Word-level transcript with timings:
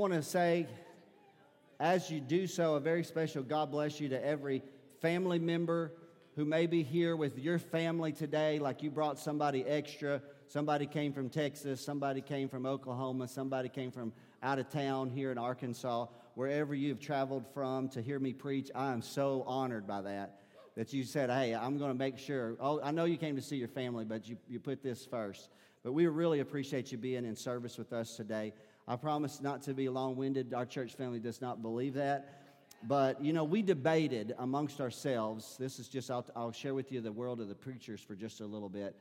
I 0.00 0.02
want 0.02 0.14
to 0.14 0.22
say, 0.22 0.66
as 1.78 2.10
you 2.10 2.20
do 2.20 2.46
so, 2.46 2.76
a 2.76 2.80
very 2.80 3.04
special 3.04 3.42
God 3.42 3.70
bless 3.70 4.00
you 4.00 4.08
to 4.08 4.24
every 4.24 4.62
family 5.02 5.38
member 5.38 5.92
who 6.36 6.46
may 6.46 6.66
be 6.66 6.82
here 6.82 7.16
with 7.16 7.38
your 7.38 7.58
family 7.58 8.10
today, 8.10 8.58
like 8.58 8.82
you 8.82 8.90
brought 8.90 9.18
somebody 9.18 9.62
extra. 9.62 10.22
Somebody 10.48 10.86
came 10.86 11.12
from 11.12 11.28
Texas, 11.28 11.82
somebody 11.82 12.22
came 12.22 12.48
from 12.48 12.64
Oklahoma, 12.64 13.28
somebody 13.28 13.68
came 13.68 13.90
from 13.90 14.14
out 14.42 14.58
of 14.58 14.70
town 14.70 15.10
here 15.10 15.32
in 15.32 15.36
Arkansas, 15.36 16.06
wherever 16.34 16.74
you've 16.74 16.98
traveled 16.98 17.44
from 17.52 17.90
to 17.90 18.00
hear 18.00 18.18
me 18.18 18.32
preach. 18.32 18.70
I 18.74 18.94
am 18.94 19.02
so 19.02 19.44
honored 19.46 19.86
by 19.86 20.00
that. 20.00 20.40
That 20.76 20.94
you 20.94 21.04
said, 21.04 21.28
hey, 21.28 21.54
I'm 21.54 21.76
going 21.76 21.90
to 21.90 21.98
make 21.98 22.16
sure. 22.16 22.56
Oh, 22.58 22.80
I 22.82 22.90
know 22.90 23.04
you 23.04 23.18
came 23.18 23.36
to 23.36 23.42
see 23.42 23.56
your 23.56 23.68
family, 23.68 24.06
but 24.06 24.26
you, 24.26 24.38
you 24.48 24.60
put 24.60 24.82
this 24.82 25.04
first. 25.04 25.50
But 25.82 25.92
we 25.92 26.06
really 26.06 26.40
appreciate 26.40 26.90
you 26.90 26.96
being 26.96 27.26
in 27.26 27.36
service 27.36 27.76
with 27.76 27.92
us 27.92 28.16
today. 28.16 28.54
I 28.90 28.96
promise 28.96 29.40
not 29.40 29.62
to 29.62 29.72
be 29.72 29.88
long 29.88 30.16
winded. 30.16 30.52
Our 30.52 30.66
church 30.66 30.94
family 30.94 31.20
does 31.20 31.40
not 31.40 31.62
believe 31.62 31.94
that. 31.94 32.42
But, 32.82 33.22
you 33.22 33.32
know, 33.32 33.44
we 33.44 33.62
debated 33.62 34.34
amongst 34.36 34.80
ourselves. 34.80 35.56
This 35.60 35.78
is 35.78 35.86
just, 35.86 36.10
I'll, 36.10 36.26
I'll 36.34 36.50
share 36.50 36.74
with 36.74 36.90
you 36.90 37.00
the 37.00 37.12
world 37.12 37.40
of 37.40 37.46
the 37.46 37.54
preachers 37.54 38.00
for 38.00 38.16
just 38.16 38.40
a 38.40 38.46
little 38.46 38.68
bit. 38.68 38.96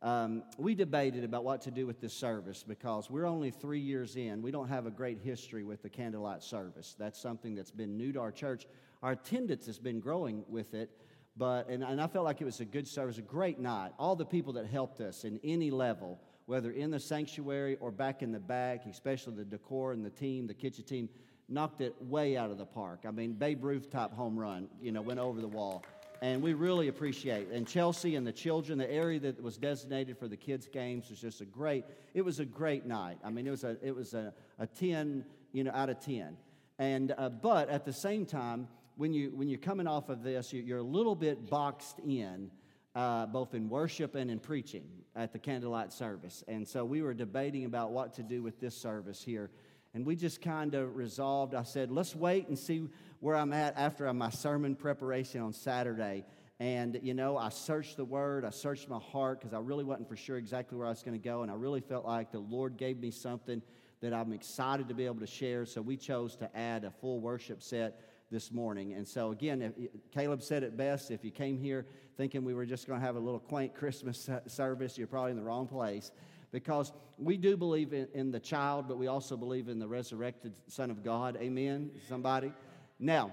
Um, 0.00 0.44
we 0.56 0.74
debated 0.74 1.24
about 1.24 1.44
what 1.44 1.60
to 1.62 1.70
do 1.70 1.86
with 1.86 2.00
this 2.00 2.14
service 2.14 2.64
because 2.66 3.10
we're 3.10 3.26
only 3.26 3.50
three 3.50 3.80
years 3.80 4.16
in. 4.16 4.40
We 4.40 4.50
don't 4.50 4.68
have 4.68 4.86
a 4.86 4.90
great 4.90 5.18
history 5.18 5.62
with 5.62 5.82
the 5.82 5.90
candlelight 5.90 6.42
service. 6.42 6.96
That's 6.98 7.20
something 7.20 7.54
that's 7.54 7.70
been 7.70 7.98
new 7.98 8.14
to 8.14 8.20
our 8.20 8.32
church. 8.32 8.66
Our 9.02 9.12
attendance 9.12 9.66
has 9.66 9.78
been 9.78 10.00
growing 10.00 10.42
with 10.48 10.72
it, 10.72 10.90
but 11.36 11.68
and, 11.68 11.82
and 11.84 12.00
I 12.00 12.06
felt 12.06 12.24
like 12.24 12.40
it 12.40 12.46
was 12.46 12.60
a 12.60 12.64
good 12.64 12.88
service, 12.88 13.18
a 13.18 13.22
great 13.22 13.58
night. 13.58 13.92
All 13.98 14.16
the 14.16 14.24
people 14.24 14.54
that 14.54 14.66
helped 14.66 15.02
us 15.02 15.24
in 15.24 15.38
any 15.44 15.70
level, 15.70 16.18
whether 16.46 16.70
in 16.70 16.90
the 16.90 17.00
sanctuary 17.00 17.76
or 17.80 17.90
back 17.90 18.22
in 18.22 18.32
the 18.32 18.40
back, 18.40 18.86
especially 18.86 19.34
the 19.34 19.44
decor 19.44 19.92
and 19.92 20.04
the 20.04 20.10
team, 20.10 20.46
the 20.46 20.54
kitchen 20.54 20.84
team, 20.84 21.08
knocked 21.48 21.80
it 21.80 21.94
way 22.00 22.36
out 22.36 22.50
of 22.50 22.58
the 22.58 22.66
park. 22.66 23.00
I 23.06 23.10
mean, 23.10 23.32
Babe 23.32 23.64
type 23.90 24.12
home 24.12 24.38
run, 24.38 24.68
you 24.80 24.92
know, 24.92 25.02
went 25.02 25.20
over 25.20 25.40
the 25.40 25.48
wall. 25.48 25.84
And 26.22 26.40
we 26.40 26.54
really 26.54 26.88
appreciate. 26.88 27.48
And 27.48 27.66
Chelsea 27.66 28.16
and 28.16 28.26
the 28.26 28.32
children, 28.32 28.78
the 28.78 28.90
area 28.90 29.20
that 29.20 29.42
was 29.42 29.58
designated 29.58 30.16
for 30.16 30.26
the 30.26 30.36
kids' 30.36 30.66
games 30.66 31.10
was 31.10 31.20
just 31.20 31.40
a 31.40 31.44
great, 31.44 31.84
it 32.14 32.22
was 32.22 32.40
a 32.40 32.46
great 32.46 32.86
night. 32.86 33.18
I 33.22 33.30
mean, 33.30 33.46
it 33.46 33.50
was 33.50 33.64
a, 33.64 33.76
it 33.82 33.94
was 33.94 34.14
a, 34.14 34.32
a 34.58 34.66
10, 34.66 35.24
you 35.52 35.64
know, 35.64 35.72
out 35.74 35.90
of 35.90 36.00
10. 36.00 36.36
And, 36.78 37.14
uh, 37.18 37.28
but 37.28 37.68
at 37.68 37.84
the 37.84 37.92
same 37.92 38.24
time, 38.24 38.68
when, 38.96 39.12
you, 39.12 39.32
when 39.34 39.48
you're 39.48 39.58
coming 39.58 39.86
off 39.86 40.08
of 40.08 40.22
this, 40.22 40.52
you're 40.52 40.78
a 40.78 40.82
little 40.82 41.14
bit 41.14 41.50
boxed 41.50 41.98
in, 41.98 42.50
uh, 42.94 43.26
both 43.26 43.54
in 43.54 43.68
worship 43.68 44.14
and 44.14 44.30
in 44.30 44.38
preaching 44.38 44.84
at 45.16 45.32
the 45.32 45.38
candlelight 45.38 45.92
service. 45.92 46.44
And 46.48 46.66
so 46.66 46.84
we 46.84 47.02
were 47.02 47.14
debating 47.14 47.64
about 47.64 47.92
what 47.92 48.14
to 48.14 48.22
do 48.22 48.42
with 48.42 48.60
this 48.60 48.76
service 48.76 49.22
here. 49.22 49.50
And 49.94 50.04
we 50.04 50.16
just 50.16 50.42
kind 50.42 50.74
of 50.74 50.96
resolved, 50.96 51.54
I 51.54 51.62
said, 51.62 51.90
let's 51.90 52.16
wait 52.16 52.48
and 52.48 52.58
see 52.58 52.88
where 53.20 53.36
I'm 53.36 53.52
at 53.52 53.76
after 53.76 54.12
my 54.12 54.30
sermon 54.30 54.74
preparation 54.74 55.40
on 55.40 55.52
Saturday. 55.52 56.24
And, 56.60 56.98
you 57.02 57.14
know, 57.14 57.36
I 57.36 57.48
searched 57.48 57.96
the 57.96 58.04
word, 58.04 58.44
I 58.44 58.50
searched 58.50 58.88
my 58.88 58.98
heart 58.98 59.40
because 59.40 59.54
I 59.54 59.58
really 59.58 59.84
wasn't 59.84 60.08
for 60.08 60.16
sure 60.16 60.36
exactly 60.36 60.78
where 60.78 60.86
I 60.86 60.90
was 60.90 61.02
going 61.02 61.20
to 61.20 61.24
go. 61.24 61.42
And 61.42 61.50
I 61.50 61.54
really 61.54 61.80
felt 61.80 62.04
like 62.04 62.32
the 62.32 62.38
Lord 62.38 62.76
gave 62.76 62.98
me 62.98 63.10
something 63.10 63.62
that 64.00 64.12
I'm 64.12 64.32
excited 64.32 64.88
to 64.88 64.94
be 64.94 65.06
able 65.06 65.20
to 65.20 65.26
share. 65.26 65.64
So 65.64 65.80
we 65.80 65.96
chose 65.96 66.36
to 66.36 66.56
add 66.56 66.84
a 66.84 66.90
full 66.90 67.20
worship 67.20 67.62
set 67.62 68.00
this 68.30 68.52
morning. 68.52 68.94
And 68.94 69.06
so, 69.06 69.30
again, 69.30 69.62
if, 69.62 69.72
Caleb 70.12 70.42
said 70.42 70.62
it 70.62 70.76
best 70.76 71.10
if 71.10 71.24
you 71.24 71.30
came 71.30 71.58
here 71.58 71.86
thinking 72.16 72.44
we 72.44 72.54
were 72.54 72.66
just 72.66 72.86
going 72.86 73.00
to 73.00 73.06
have 73.06 73.16
a 73.16 73.20
little 73.20 73.40
quaint 73.40 73.74
Christmas 73.74 74.28
service, 74.46 74.96
you're 74.98 75.06
probably 75.06 75.32
in 75.32 75.36
the 75.36 75.42
wrong 75.42 75.66
place 75.66 76.10
because 76.52 76.92
we 77.18 77.36
do 77.36 77.56
believe 77.56 77.92
in, 77.92 78.06
in, 78.14 78.30
the 78.30 78.38
child, 78.38 78.86
but 78.86 78.96
we 78.96 79.08
also 79.08 79.36
believe 79.36 79.68
in 79.68 79.78
the 79.78 79.88
resurrected 79.88 80.52
Son 80.68 80.90
of 80.90 81.02
God. 81.02 81.36
Amen? 81.40 81.90
Somebody? 82.08 82.52
Now, 83.00 83.32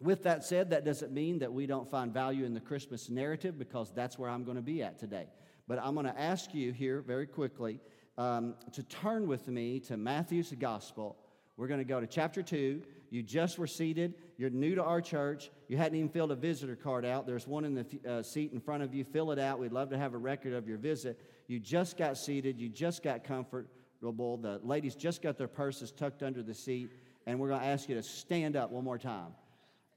with 0.00 0.22
that 0.24 0.44
said, 0.44 0.70
that 0.70 0.84
doesn't 0.84 1.12
mean 1.12 1.40
that 1.40 1.52
we 1.52 1.66
don't 1.66 1.90
find 1.90 2.12
value 2.12 2.44
in 2.44 2.54
the 2.54 2.60
Christmas 2.60 3.10
narrative 3.10 3.58
because 3.58 3.92
that's 3.92 4.18
where 4.18 4.30
I'm 4.30 4.44
going 4.44 4.56
to 4.56 4.62
be 4.62 4.82
at 4.82 4.98
today. 4.98 5.26
But 5.66 5.80
I'm 5.82 5.94
going 5.94 6.06
to 6.06 6.20
ask 6.20 6.54
you 6.54 6.72
here 6.72 7.00
very 7.00 7.26
quickly 7.26 7.80
um, 8.18 8.54
to 8.72 8.82
turn 8.84 9.26
with 9.26 9.48
me 9.48 9.80
to 9.80 9.96
Matthew's 9.96 10.52
Gospel. 10.52 11.16
We're 11.56 11.68
going 11.68 11.80
to 11.80 11.84
go 11.84 12.00
to 12.00 12.06
chapter 12.06 12.42
2. 12.42 12.82
You 13.10 13.22
just 13.22 13.58
were 13.58 13.66
seated. 13.66 14.14
You're 14.36 14.50
new 14.50 14.74
to 14.74 14.82
our 14.82 15.00
church. 15.00 15.50
You 15.68 15.76
hadn't 15.76 15.96
even 15.96 16.08
filled 16.08 16.32
a 16.32 16.36
visitor 16.36 16.76
card 16.76 17.04
out. 17.04 17.26
There's 17.26 17.46
one 17.46 17.64
in 17.64 17.74
the 17.74 17.86
uh, 18.08 18.22
seat 18.22 18.52
in 18.52 18.60
front 18.60 18.82
of 18.82 18.94
you. 18.94 19.04
Fill 19.04 19.32
it 19.32 19.38
out. 19.38 19.58
We'd 19.58 19.72
love 19.72 19.90
to 19.90 19.98
have 19.98 20.14
a 20.14 20.18
record 20.18 20.52
of 20.52 20.68
your 20.68 20.78
visit. 20.78 21.20
You 21.46 21.60
just 21.60 21.96
got 21.96 22.18
seated. 22.18 22.58
You 22.58 22.68
just 22.68 23.02
got 23.02 23.24
comfortable. 23.24 24.36
The 24.36 24.60
ladies 24.62 24.94
just 24.94 25.22
got 25.22 25.38
their 25.38 25.48
purses 25.48 25.92
tucked 25.92 26.22
under 26.22 26.42
the 26.42 26.54
seat. 26.54 26.90
And 27.26 27.38
we're 27.38 27.48
going 27.48 27.60
to 27.60 27.66
ask 27.66 27.88
you 27.88 27.94
to 27.94 28.02
stand 28.02 28.56
up 28.56 28.70
one 28.70 28.84
more 28.84 28.98
time. 28.98 29.32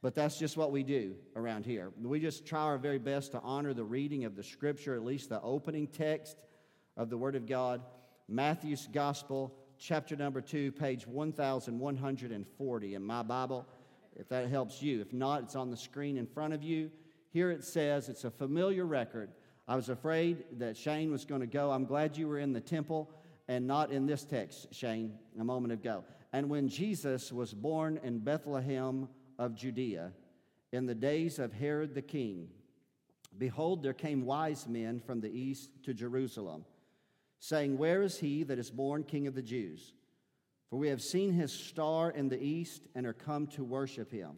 But 0.01 0.15
that's 0.15 0.39
just 0.39 0.55
what 0.55 0.71
we 0.71 0.83
do 0.83 1.15
around 1.35 1.65
here. 1.65 1.91
We 2.01 2.19
just 2.19 2.45
try 2.45 2.61
our 2.61 2.77
very 2.77 2.99
best 2.99 3.33
to 3.33 3.41
honor 3.41 3.73
the 3.73 3.83
reading 3.83 4.23
of 4.23 4.35
the 4.35 4.43
scripture, 4.43 4.95
at 4.95 5.03
least 5.03 5.29
the 5.29 5.41
opening 5.41 5.87
text 5.87 6.37
of 6.95 7.09
the 7.09 7.17
Word 7.17 7.35
of 7.35 7.45
God. 7.45 7.81
Matthew's 8.29 8.87
Gospel, 8.93 9.53
chapter 9.79 10.15
number 10.17 10.41
2, 10.41 10.73
page 10.73 11.07
1140 11.07 12.95
in 12.95 13.03
my 13.03 13.23
Bible, 13.23 13.65
if 14.15 14.27
that 14.27 14.49
helps 14.49 14.81
you. 14.81 14.99
If 14.99 15.13
not, 15.13 15.43
it's 15.43 15.55
on 15.55 15.71
the 15.71 15.77
screen 15.77 16.17
in 16.17 16.27
front 16.27 16.53
of 16.53 16.61
you. 16.61 16.91
Here 17.31 17.49
it 17.49 17.63
says, 17.63 18.09
it's 18.09 18.25
a 18.25 18.31
familiar 18.31 18.85
record. 18.85 19.29
I 19.67 19.77
was 19.77 19.87
afraid 19.87 20.43
that 20.57 20.75
Shane 20.75 21.11
was 21.11 21.23
going 21.23 21.41
to 21.41 21.47
go. 21.47 21.71
I'm 21.71 21.85
glad 21.85 22.17
you 22.17 22.27
were 22.27 22.39
in 22.39 22.51
the 22.51 22.59
temple 22.59 23.09
and 23.47 23.65
not 23.65 23.91
in 23.91 24.05
this 24.05 24.25
text, 24.25 24.73
Shane, 24.73 25.13
a 25.39 25.43
moment 25.43 25.71
ago. 25.71 26.03
And 26.33 26.49
when 26.49 26.67
Jesus 26.67 27.31
was 27.31 27.53
born 27.53 28.01
in 28.03 28.19
Bethlehem 28.19 29.07
of 29.37 29.55
Judea, 29.55 30.11
in 30.73 30.85
the 30.87 30.95
days 30.95 31.39
of 31.39 31.53
Herod 31.53 31.95
the 31.95 32.01
king, 32.01 32.49
behold, 33.37 33.81
there 33.81 33.93
came 33.93 34.25
wise 34.25 34.67
men 34.67 34.99
from 34.99 35.21
the 35.21 35.31
east 35.31 35.69
to 35.83 35.93
Jerusalem 35.93 36.65
saying, 37.39 37.77
Where 37.77 38.01
is 38.01 38.19
he 38.19 38.43
that 38.43 38.59
is 38.59 38.69
born 38.69 39.03
King 39.03 39.27
of 39.27 39.35
the 39.35 39.41
Jews? 39.41 39.93
For 40.69 40.77
we 40.77 40.89
have 40.89 41.01
seen 41.01 41.33
his 41.33 41.51
star 41.51 42.11
in 42.11 42.29
the 42.29 42.41
east 42.41 42.87
and 42.93 43.07
are 43.07 43.13
come 43.13 43.47
to 43.47 43.63
worship 43.63 44.11
him. 44.11 44.37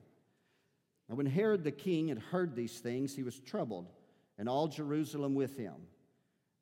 And 1.10 1.18
when 1.18 1.28
Herod 1.28 1.66
the 1.66 1.72
king 1.72 2.08
had 2.08 2.20
heard 2.20 2.56
these 2.56 2.80
things, 2.80 3.14
he 3.14 3.24
was 3.24 3.38
troubled, 3.40 3.92
and 4.38 4.48
all 4.48 4.70
Jerusalem 4.70 5.36
with 5.36 5.58
him. 5.58 5.76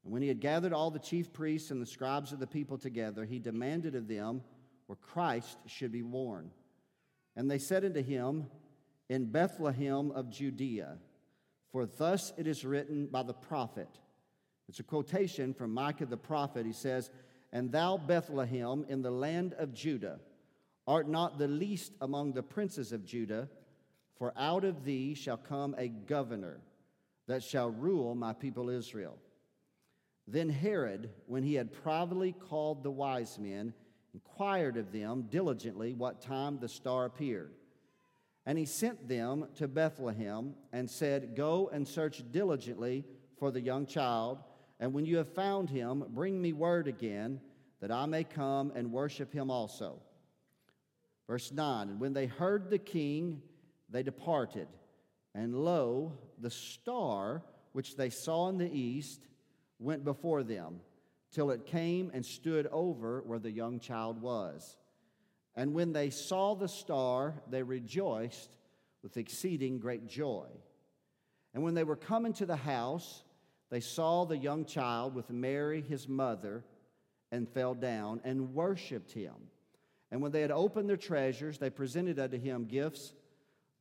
And 0.03 0.11
when 0.11 0.23
he 0.23 0.27
had 0.27 0.39
gathered 0.39 0.73
all 0.73 0.89
the 0.89 0.97
chief 0.97 1.31
priests 1.31 1.69
and 1.69 1.79
the 1.79 1.85
scribes 1.85 2.31
of 2.31 2.39
the 2.39 2.47
people 2.47 2.79
together, 2.79 3.25
he 3.25 3.37
demanded 3.37 3.93
of 3.93 4.07
them 4.07 4.41
where 4.87 4.95
Christ 4.95 5.59
should 5.67 5.91
be 5.91 6.01
born. 6.01 6.49
And 7.35 7.49
they 7.49 7.59
said 7.59 7.85
unto 7.85 8.01
him, 8.01 8.47
In 9.07 9.25
Bethlehem 9.25 10.09
of 10.11 10.31
Judea, 10.31 10.97
for 11.71 11.85
thus 11.85 12.33
it 12.37 12.47
is 12.47 12.65
written 12.65 13.05
by 13.05 13.21
the 13.21 13.33
prophet. 13.33 13.99
It's 14.69 14.79
a 14.79 14.83
quotation 14.83 15.55
from 15.55 15.73
Micah 15.73 16.05
the 16.05 16.15
prophet. 16.15 16.63
He 16.63 16.73
says, 16.73 17.09
And 17.51 17.71
thou, 17.71 17.97
Bethlehem, 17.97 18.85
in 18.87 19.01
the 19.01 19.09
land 19.09 19.55
of 19.55 19.73
Judah, 19.73 20.19
art 20.85 21.09
not 21.09 21.39
the 21.39 21.47
least 21.47 21.93
among 22.01 22.33
the 22.33 22.43
princes 22.43 22.91
of 22.91 23.03
Judah, 23.03 23.49
for 24.19 24.31
out 24.37 24.63
of 24.63 24.85
thee 24.85 25.15
shall 25.15 25.37
come 25.37 25.73
a 25.77 25.87
governor 25.87 26.59
that 27.25 27.41
shall 27.41 27.71
rule 27.71 28.13
my 28.13 28.31
people 28.31 28.69
Israel. 28.69 29.17
Then 30.27 30.49
Herod, 30.49 31.09
when 31.25 31.41
he 31.41 31.55
had 31.55 31.73
privately 31.73 32.31
called 32.31 32.83
the 32.83 32.91
wise 32.91 33.39
men, 33.39 33.73
inquired 34.13 34.77
of 34.77 34.91
them 34.91 35.25
diligently 35.31 35.95
what 35.95 36.21
time 36.21 36.59
the 36.59 36.69
star 36.69 37.05
appeared. 37.05 37.53
And 38.45 38.55
he 38.55 38.65
sent 38.65 39.07
them 39.07 39.47
to 39.55 39.67
Bethlehem 39.67 40.53
and 40.71 40.87
said, 40.87 41.35
Go 41.35 41.71
and 41.73 41.87
search 41.87 42.23
diligently 42.31 43.03
for 43.39 43.49
the 43.49 43.61
young 43.61 43.87
child. 43.87 44.39
And 44.79 44.93
when 44.93 45.05
you 45.05 45.17
have 45.17 45.33
found 45.33 45.69
him, 45.69 46.05
bring 46.09 46.41
me 46.41 46.53
word 46.53 46.87
again, 46.87 47.41
that 47.81 47.91
I 47.91 48.05
may 48.05 48.23
come 48.23 48.71
and 48.75 48.91
worship 48.91 49.33
him 49.33 49.51
also. 49.51 49.99
Verse 51.27 51.51
9 51.51 51.89
And 51.89 51.99
when 51.99 52.13
they 52.13 52.25
heard 52.25 52.69
the 52.69 52.79
king, 52.79 53.41
they 53.89 54.03
departed. 54.03 54.67
And 55.35 55.55
lo, 55.55 56.13
the 56.39 56.49
star 56.49 57.43
which 57.73 57.95
they 57.95 58.09
saw 58.09 58.49
in 58.49 58.57
the 58.57 58.71
east 58.71 59.27
went 59.79 60.03
before 60.03 60.43
them, 60.43 60.79
till 61.31 61.51
it 61.51 61.65
came 61.65 62.09
and 62.13 62.25
stood 62.25 62.67
over 62.67 63.21
where 63.25 63.39
the 63.39 63.51
young 63.51 63.79
child 63.79 64.21
was. 64.21 64.77
And 65.55 65.73
when 65.73 65.93
they 65.93 66.09
saw 66.09 66.55
the 66.55 66.67
star, 66.67 67.35
they 67.49 67.63
rejoiced 67.63 68.49
with 69.03 69.17
exceeding 69.17 69.79
great 69.79 70.07
joy. 70.07 70.47
And 71.53 71.63
when 71.63 71.73
they 71.73 71.83
were 71.83 71.95
come 71.95 72.25
into 72.25 72.45
the 72.45 72.55
house, 72.55 73.23
they 73.69 73.79
saw 73.79 74.25
the 74.25 74.37
young 74.37 74.65
child 74.65 75.13
with 75.13 75.29
Mary, 75.29 75.81
his 75.81 76.07
mother, 76.07 76.63
and 77.31 77.47
fell 77.47 77.75
down 77.75 78.21
and 78.23 78.53
worshiped 78.53 79.11
him. 79.11 79.35
And 80.11 80.21
when 80.21 80.31
they 80.31 80.41
had 80.41 80.51
opened 80.51 80.89
their 80.89 80.97
treasures, 80.97 81.59
they 81.59 81.69
presented 81.69 82.19
unto 82.19 82.39
him 82.39 82.65
gifts 82.65 83.13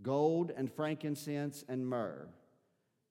gold 0.00 0.52
and 0.56 0.73
frankincense 0.73 1.64
and 1.69 1.87
myrrh. 1.87 2.29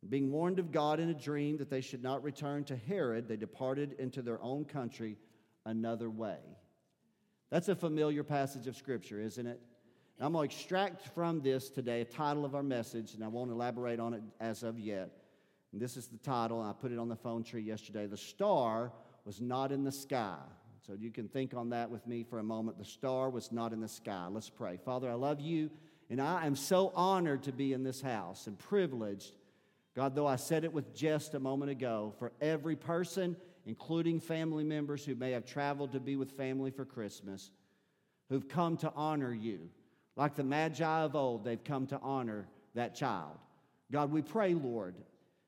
Being 0.08 0.32
warned 0.32 0.60
of 0.60 0.72
God 0.72 1.00
in 1.00 1.10
a 1.10 1.14
dream 1.14 1.58
that 1.58 1.70
they 1.70 1.82
should 1.82 2.04
not 2.04 2.24
return 2.24 2.64
to 2.66 2.76
Herod, 2.76 3.28
they 3.28 3.36
departed 3.36 3.96
into 4.00 4.22
their 4.22 4.42
own 4.42 4.64
country 4.64 5.18
another 5.66 6.10
way. 6.10 6.38
That's 7.50 7.68
a 7.68 7.76
familiar 7.76 8.24
passage 8.24 8.68
of 8.68 8.78
Scripture, 8.78 9.20
isn't 9.20 9.46
it? 9.46 9.60
I'm 10.20 10.34
going 10.34 10.48
to 10.48 10.56
extract 10.56 11.08
from 11.14 11.42
this 11.42 11.70
today 11.70 12.02
a 12.02 12.06
title 12.06 12.46
of 12.46 12.56
our 12.56 12.64
message, 12.64 13.14
and 13.14 13.24
I 13.24 13.28
won't 13.28 13.52
elaborate 13.52 14.00
on 14.00 14.14
it 14.14 14.24
as 14.40 14.64
of 14.64 14.80
yet. 14.80 15.12
And 15.72 15.82
this 15.82 15.98
is 15.98 16.08
the 16.08 16.18
title, 16.18 16.62
I 16.62 16.74
put 16.74 16.92
it 16.92 17.00
on 17.00 17.10
the 17.10 17.16
phone 17.16 17.44
tree 17.44 17.62
yesterday. 17.62 18.08
The 18.08 18.18
star 18.18 18.92
was 19.26 19.42
not 19.42 19.72
in 19.72 19.84
the 19.84 19.92
sky. 19.92 20.38
So 20.86 20.94
you 20.94 21.12
can 21.12 21.28
think 21.28 21.54
on 21.54 21.70
that 21.72 21.90
with 21.90 22.08
me 22.08 22.24
for 22.24 22.40
a 22.40 22.44
moment. 22.44 22.78
The 22.78 22.86
star 22.86 23.30
was 23.30 23.52
not 23.52 23.74
in 23.74 23.82
the 23.82 23.90
sky. 23.90 24.28
Let's 24.32 24.50
pray. 24.50 24.80
Father, 24.86 25.10
I 25.10 25.16
love 25.16 25.42
you, 25.42 25.70
and 26.10 26.22
I 26.22 26.46
am 26.46 26.56
so 26.56 26.94
honored 26.96 27.44
to 27.44 27.52
be 27.52 27.74
in 27.74 27.84
this 27.84 28.02
house 28.02 28.48
and 28.48 28.58
privileged. 28.58 29.36
God, 29.96 30.16
though 30.16 30.28
I 30.28 30.38
said 30.38 30.64
it 30.64 30.72
with 30.72 30.96
jest 30.96 31.34
a 31.34 31.40
moment 31.40 31.72
ago, 31.72 32.14
for 32.20 32.32
every 32.40 32.78
person, 32.78 33.36
including 33.66 34.22
family 34.22 34.64
members 34.64 35.04
who 35.04 35.16
may 35.16 35.32
have 35.32 35.46
traveled 35.46 35.92
to 35.92 36.00
be 36.00 36.16
with 36.16 36.32
family 36.32 36.72
for 36.72 36.86
Christmas, 36.86 37.52
who've 38.30 38.48
come 38.48 38.78
to 38.78 38.94
honor 38.96 39.34
you. 39.34 39.70
Like 40.16 40.36
the 40.36 40.44
Magi 40.44 41.02
of 41.02 41.16
old, 41.16 41.44
they've 41.44 41.64
come 41.64 41.86
to 41.88 42.00
honor 42.02 42.48
that 42.76 42.96
child. 42.96 43.38
God, 43.92 44.12
we 44.12 44.22
pray, 44.22 44.54
Lord, 44.54 44.96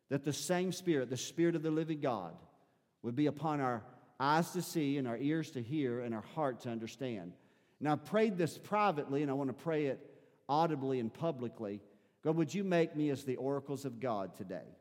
that 0.10 0.24
the 0.24 0.34
same 0.34 0.72
Spirit, 0.72 1.10
the 1.10 1.18
Spirit 1.18 1.56
of 1.56 1.64
the 1.64 1.72
living 1.72 2.00
God, 2.00 2.34
would 3.04 3.16
be 3.16 3.28
upon 3.28 3.62
our 3.62 3.84
eyes 4.20 4.52
to 4.52 4.62
see 4.62 4.98
and 4.98 5.08
our 5.08 5.18
ears 5.18 5.52
to 5.52 5.62
hear 5.62 6.02
and 6.02 6.14
our 6.14 6.26
heart 6.36 6.62
to 6.62 6.70
understand. 6.70 7.34
Now, 7.80 7.94
I 7.94 7.96
prayed 7.96 8.38
this 8.38 8.58
privately, 8.58 9.22
and 9.22 9.32
I 9.32 9.36
want 9.36 9.50
to 9.50 9.64
pray 9.64 9.86
it 9.86 10.06
audibly 10.50 11.00
and 11.00 11.14
publicly. 11.14 11.82
God, 12.24 12.36
would 12.36 12.54
you 12.54 12.64
make 12.64 12.96
me 12.96 13.10
as 13.10 13.24
the 13.24 13.38
oracles 13.38 13.86
of 13.86 14.00
God 14.00 14.36
today? 14.36 14.76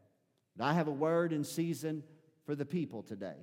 I 0.59 0.73
have 0.73 0.89
a 0.89 0.93
word 0.93 1.33
in 1.33 1.45
season 1.45 2.03
for 2.45 2.57
the 2.57 2.65
people 2.65 3.03
today. 3.03 3.37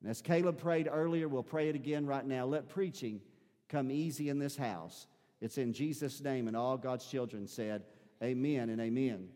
And 0.00 0.10
as 0.10 0.22
Caleb 0.22 0.58
prayed 0.58 0.88
earlier, 0.90 1.28
we'll 1.28 1.42
pray 1.42 1.68
it 1.68 1.76
again 1.76 2.06
right 2.06 2.26
now. 2.26 2.46
Let 2.46 2.68
preaching 2.68 3.20
come 3.68 3.90
easy 3.90 4.28
in 4.28 4.38
this 4.38 4.56
house. 4.56 5.06
It's 5.40 5.58
in 5.58 5.72
Jesus' 5.72 6.20
name, 6.20 6.48
and 6.48 6.56
all 6.56 6.76
God's 6.76 7.06
children 7.06 7.46
said, 7.46 7.84
Amen 8.22 8.68
and 8.70 8.80
amen. 8.80 9.28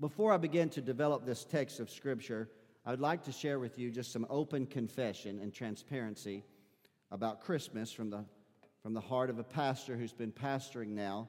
Before 0.00 0.32
I 0.32 0.36
begin 0.36 0.68
to 0.70 0.80
develop 0.80 1.26
this 1.26 1.42
text 1.42 1.80
of 1.80 1.90
Scripture, 1.90 2.48
I 2.86 2.92
would 2.92 3.00
like 3.00 3.24
to 3.24 3.32
share 3.32 3.58
with 3.58 3.80
you 3.80 3.90
just 3.90 4.12
some 4.12 4.28
open 4.30 4.64
confession 4.64 5.40
and 5.40 5.52
transparency 5.52 6.44
about 7.10 7.40
Christmas 7.40 7.90
from 7.90 8.08
the, 8.08 8.24
from 8.80 8.94
the 8.94 9.00
heart 9.00 9.28
of 9.28 9.40
a 9.40 9.42
pastor 9.42 9.96
who's 9.96 10.12
been 10.12 10.30
pastoring 10.30 10.90
now 10.90 11.28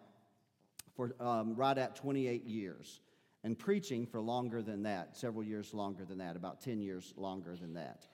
for 0.96 1.16
um, 1.20 1.56
right 1.56 1.80
at 1.80 1.96
28 1.96 2.44
years 2.44 3.02
and 3.44 3.58
preaching 3.58 4.06
for 4.06 4.22
longer 4.22 4.62
than 4.62 4.84
that, 4.84 5.18
several 5.18 5.44
years 5.44 5.74
longer 5.74 6.06
than 6.06 6.20
that, 6.20 6.36
about 6.36 6.62
10 6.62 6.80
years 6.80 7.12
longer 7.18 7.56
than 7.56 7.74
that. 7.74 8.06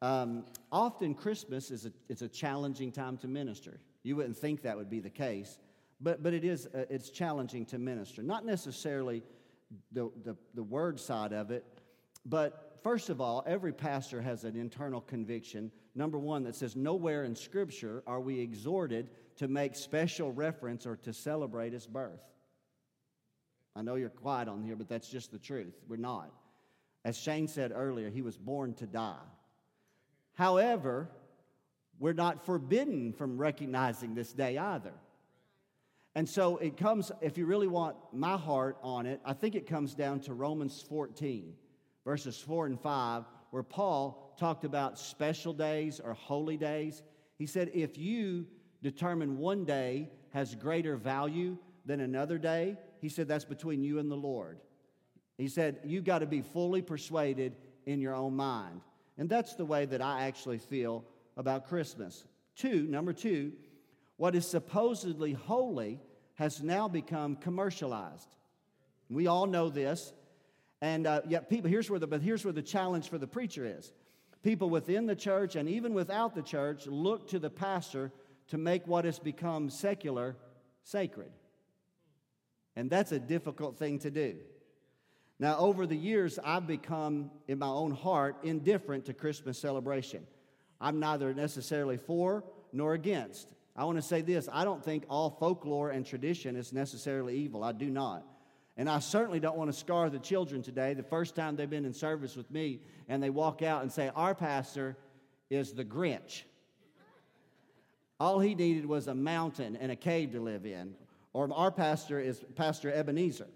Um, 0.00 0.46
often 0.72 1.14
Christmas 1.14 1.70
is 1.70 1.86
a, 1.86 1.92
it's 2.08 2.22
a 2.22 2.28
challenging 2.28 2.90
time 2.90 3.18
to 3.18 3.28
minister. 3.28 3.78
You 4.02 4.16
wouldn't 4.16 4.36
think 4.36 4.62
that 4.62 4.76
would 4.76 4.90
be 4.90 4.98
the 4.98 5.10
case, 5.10 5.60
but, 6.00 6.24
but 6.24 6.34
it 6.34 6.44
is, 6.44 6.66
uh, 6.74 6.86
it's 6.90 7.10
challenging 7.10 7.64
to 7.66 7.78
minister. 7.78 8.20
Not 8.20 8.44
necessarily 8.44 9.22
the, 9.92 10.10
the, 10.24 10.36
the 10.54 10.62
word 10.62 10.98
side 11.00 11.32
of 11.32 11.50
it, 11.50 11.64
but 12.24 12.78
first 12.82 13.10
of 13.10 13.20
all, 13.20 13.42
every 13.46 13.72
pastor 13.72 14.20
has 14.20 14.44
an 14.44 14.56
internal 14.56 15.00
conviction. 15.00 15.70
Number 15.94 16.18
one, 16.18 16.44
that 16.44 16.54
says, 16.54 16.76
Nowhere 16.76 17.24
in 17.24 17.34
Scripture 17.34 18.02
are 18.06 18.20
we 18.20 18.40
exhorted 18.40 19.10
to 19.36 19.48
make 19.48 19.74
special 19.74 20.32
reference 20.32 20.86
or 20.86 20.96
to 20.96 21.12
celebrate 21.12 21.72
his 21.72 21.86
birth. 21.86 22.20
I 23.74 23.82
know 23.82 23.94
you're 23.94 24.10
quiet 24.10 24.48
on 24.48 24.62
here, 24.62 24.76
but 24.76 24.88
that's 24.88 25.08
just 25.08 25.32
the 25.32 25.38
truth. 25.38 25.74
We're 25.88 25.96
not. 25.96 26.30
As 27.04 27.16
Shane 27.16 27.48
said 27.48 27.72
earlier, 27.74 28.10
he 28.10 28.22
was 28.22 28.36
born 28.36 28.74
to 28.74 28.86
die. 28.86 29.16
However, 30.34 31.08
we're 31.98 32.12
not 32.12 32.44
forbidden 32.44 33.12
from 33.12 33.38
recognizing 33.38 34.14
this 34.14 34.32
day 34.32 34.58
either. 34.58 34.92
And 36.14 36.28
so 36.28 36.58
it 36.58 36.76
comes, 36.76 37.10
if 37.20 37.38
you 37.38 37.46
really 37.46 37.68
want 37.68 37.96
my 38.12 38.36
heart 38.36 38.76
on 38.82 39.06
it, 39.06 39.20
I 39.24 39.32
think 39.32 39.54
it 39.54 39.66
comes 39.66 39.94
down 39.94 40.20
to 40.20 40.34
Romans 40.34 40.84
14, 40.86 41.54
verses 42.04 42.38
4 42.38 42.66
and 42.66 42.80
5, 42.80 43.24
where 43.50 43.62
Paul 43.62 44.34
talked 44.38 44.64
about 44.64 44.98
special 44.98 45.52
days 45.52 46.00
or 46.00 46.12
holy 46.12 46.56
days. 46.56 47.02
He 47.38 47.46
said, 47.46 47.70
if 47.72 47.96
you 47.96 48.46
determine 48.82 49.38
one 49.38 49.64
day 49.64 50.10
has 50.30 50.54
greater 50.54 50.96
value 50.96 51.56
than 51.86 52.00
another 52.00 52.38
day, 52.38 52.76
he 53.00 53.08
said 53.08 53.26
that's 53.26 53.44
between 53.44 53.82
you 53.82 53.98
and 53.98 54.10
the 54.10 54.16
Lord. 54.16 54.58
He 55.38 55.48
said, 55.48 55.80
you've 55.84 56.04
got 56.04 56.18
to 56.18 56.26
be 56.26 56.42
fully 56.42 56.82
persuaded 56.82 57.56
in 57.86 58.00
your 58.00 58.14
own 58.14 58.36
mind. 58.36 58.80
And 59.18 59.28
that's 59.28 59.54
the 59.54 59.64
way 59.64 59.86
that 59.86 60.02
I 60.02 60.26
actually 60.26 60.58
feel 60.58 61.04
about 61.36 61.68
Christmas. 61.68 62.26
Two, 62.54 62.86
number 62.88 63.12
two, 63.12 63.52
what 64.22 64.36
is 64.36 64.46
supposedly 64.46 65.32
holy 65.32 65.98
has 66.34 66.62
now 66.62 66.86
become 66.86 67.34
commercialized. 67.34 68.36
We 69.10 69.26
all 69.26 69.46
know 69.46 69.68
this. 69.68 70.12
And 70.80 71.08
uh, 71.08 71.22
yet, 71.26 71.50
people, 71.50 71.68
here's 71.68 71.90
where 71.90 71.98
the, 71.98 72.06
but 72.06 72.22
here's 72.22 72.44
where 72.44 72.52
the 72.52 72.62
challenge 72.62 73.08
for 73.10 73.18
the 73.18 73.26
preacher 73.26 73.66
is. 73.66 73.90
People 74.44 74.70
within 74.70 75.06
the 75.06 75.16
church 75.16 75.56
and 75.56 75.68
even 75.68 75.92
without 75.92 76.36
the 76.36 76.42
church 76.42 76.86
look 76.86 77.30
to 77.30 77.40
the 77.40 77.50
pastor 77.50 78.12
to 78.46 78.58
make 78.58 78.86
what 78.86 79.04
has 79.06 79.18
become 79.18 79.68
secular 79.68 80.36
sacred. 80.84 81.32
And 82.76 82.88
that's 82.88 83.10
a 83.10 83.18
difficult 83.18 83.76
thing 83.76 83.98
to 83.98 84.10
do. 84.12 84.36
Now, 85.40 85.58
over 85.58 85.84
the 85.84 85.96
years, 85.96 86.38
I've 86.44 86.68
become, 86.68 87.32
in 87.48 87.58
my 87.58 87.66
own 87.66 87.90
heart, 87.90 88.36
indifferent 88.44 89.06
to 89.06 89.14
Christmas 89.14 89.58
celebration. 89.58 90.24
I'm 90.80 91.00
neither 91.00 91.34
necessarily 91.34 91.96
for 91.96 92.44
nor 92.72 92.94
against. 92.94 93.52
I 93.74 93.84
want 93.84 93.96
to 93.96 94.02
say 94.02 94.20
this 94.20 94.48
I 94.52 94.64
don't 94.64 94.84
think 94.84 95.04
all 95.08 95.30
folklore 95.30 95.90
and 95.90 96.04
tradition 96.04 96.56
is 96.56 96.72
necessarily 96.72 97.36
evil. 97.36 97.64
I 97.64 97.72
do 97.72 97.90
not. 97.90 98.24
And 98.76 98.88
I 98.88 99.00
certainly 99.00 99.38
don't 99.38 99.56
want 99.56 99.70
to 99.70 99.78
scar 99.78 100.08
the 100.08 100.18
children 100.18 100.62
today 100.62 100.94
the 100.94 101.02
first 101.02 101.34
time 101.34 101.56
they've 101.56 101.68
been 101.68 101.84
in 101.84 101.92
service 101.92 102.36
with 102.36 102.50
me 102.50 102.80
and 103.08 103.22
they 103.22 103.30
walk 103.30 103.62
out 103.62 103.82
and 103.82 103.92
say, 103.92 104.10
Our 104.14 104.34
pastor 104.34 104.96
is 105.50 105.72
the 105.72 105.84
Grinch. 105.84 106.42
All 108.18 108.38
he 108.38 108.54
needed 108.54 108.86
was 108.86 109.08
a 109.08 109.14
mountain 109.14 109.76
and 109.76 109.90
a 109.90 109.96
cave 109.96 110.32
to 110.32 110.40
live 110.40 110.64
in. 110.64 110.94
Or 111.32 111.52
our 111.52 111.70
pastor 111.70 112.20
is 112.20 112.44
Pastor 112.54 112.92
Ebenezer. 112.92 113.48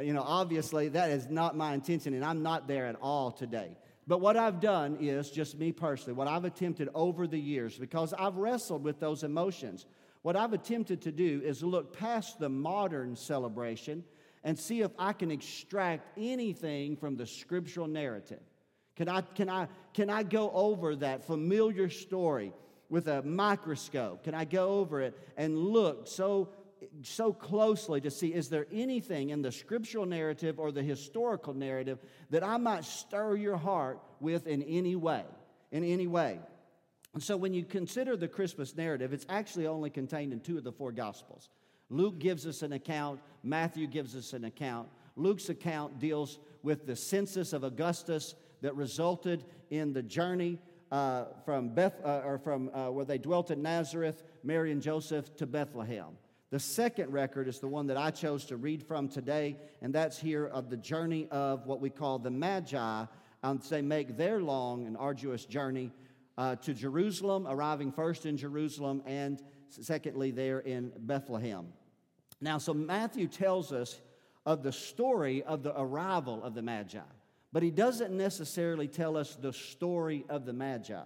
You 0.00 0.12
know, 0.12 0.22
obviously, 0.22 0.88
that 0.90 1.10
is 1.10 1.28
not 1.28 1.56
my 1.56 1.74
intention, 1.74 2.14
and 2.14 2.24
I'm 2.24 2.42
not 2.42 2.68
there 2.68 2.86
at 2.86 2.96
all 3.00 3.32
today. 3.32 3.76
But 4.08 4.22
what 4.22 4.38
I've 4.38 4.58
done 4.58 4.96
is, 5.00 5.30
just 5.30 5.58
me 5.58 5.70
personally, 5.70 6.14
what 6.14 6.28
I've 6.28 6.46
attempted 6.46 6.88
over 6.94 7.26
the 7.26 7.38
years, 7.38 7.78
because 7.78 8.14
I've 8.14 8.36
wrestled 8.36 8.82
with 8.82 8.98
those 8.98 9.22
emotions, 9.22 9.84
what 10.22 10.34
I've 10.34 10.54
attempted 10.54 11.02
to 11.02 11.12
do 11.12 11.42
is 11.44 11.62
look 11.62 11.94
past 11.96 12.38
the 12.38 12.48
modern 12.48 13.14
celebration 13.14 14.02
and 14.44 14.58
see 14.58 14.80
if 14.80 14.92
I 14.98 15.12
can 15.12 15.30
extract 15.30 16.08
anything 16.16 16.96
from 16.96 17.16
the 17.16 17.26
scriptural 17.26 17.86
narrative. 17.86 18.40
Can 18.96 19.10
I, 19.10 19.20
can 19.20 19.50
I, 19.50 19.68
can 19.92 20.08
I 20.08 20.22
go 20.22 20.50
over 20.52 20.96
that 20.96 21.26
familiar 21.26 21.90
story 21.90 22.54
with 22.88 23.08
a 23.08 23.22
microscope? 23.22 24.24
Can 24.24 24.34
I 24.34 24.46
go 24.46 24.70
over 24.78 25.02
it 25.02 25.18
and 25.36 25.58
look 25.58 26.06
so 26.06 26.48
so 27.02 27.32
closely 27.32 28.00
to 28.00 28.10
see 28.10 28.28
is 28.28 28.48
there 28.48 28.66
anything 28.72 29.30
in 29.30 29.42
the 29.42 29.52
scriptural 29.52 30.06
narrative 30.06 30.58
or 30.58 30.72
the 30.72 30.82
historical 30.82 31.54
narrative 31.54 31.98
that 32.30 32.42
I 32.42 32.56
might 32.56 32.84
stir 32.84 33.36
your 33.36 33.56
heart 33.56 34.00
with 34.20 34.46
in 34.46 34.62
any 34.62 34.96
way? 34.96 35.24
In 35.70 35.84
any 35.84 36.06
way. 36.06 36.40
And 37.14 37.22
so 37.22 37.36
when 37.36 37.54
you 37.54 37.64
consider 37.64 38.16
the 38.16 38.28
Christmas 38.28 38.76
narrative, 38.76 39.12
it's 39.12 39.26
actually 39.28 39.66
only 39.66 39.90
contained 39.90 40.32
in 40.32 40.40
two 40.40 40.58
of 40.58 40.64
the 40.64 40.72
four 40.72 40.92
Gospels. 40.92 41.48
Luke 41.90 42.18
gives 42.18 42.46
us 42.46 42.62
an 42.62 42.72
account, 42.72 43.20
Matthew 43.42 43.86
gives 43.86 44.14
us 44.14 44.32
an 44.34 44.44
account. 44.44 44.88
Luke's 45.16 45.48
account 45.48 45.98
deals 45.98 46.38
with 46.62 46.86
the 46.86 46.94
census 46.94 47.52
of 47.52 47.64
Augustus 47.64 48.34
that 48.60 48.76
resulted 48.76 49.44
in 49.70 49.92
the 49.92 50.02
journey 50.02 50.58
uh, 50.90 51.24
from 51.44 51.70
Beth, 51.74 52.00
uh, 52.04 52.22
or 52.24 52.38
from 52.38 52.70
uh, 52.72 52.90
where 52.90 53.04
they 53.04 53.18
dwelt 53.18 53.50
in 53.50 53.62
Nazareth, 53.62 54.22
Mary 54.42 54.72
and 54.72 54.82
Joseph, 54.82 55.34
to 55.36 55.46
Bethlehem. 55.46 56.16
The 56.50 56.58
second 56.58 57.12
record 57.12 57.46
is 57.46 57.58
the 57.58 57.68
one 57.68 57.88
that 57.88 57.98
I 57.98 58.10
chose 58.10 58.46
to 58.46 58.56
read 58.56 58.82
from 58.82 59.08
today, 59.08 59.58
and 59.82 59.94
that's 59.94 60.18
here 60.18 60.46
of 60.46 60.70
the 60.70 60.78
journey 60.78 61.28
of 61.30 61.66
what 61.66 61.80
we 61.80 61.90
call 61.90 62.18
the 62.18 62.30
Magi. 62.30 63.04
Um, 63.42 63.60
they 63.68 63.82
make 63.82 64.16
their 64.16 64.40
long 64.40 64.86
and 64.86 64.96
arduous 64.96 65.44
journey 65.44 65.92
uh, 66.38 66.56
to 66.56 66.72
Jerusalem, 66.72 67.46
arriving 67.46 67.92
first 67.92 68.24
in 68.24 68.38
Jerusalem 68.38 69.02
and 69.04 69.42
secondly 69.68 70.30
there 70.30 70.60
in 70.60 70.90
Bethlehem. 70.96 71.66
Now, 72.40 72.56
so 72.56 72.72
Matthew 72.72 73.26
tells 73.26 73.70
us 73.70 74.00
of 74.46 74.62
the 74.62 74.72
story 74.72 75.42
of 75.42 75.62
the 75.62 75.78
arrival 75.78 76.42
of 76.42 76.54
the 76.54 76.62
Magi, 76.62 77.00
but 77.52 77.62
he 77.62 77.70
doesn't 77.70 78.16
necessarily 78.16 78.88
tell 78.88 79.18
us 79.18 79.36
the 79.36 79.52
story 79.52 80.24
of 80.30 80.46
the 80.46 80.54
Magi. 80.54 81.02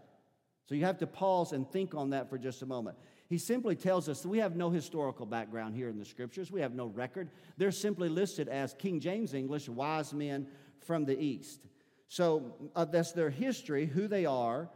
So 0.66 0.74
you 0.76 0.84
have 0.84 0.98
to 0.98 1.06
pause 1.08 1.52
and 1.52 1.68
think 1.68 1.94
on 1.94 2.10
that 2.10 2.30
for 2.30 2.38
just 2.38 2.62
a 2.62 2.66
moment. 2.66 2.96
He 3.32 3.38
simply 3.38 3.74
tells 3.76 4.10
us 4.10 4.20
that 4.20 4.28
we 4.28 4.40
have 4.40 4.56
no 4.56 4.68
historical 4.68 5.24
background 5.24 5.74
here 5.74 5.88
in 5.88 5.98
the 5.98 6.04
scriptures. 6.04 6.52
We 6.52 6.60
have 6.60 6.74
no 6.74 6.88
record. 6.88 7.30
They're 7.56 7.72
simply 7.72 8.10
listed 8.10 8.46
as 8.46 8.74
King 8.74 9.00
James 9.00 9.32
English, 9.32 9.70
wise 9.70 10.12
men 10.12 10.46
from 10.80 11.06
the 11.06 11.18
east. 11.18 11.60
So 12.08 12.52
uh, 12.76 12.84
that's 12.84 13.12
their 13.12 13.30
history, 13.30 13.86
who 13.86 14.06
they 14.06 14.26
are, 14.26 14.68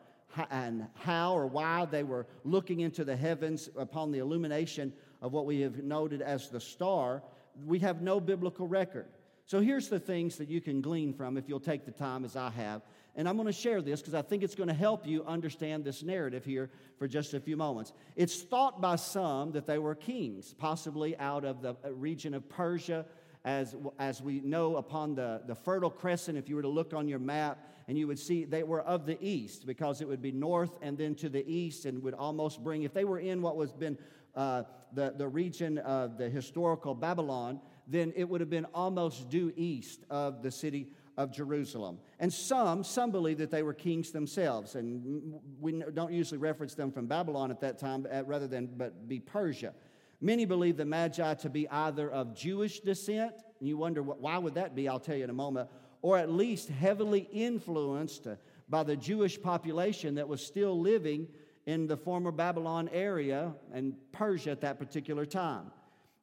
and 0.51 0.87
how 0.95 1.35
or 1.37 1.47
why 1.47 1.85
they 1.85 2.03
were 2.03 2.27
looking 2.45 2.81
into 2.81 3.05
the 3.05 3.15
heavens 3.15 3.69
upon 3.77 4.11
the 4.11 4.21
illumination 4.21 4.91
of 5.21 5.35
what 5.35 5.45
we 5.45 5.61
have 5.61 5.85
noted 5.85 6.23
as 6.23 6.49
the 6.49 6.59
star, 6.59 7.23
we 7.67 7.79
have 7.81 8.01
no 8.01 8.21
biblical 8.21 8.67
record. 8.67 9.05
So 9.45 9.61
here's 9.61 9.91
the 9.91 10.01
things 10.01 10.37
that 10.39 10.49
you 10.49 10.63
can 10.63 10.81
glean 10.81 11.13
from 11.13 11.37
if 11.37 11.47
you'll 11.47 11.61
take 11.61 11.85
the 11.85 11.93
time 11.93 12.25
as 12.25 12.37
I 12.37 12.49
have. 12.53 12.81
And 13.17 13.27
I'm 13.27 13.37
going 13.37 13.47
to 13.47 13.53
share 13.53 13.81
this 13.81 14.01
because 14.01 14.15
I 14.15 14.21
think 14.21 14.43
it's 14.43 14.55
going 14.55 14.69
to 14.69 14.75
help 14.75 15.07
you 15.07 15.25
understand 15.25 15.85
this 15.85 16.03
narrative 16.03 16.45
here 16.45 16.71
for 16.99 17.09
just 17.09 17.33
a 17.33 17.41
few 17.41 17.57
moments. 17.57 17.93
It's 18.15 18.43
thought 18.43 18.81
by 18.81 18.97
some 18.97 19.53
that 19.53 19.67
they 19.67 19.79
were 19.79 19.95
kings, 19.95 20.55
possibly 20.59 21.17
out 21.17 21.45
of 21.45 21.63
the 21.63 21.77
uh, 21.83 21.93
region 21.93 22.35
of 22.35 22.49
Persia. 22.49 23.07
As, 23.45 23.77
as 24.01 24.21
we 24.21 24.41
know 24.41 24.75
upon 24.77 25.15
the, 25.15 25.41
the 25.47 25.55
Fertile 25.55 25.89
Crescent, 25.89 26.37
if 26.37 26.49
you 26.49 26.57
were 26.57 26.63
to 26.63 26.69
look 26.69 26.93
on 26.93 27.07
your 27.07 27.21
map, 27.21 27.59
and 27.89 27.97
you 27.97 28.09
would 28.09 28.19
see 28.19 28.45
they 28.45 28.65
were 28.65 28.81
of 28.81 29.07
the 29.07 29.17
east 29.25 29.67
because 29.67 30.01
it 30.01 30.09
would 30.09 30.21
be 30.21 30.33
north 30.33 30.73
and 30.83 30.99
then 30.99 31.15
to 31.15 31.29
the 31.29 31.49
east 31.49 31.85
and 31.85 32.03
would 32.03 32.15
almost 32.15 32.65
bring, 32.65 32.83
if 32.83 32.93
they 32.93 33.05
were 33.05 33.21
in 33.21 33.41
what 33.43 33.57
was 33.57 33.73
been 33.73 33.97
uh, 34.35 34.65
the, 34.93 35.15
the 35.17 35.29
region 35.29 35.79
of 35.79 36.19
the 36.19 36.29
historical 36.29 36.95
Babylon, 36.95 37.61
then 37.87 38.13
it 38.17 38.29
would 38.29 38.41
have 38.41 38.51
been 38.51 38.67
almost 38.75 39.29
due 39.31 39.53
east 39.57 40.01
of 40.11 40.43
the 40.43 40.51
city 40.51 40.89
of 41.17 41.33
Jerusalem. 41.33 41.99
And 42.19 42.33
some, 42.33 42.85
some 42.85 43.11
believe 43.11 43.39
that 43.39 43.51
they 43.51 43.63
were 43.63 43.75
kings 43.75 44.11
themselves, 44.11 44.75
and 44.75 45.35
we 45.61 45.83
don't 45.95 46.13
usually 46.13 46.39
reference 46.39 46.75
them 46.75 46.91
from 46.93 47.07
Babylon 47.07 47.51
at 47.51 47.61
that 47.61 47.79
time, 47.79 48.07
uh, 48.13 48.25
rather 48.25 48.47
than 48.47 48.67
but 48.67 49.09
be 49.09 49.21
Persia. 49.21 49.73
Many 50.21 50.45
believe 50.45 50.77
the 50.77 50.85
Magi 50.85 51.35
to 51.35 51.51
be 51.51 51.69
either 51.69 52.11
of 52.11 52.35
Jewish 52.35 52.81
descent, 52.81 53.35
and 53.59 53.69
you 53.69 53.77
wonder 53.77 54.03
why 54.03 54.39
would 54.39 54.55
that 54.55 54.75
be? 54.75 54.89
I'll 54.89 55.01
tell 55.01 55.17
you 55.17 55.25
in 55.25 55.31
a 55.31 55.35
moment, 55.35 55.69
or 56.03 56.19
at 56.19 56.31
least 56.31 56.69
heavily 56.69 57.29
influenced 57.33 58.27
by 58.69 58.83
the 58.83 58.97
Jewish 58.97 59.41
population 59.41 60.15
that 60.17 60.29
was 60.29 60.45
still 60.45 60.79
living 60.81 61.29
in 61.67 61.87
the 61.87 61.97
former 61.97 62.31
Babylon 62.31 62.89
area 62.93 63.55
and 63.73 63.95
Persia 64.13 64.51
at 64.51 64.61
that 64.61 64.79
particular 64.79 65.27
time. 65.27 65.71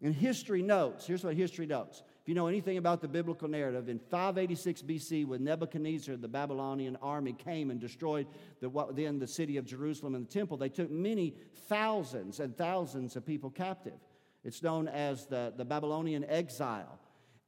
And 0.01 0.13
history 0.13 0.61
notes 0.61 1.07
here's 1.07 1.23
what 1.23 1.35
history 1.35 1.65
notes. 1.65 2.03
If 2.23 2.29
you 2.29 2.35
know 2.35 2.47
anything 2.47 2.77
about 2.77 3.01
the 3.01 3.09
biblical 3.09 3.49
narrative, 3.49 3.89
in 3.89 3.99
586 3.99 4.81
BC, 4.83 5.27
when 5.27 5.43
Nebuchadnezzar, 5.43 6.15
the 6.15 6.29
Babylonian 6.29 6.95
army, 7.01 7.33
came 7.33 7.69
and 7.69 7.81
destroyed 7.81 8.27
the, 8.61 8.69
what, 8.69 8.95
then 8.95 9.19
the 9.19 9.27
city 9.27 9.57
of 9.57 9.65
Jerusalem 9.65 10.15
and 10.15 10.25
the 10.25 10.31
temple, 10.31 10.55
they 10.55 10.69
took 10.69 10.89
many 10.89 11.35
thousands 11.67 12.39
and 12.39 12.55
thousands 12.55 13.17
of 13.17 13.25
people 13.25 13.49
captive. 13.49 13.99
It's 14.45 14.63
known 14.63 14.87
as 14.87 15.25
the, 15.25 15.51
the 15.57 15.65
Babylonian 15.65 16.23
exile. 16.29 16.97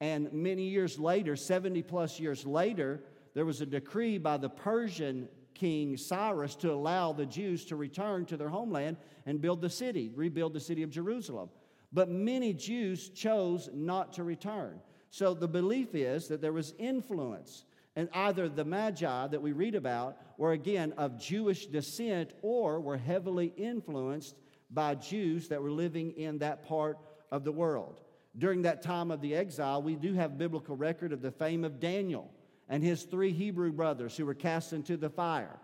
And 0.02 0.34
many 0.34 0.64
years 0.64 1.00
later, 1.00 1.38
70 1.38 1.82
plus 1.84 2.20
years 2.20 2.46
later, 2.46 3.02
there 3.34 3.46
was 3.46 3.62
a 3.62 3.66
decree 3.66 4.18
by 4.18 4.36
the 4.36 4.50
Persian 4.50 5.30
King 5.54 5.96
Cyrus 5.96 6.54
to 6.56 6.74
allow 6.74 7.14
the 7.14 7.26
Jews 7.26 7.64
to 7.68 7.78
return 7.78 8.26
to 8.26 8.36
their 8.36 8.50
homeland 8.50 8.98
and 9.26 9.40
build 9.40 9.62
the 9.62 9.70
city, 9.70 10.12
rebuild 10.14 10.52
the 10.52 10.60
city 10.60 10.84
of 10.84 10.90
Jerusalem. 10.90 11.48
But 11.96 12.10
many 12.10 12.54
Jews 12.54 13.08
chose 13.10 13.70
not 13.74 14.12
to 14.14 14.26
return. 14.26 14.82
So 15.12 15.34
the 15.34 15.48
belief 15.48 15.96
is 15.96 16.28
that 16.28 16.42
there 16.42 16.52
was 16.52 16.74
influence. 16.78 17.64
And 17.96 18.10
either 18.14 18.50
the 18.50 18.66
Magi 18.66 19.28
that 19.28 19.42
we 19.42 19.54
read 19.54 19.76
about 19.76 20.18
were 20.38 20.52
again 20.52 20.94
of 20.98 21.18
Jewish 21.18 21.68
descent 21.68 22.34
or 22.42 22.82
were 22.82 22.98
heavily 22.98 23.54
influenced 23.56 24.36
by 24.70 24.96
Jews 24.96 25.48
that 25.48 25.62
were 25.62 25.72
living 25.72 26.12
in 26.18 26.40
that 26.40 26.68
part 26.68 26.98
of 27.32 27.46
the 27.46 27.54
world. 27.54 28.02
During 28.38 28.64
that 28.64 28.82
time 28.82 29.10
of 29.10 29.22
the 29.22 29.34
exile, 29.34 29.82
we 29.82 29.96
do 29.96 30.16
have 30.16 30.38
biblical 30.38 30.76
record 30.76 31.14
of 31.14 31.22
the 31.22 31.32
fame 31.32 31.64
of 31.64 31.80
Daniel 31.80 32.30
and 32.68 32.84
his 32.84 33.04
three 33.04 33.32
Hebrew 33.32 33.72
brothers 33.72 34.18
who 34.18 34.26
were 34.26 34.34
cast 34.34 34.74
into 34.74 34.98
the 34.98 35.10
fire, 35.10 35.58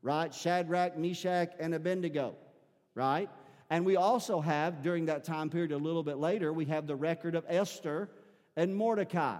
right? 0.00 0.32
Shadrach, 0.32 0.96
Meshach, 0.96 1.52
and 1.60 1.74
Abednego, 1.74 2.36
right? 2.94 3.28
And 3.70 3.84
we 3.84 3.96
also 3.96 4.40
have, 4.40 4.82
during 4.82 5.06
that 5.06 5.24
time 5.24 5.50
period 5.50 5.72
a 5.72 5.78
little 5.78 6.02
bit 6.02 6.18
later, 6.18 6.52
we 6.52 6.66
have 6.66 6.86
the 6.86 6.96
record 6.96 7.34
of 7.34 7.44
Esther 7.48 8.10
and 8.56 8.76
Mordecai, 8.76 9.38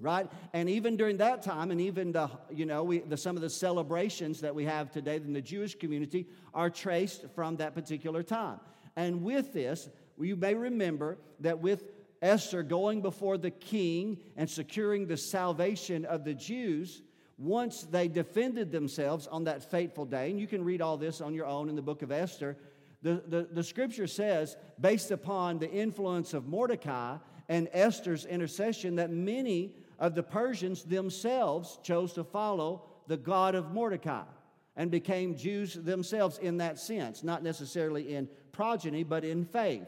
right? 0.00 0.30
And 0.52 0.70
even 0.70 0.96
during 0.96 1.16
that 1.18 1.42
time, 1.42 1.70
and 1.70 1.80
even 1.80 2.12
the, 2.12 2.30
you 2.50 2.64
know, 2.64 2.84
we, 2.84 3.00
the, 3.00 3.16
some 3.16 3.36
of 3.36 3.42
the 3.42 3.50
celebrations 3.50 4.40
that 4.40 4.54
we 4.54 4.64
have 4.64 4.90
today 4.90 5.16
in 5.16 5.32
the 5.32 5.42
Jewish 5.42 5.74
community 5.74 6.26
are 6.54 6.70
traced 6.70 7.24
from 7.34 7.56
that 7.56 7.74
particular 7.74 8.22
time. 8.22 8.60
And 8.96 9.22
with 9.22 9.52
this, 9.52 9.88
you 10.18 10.36
may 10.36 10.54
remember 10.54 11.18
that 11.40 11.58
with 11.58 11.84
Esther 12.22 12.62
going 12.62 13.02
before 13.02 13.38
the 13.38 13.50
king 13.50 14.18
and 14.36 14.48
securing 14.48 15.06
the 15.06 15.16
salvation 15.16 16.04
of 16.04 16.24
the 16.24 16.34
Jews, 16.34 17.02
once 17.36 17.82
they 17.82 18.08
defended 18.08 18.72
themselves 18.72 19.28
on 19.28 19.44
that 19.44 19.70
fateful 19.70 20.04
day, 20.04 20.30
and 20.30 20.40
you 20.40 20.48
can 20.48 20.64
read 20.64 20.82
all 20.82 20.96
this 20.96 21.20
on 21.20 21.34
your 21.34 21.46
own 21.46 21.68
in 21.68 21.76
the 21.76 21.82
book 21.82 22.02
of 22.02 22.10
Esther, 22.10 22.56
the, 23.02 23.22
the, 23.26 23.48
the 23.52 23.62
scripture 23.62 24.06
says, 24.06 24.56
based 24.80 25.10
upon 25.10 25.58
the 25.58 25.70
influence 25.70 26.34
of 26.34 26.46
Mordecai 26.46 27.16
and 27.48 27.68
Esther's 27.72 28.24
intercession, 28.24 28.96
that 28.96 29.10
many 29.10 29.74
of 29.98 30.14
the 30.14 30.22
Persians 30.22 30.84
themselves 30.84 31.78
chose 31.82 32.12
to 32.14 32.24
follow 32.24 32.84
the 33.06 33.16
God 33.16 33.54
of 33.54 33.72
Mordecai 33.72 34.24
and 34.76 34.90
became 34.90 35.36
Jews 35.36 35.74
themselves 35.74 36.38
in 36.38 36.58
that 36.58 36.78
sense, 36.78 37.24
not 37.24 37.42
necessarily 37.42 38.14
in 38.14 38.28
progeny, 38.52 39.02
but 39.02 39.24
in 39.24 39.44
faith. 39.44 39.86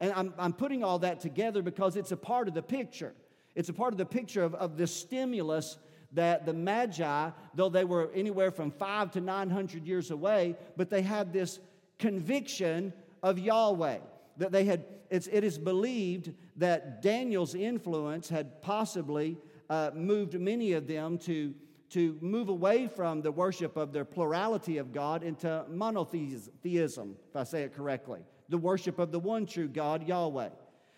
And 0.00 0.12
I'm, 0.12 0.34
I'm 0.38 0.52
putting 0.52 0.84
all 0.84 0.98
that 1.00 1.20
together 1.20 1.62
because 1.62 1.96
it's 1.96 2.12
a 2.12 2.16
part 2.16 2.48
of 2.48 2.54
the 2.54 2.62
picture. 2.62 3.14
It's 3.54 3.70
a 3.70 3.72
part 3.72 3.94
of 3.94 3.98
the 3.98 4.06
picture 4.06 4.42
of, 4.42 4.54
of 4.54 4.76
the 4.76 4.86
stimulus 4.86 5.78
that 6.12 6.46
the 6.46 6.52
Magi, 6.52 7.30
though 7.54 7.68
they 7.68 7.84
were 7.84 8.10
anywhere 8.14 8.50
from 8.50 8.70
five 8.70 9.10
to 9.12 9.20
900 9.20 9.86
years 9.86 10.10
away, 10.10 10.56
but 10.76 10.90
they 10.90 11.02
had 11.02 11.32
this 11.32 11.58
conviction 11.98 12.92
of 13.22 13.38
Yahweh. 13.38 13.98
That 14.38 14.52
they 14.52 14.64
had, 14.64 14.84
it's, 15.10 15.28
it 15.28 15.44
is 15.44 15.58
believed 15.58 16.32
that 16.56 17.02
Daniel's 17.02 17.54
influence 17.54 18.28
had 18.28 18.60
possibly 18.62 19.38
uh, 19.70 19.90
moved 19.94 20.38
many 20.38 20.72
of 20.72 20.86
them 20.86 21.18
to, 21.18 21.54
to 21.90 22.18
move 22.20 22.48
away 22.48 22.86
from 22.86 23.22
the 23.22 23.32
worship 23.32 23.76
of 23.76 23.92
their 23.92 24.04
plurality 24.04 24.78
of 24.78 24.92
God 24.92 25.22
into 25.22 25.64
monotheism, 25.68 27.16
if 27.28 27.36
I 27.36 27.44
say 27.44 27.62
it 27.62 27.74
correctly 27.74 28.20
the 28.48 28.58
worship 28.58 28.98
of 28.98 29.12
the 29.12 29.18
one 29.18 29.46
true 29.46 29.68
God, 29.68 30.06
Yahweh. 30.06 30.50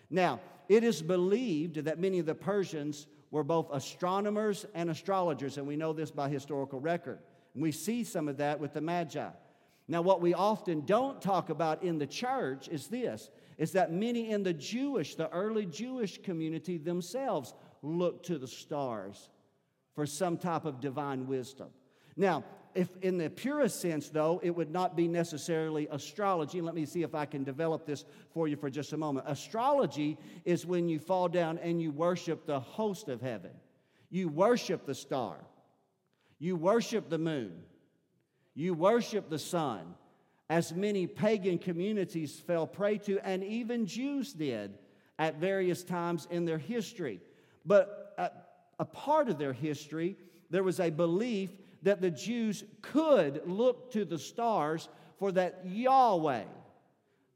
Now, 0.09 0.39
it 0.67 0.83
is 0.83 1.01
believed 1.01 1.75
that 1.85 1.99
many 1.99 2.19
of 2.19 2.25
the 2.25 2.35
Persians 2.35 3.07
were 3.31 3.43
both 3.43 3.69
astronomers 3.71 4.65
and 4.73 4.89
astrologers, 4.89 5.57
and 5.57 5.67
we 5.67 5.75
know 5.75 5.93
this 5.93 6.11
by 6.11 6.29
historical 6.29 6.79
record. 6.79 7.19
And 7.53 7.63
we 7.63 7.71
see 7.71 8.03
some 8.03 8.27
of 8.27 8.37
that 8.37 8.59
with 8.59 8.73
the 8.73 8.81
Magi. 8.81 9.29
Now, 9.89 10.03
what 10.03 10.21
we 10.21 10.35
often 10.35 10.81
don't 10.85 11.19
talk 11.19 11.49
about 11.49 11.81
in 11.81 11.97
the 11.97 12.05
church 12.05 12.69
is 12.69 12.87
this 12.87 13.31
is 13.57 13.71
that 13.73 13.91
many 13.91 14.29
in 14.29 14.43
the 14.43 14.53
Jewish, 14.53 15.15
the 15.15 15.29
early 15.31 15.65
Jewish 15.65 16.21
community 16.21 16.77
themselves 16.77 17.55
looked 17.81 18.27
to 18.27 18.37
the 18.37 18.47
stars 18.47 19.29
for 19.95 20.05
some 20.05 20.37
type 20.37 20.63
of 20.63 20.79
divine 20.79 21.27
wisdom. 21.27 21.69
Now, 22.15 22.45
if 22.75 22.87
in 23.01 23.17
the 23.17 23.31
purest 23.31 23.81
sense, 23.81 24.09
though, 24.09 24.39
it 24.43 24.51
would 24.51 24.71
not 24.71 24.95
be 24.95 25.07
necessarily 25.07 25.87
astrology. 25.91 26.61
Let 26.61 26.75
me 26.75 26.85
see 26.85 27.01
if 27.01 27.15
I 27.15 27.25
can 27.25 27.43
develop 27.43 27.87
this 27.87 28.05
for 28.31 28.47
you 28.47 28.55
for 28.55 28.69
just 28.69 28.93
a 28.93 28.97
moment. 28.97 29.25
Astrology 29.27 30.19
is 30.45 30.67
when 30.67 30.87
you 30.87 30.99
fall 30.99 31.27
down 31.27 31.57
and 31.57 31.81
you 31.81 31.91
worship 31.91 32.45
the 32.45 32.59
host 32.59 33.09
of 33.09 33.21
heaven. 33.21 33.51
You 34.11 34.29
worship 34.29 34.85
the 34.85 34.95
star. 34.95 35.37
You 36.37 36.55
worship 36.55 37.09
the 37.09 37.17
moon. 37.17 37.63
You 38.59 38.73
worship 38.73 39.29
the 39.29 39.39
sun, 39.39 39.95
as 40.49 40.73
many 40.73 41.07
pagan 41.07 41.59
communities 41.59 42.41
fell 42.45 42.67
prey 42.67 42.97
to, 42.97 43.17
and 43.25 43.41
even 43.41 43.85
Jews 43.85 44.33
did 44.33 44.77
at 45.17 45.35
various 45.35 45.81
times 45.81 46.27
in 46.29 46.43
their 46.43 46.57
history. 46.57 47.21
But 47.65 48.13
a, 48.17 48.31
a 48.77 48.83
part 48.83 49.29
of 49.29 49.37
their 49.37 49.53
history, 49.53 50.17
there 50.49 50.63
was 50.63 50.81
a 50.81 50.89
belief 50.89 51.51
that 51.83 52.01
the 52.01 52.11
Jews 52.11 52.65
could 52.81 53.43
look 53.45 53.93
to 53.93 54.03
the 54.03 54.19
stars 54.19 54.89
for 55.19 55.31
that 55.31 55.61
Yahweh, 55.63 56.43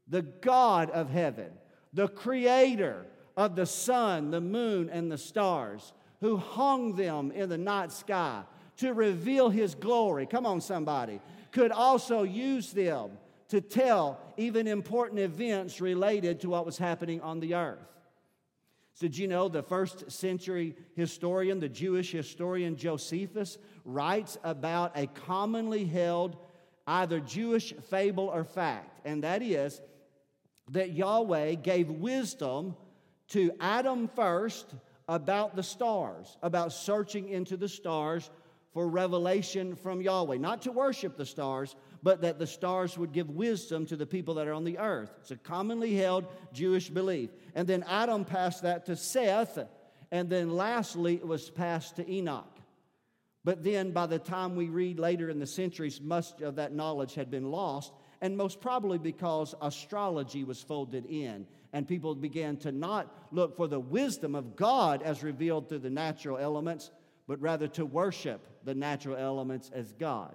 the 0.06 0.22
God 0.22 0.90
of 0.90 1.08
heaven, 1.08 1.52
the 1.94 2.08
creator 2.08 3.06
of 3.34 3.56
the 3.56 3.64
sun, 3.64 4.30
the 4.30 4.42
moon, 4.42 4.90
and 4.90 5.10
the 5.10 5.16
stars, 5.16 5.94
who 6.20 6.36
hung 6.36 6.96
them 6.96 7.30
in 7.30 7.48
the 7.48 7.56
night 7.56 7.92
sky 7.92 8.42
to 8.78 8.92
reveal 8.92 9.50
his 9.50 9.74
glory. 9.74 10.26
Come 10.26 10.46
on, 10.46 10.60
somebody. 10.60 11.20
Could 11.52 11.72
also 11.72 12.22
use 12.22 12.72
them 12.72 13.10
to 13.48 13.60
tell 13.60 14.18
even 14.36 14.66
important 14.66 15.20
events 15.20 15.80
related 15.80 16.40
to 16.40 16.48
what 16.48 16.66
was 16.66 16.78
happening 16.78 17.20
on 17.20 17.40
the 17.40 17.54
earth. 17.54 17.78
So, 18.94 19.06
did 19.06 19.18
you 19.18 19.26
know 19.26 19.48
the 19.48 19.62
first 19.62 20.10
century 20.10 20.76
historian, 20.94 21.58
the 21.58 21.68
Jewish 21.68 22.12
historian 22.12 22.76
Josephus, 22.76 23.58
writes 23.84 24.38
about 24.44 24.92
a 24.96 25.06
commonly 25.06 25.84
held 25.84 26.36
either 26.86 27.18
Jewish 27.18 27.72
fable 27.90 28.28
or 28.28 28.44
fact, 28.44 29.00
and 29.04 29.24
that 29.24 29.42
is 29.42 29.80
that 30.70 30.92
Yahweh 30.92 31.54
gave 31.54 31.90
wisdom 31.90 32.76
to 33.28 33.52
Adam 33.60 34.08
first 34.08 34.74
about 35.08 35.56
the 35.56 35.62
stars, 35.62 36.38
about 36.42 36.72
searching 36.72 37.28
into 37.28 37.56
the 37.56 37.68
stars 37.68 38.30
for 38.74 38.88
revelation 38.88 39.76
from 39.76 40.02
Yahweh, 40.02 40.36
not 40.36 40.62
to 40.62 40.72
worship 40.72 41.16
the 41.16 41.24
stars, 41.24 41.76
but 42.02 42.20
that 42.22 42.40
the 42.40 42.46
stars 42.46 42.98
would 42.98 43.12
give 43.12 43.30
wisdom 43.30 43.86
to 43.86 43.96
the 43.96 44.04
people 44.04 44.34
that 44.34 44.48
are 44.48 44.52
on 44.52 44.64
the 44.64 44.78
earth. 44.78 45.12
It's 45.20 45.30
a 45.30 45.36
commonly 45.36 45.94
held 45.94 46.26
Jewish 46.52 46.90
belief. 46.90 47.30
And 47.54 47.68
then 47.68 47.84
Adam 47.84 48.24
passed 48.24 48.64
that 48.64 48.86
to 48.86 48.96
Seth, 48.96 49.60
and 50.10 50.28
then 50.28 50.50
lastly, 50.50 51.14
it 51.14 51.26
was 51.26 51.48
passed 51.50 51.96
to 51.96 52.10
Enoch. 52.10 52.50
But 53.44 53.62
then 53.62 53.92
by 53.92 54.06
the 54.06 54.18
time 54.18 54.56
we 54.56 54.68
read 54.68 54.98
later 54.98 55.30
in 55.30 55.38
the 55.38 55.46
centuries, 55.46 56.00
much 56.00 56.42
of 56.42 56.56
that 56.56 56.72
knowledge 56.72 57.14
had 57.14 57.30
been 57.30 57.52
lost, 57.52 57.92
and 58.20 58.36
most 58.36 58.60
probably 58.60 58.98
because 58.98 59.54
astrology 59.62 60.42
was 60.42 60.60
folded 60.60 61.06
in, 61.06 61.46
and 61.72 61.86
people 61.86 62.14
began 62.16 62.56
to 62.58 62.72
not 62.72 63.14
look 63.30 63.56
for 63.56 63.68
the 63.68 63.78
wisdom 63.78 64.34
of 64.34 64.56
God 64.56 65.02
as 65.02 65.22
revealed 65.22 65.68
through 65.68 65.80
the 65.80 65.90
natural 65.90 66.38
elements, 66.38 66.90
but 67.26 67.40
rather 67.40 67.68
to 67.68 67.86
worship 67.86 68.46
the 68.64 68.74
natural 68.74 69.16
elements 69.16 69.70
as 69.74 69.92
God. 69.92 70.34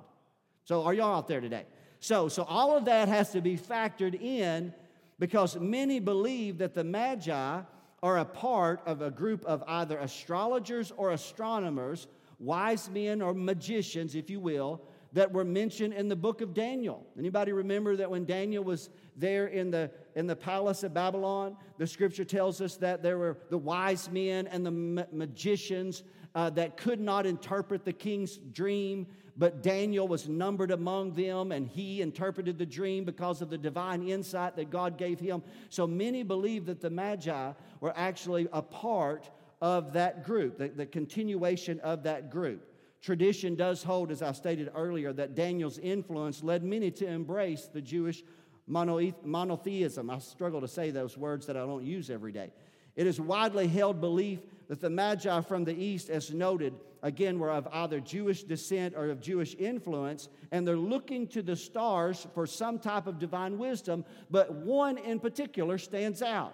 So, 0.66 0.84
are 0.84 0.94
y'all 0.94 1.18
out 1.18 1.28
there 1.28 1.42
today? 1.42 1.66
So, 2.00 2.30
so 2.30 2.44
all 2.44 2.78
of 2.78 2.86
that 2.86 3.08
has 3.08 3.32
to 3.32 3.42
be 3.42 3.58
factored 3.58 4.20
in 4.20 4.74
because 5.20 5.60
many 5.60 6.00
believe 6.00 6.60
that 6.60 6.74
the 6.74 6.84
Magi 6.84 7.62
are 8.02 8.18
a 8.18 8.26
part 8.26 8.82
of 8.86 9.02
a 9.02 9.12
group 9.12 9.44
of 9.46 9.64
either 9.68 9.98
astrologers 9.98 10.94
or 10.96 11.12
astronomers, 11.12 12.08
wise 12.40 12.90
men 12.90 13.22
or 13.22 13.34
magicians, 13.34 14.16
if 14.16 14.30
you 14.30 14.40
will, 14.40 14.82
that 15.12 15.32
were 15.32 15.44
mentioned 15.44 15.94
in 15.94 16.08
the 16.08 16.16
book 16.16 16.42
of 16.42 16.54
Daniel. 16.54 17.06
Anybody 17.18 17.52
remember 17.52 17.96
that 17.96 18.10
when 18.10 18.26
Daniel 18.26 18.64
was 18.64 18.90
there 19.18 19.48
in 19.48 19.72
the, 19.72 19.92
in 20.16 20.28
the 20.28 20.36
palace 20.36 20.84
of 20.84 20.94
Babylon, 20.94 21.58
the 21.78 21.88
scripture 21.88 22.24
tells 22.24 22.62
us 22.62 22.78
that 22.78 23.02
there 23.02 23.18
were 23.18 23.38
the 23.50 23.58
wise 23.58 24.10
men 24.10 24.48
and 24.48 24.66
the 24.66 24.72
ma- 24.72 25.04
magicians 25.12 26.04
uh, 26.36 26.50
that 26.52 26.78
could 26.78 27.00
not 27.00 27.26
interpret 27.26 27.86
the 27.86 27.94
king's 27.94 28.38
dream, 28.38 29.08
but 29.38 29.64
Daniel 29.64 30.08
was 30.08 30.28
numbered 30.28 30.72
among 30.72 31.14
them 31.14 31.52
and 31.52 31.68
he 31.68 32.02
interpreted 32.02 32.58
the 32.58 32.66
dream 32.66 33.06
because 33.06 33.42
of 33.42 33.50
the 33.50 33.58
divine 33.58 34.08
insight 34.08 34.56
that 34.58 34.70
God 34.70 34.98
gave 34.98 35.20
him. 35.20 35.42
So 35.70 35.88
many 35.88 36.24
believe 36.24 36.66
that 36.66 36.82
the 36.82 36.90
Magi 36.90 37.54
were 37.80 37.94
actually 37.96 38.48
a 38.52 38.62
part 38.62 39.30
of 39.62 39.94
that 39.94 40.24
group, 40.24 40.58
the, 40.58 40.70
the 40.70 40.86
continuation 40.86 41.80
of 41.82 42.04
that 42.04 42.30
group. 42.30 42.66
Tradition 43.02 43.56
does 43.56 43.82
hold, 43.82 44.12
as 44.12 44.22
I 44.22 44.34
stated 44.34 44.70
earlier, 44.76 45.14
that 45.14 45.34
Daniel's 45.34 45.78
influence 45.80 46.44
led 46.44 46.64
many 46.64 46.92
to 46.92 47.08
embrace 47.08 47.70
the 47.72 47.82
Jewish 47.82 48.24
monotheism. 48.68 50.10
I 50.10 50.20
struggle 50.20 50.62
to 50.62 50.68
say 50.68 50.92
those 50.92 51.18
words 51.18 51.46
that 51.48 51.56
I 51.56 51.62
don't 51.62 51.86
use 51.86 52.10
every 52.10 52.34
day. 52.34 52.52
It 52.96 53.08
is 53.08 53.20
widely 53.20 53.68
held 53.68 54.02
belief 54.02 54.40
that 54.68 54.82
the 54.82 54.90
Magi 54.90 55.42
from 55.42 55.64
the 55.64 55.76
east, 55.76 56.10
as 56.10 56.32
noted, 56.32 56.74
again, 57.02 57.40
were 57.40 57.52
of 57.52 57.68
either 57.72 58.00
Jewish 58.00 58.44
descent 58.44 58.94
or 58.96 59.10
of 59.10 59.22
Jewish 59.22 59.56
influence, 59.56 60.30
and 60.52 60.68
they're 60.68 60.78
looking 60.78 61.28
to 61.28 61.42
the 61.42 61.56
stars 61.56 62.28
for 62.34 62.46
some 62.46 62.80
type 62.80 63.08
of 63.08 63.20
divine 63.20 63.58
wisdom, 63.58 64.06
but 64.30 64.54
one 64.54 64.98
in 64.98 65.20
particular 65.20 65.78
stands 65.78 66.22
out. 66.22 66.54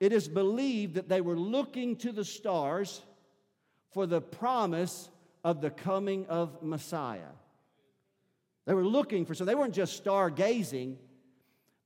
It 0.00 0.12
is 0.12 0.28
believed 0.28 0.94
that 0.94 1.08
they 1.08 1.20
were 1.20 1.38
looking 1.38 1.96
to 1.96 2.12
the 2.12 2.24
stars 2.24 3.02
for 3.92 4.06
the 4.06 4.20
promise 4.20 5.08
of 5.44 5.60
the 5.60 5.70
coming 5.70 6.26
of 6.26 6.62
Messiah. 6.62 7.32
They 8.66 8.74
were 8.74 8.84
looking 8.84 9.24
for, 9.24 9.34
so 9.34 9.44
they 9.44 9.54
weren't 9.54 9.74
just 9.74 10.02
stargazing, 10.02 10.96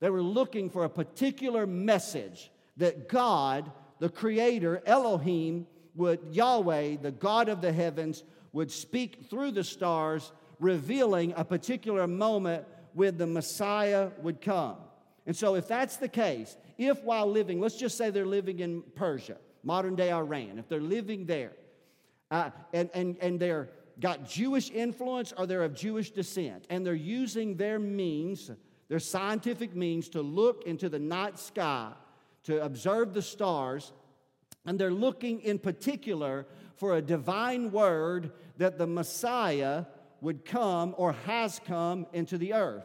they 0.00 0.10
were 0.10 0.22
looking 0.22 0.70
for 0.70 0.84
a 0.84 0.88
particular 0.88 1.66
message 1.66 2.50
that 2.76 3.08
God, 3.08 3.70
the 3.98 4.08
Creator, 4.08 4.82
Elohim, 4.86 5.66
would, 5.94 6.20
Yahweh, 6.30 6.96
the 7.02 7.10
God 7.10 7.48
of 7.48 7.60
the 7.60 7.72
heavens, 7.72 8.22
would 8.52 8.70
speak 8.70 9.26
through 9.28 9.52
the 9.52 9.64
stars, 9.64 10.32
revealing 10.60 11.34
a 11.36 11.44
particular 11.44 12.06
moment 12.06 12.64
when 12.94 13.16
the 13.16 13.26
Messiah 13.26 14.10
would 14.22 14.40
come. 14.40 14.76
And 15.26 15.36
so, 15.36 15.56
if 15.56 15.68
that's 15.68 15.96
the 15.96 16.08
case, 16.08 16.56
if 16.78 17.02
while 17.02 17.26
living, 17.26 17.60
let's 17.60 17.76
just 17.76 17.98
say 17.98 18.10
they're 18.10 18.24
living 18.24 18.60
in 18.60 18.82
Persia, 18.94 19.36
modern 19.62 19.94
day 19.94 20.10
Iran, 20.10 20.58
if 20.58 20.68
they're 20.68 20.80
living 20.80 21.26
there, 21.26 21.52
uh, 22.30 22.50
and, 22.72 22.88
and, 22.94 23.16
and 23.20 23.38
they're 23.38 23.68
got 24.00 24.28
Jewish 24.28 24.70
influence 24.70 25.32
or 25.36 25.46
they're 25.46 25.64
of 25.64 25.74
Jewish 25.74 26.10
descent, 26.10 26.66
and 26.70 26.86
they're 26.86 26.94
using 26.94 27.56
their 27.56 27.78
means, 27.78 28.50
their 28.88 29.00
scientific 29.00 29.74
means, 29.74 30.08
to 30.10 30.22
look 30.22 30.64
into 30.64 30.88
the 30.88 30.98
night 30.98 31.38
sky, 31.38 31.92
to 32.44 32.64
observe 32.64 33.12
the 33.12 33.22
stars, 33.22 33.92
and 34.68 34.78
they're 34.78 34.90
looking 34.90 35.40
in 35.40 35.58
particular 35.58 36.46
for 36.76 36.96
a 36.96 37.00
divine 37.00 37.72
word 37.72 38.32
that 38.58 38.76
the 38.76 38.86
Messiah 38.86 39.86
would 40.20 40.44
come 40.44 40.94
or 40.98 41.14
has 41.24 41.58
come 41.64 42.06
into 42.12 42.36
the 42.36 42.52
earth. 42.52 42.84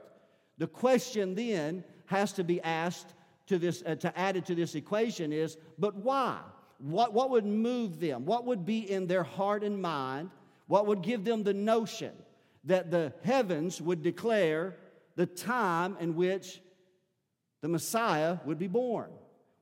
The 0.58 0.68
question 0.68 1.36
then 1.36 1.84
has 2.06 2.32
to 2.34 2.44
be 2.46 2.62
asked 2.62 3.14
to 3.48 3.60
this, 3.60 3.84
uh, 3.86 3.96
to 3.96 4.18
add 4.18 4.38
it 4.38 4.46
to 4.46 4.56
this 4.56 4.76
equation 4.76 5.34
is, 5.34 5.58
but 5.78 5.94
why? 5.94 6.40
What, 6.78 7.14
what 7.14 7.32
would 7.32 7.46
move 7.46 8.00
them? 8.00 8.26
What 8.26 8.46
would 8.46 8.66
be 8.66 8.90
in 8.90 9.06
their 9.06 9.24
heart 9.24 9.62
and 9.62 9.82
mind? 9.82 10.30
What 10.68 10.88
would 10.88 11.02
give 11.02 11.26
them 11.26 11.44
the 11.44 11.54
notion 11.54 12.14
that 12.64 12.92
the 12.92 13.12
heavens 13.26 13.82
would 13.82 14.02
declare 14.02 14.78
the 15.18 15.26
time 15.26 15.98
in 16.00 16.16
which 16.16 16.62
the 17.60 17.68
Messiah 17.68 18.38
would 18.46 18.58
be 18.58 18.68
born? 18.68 19.12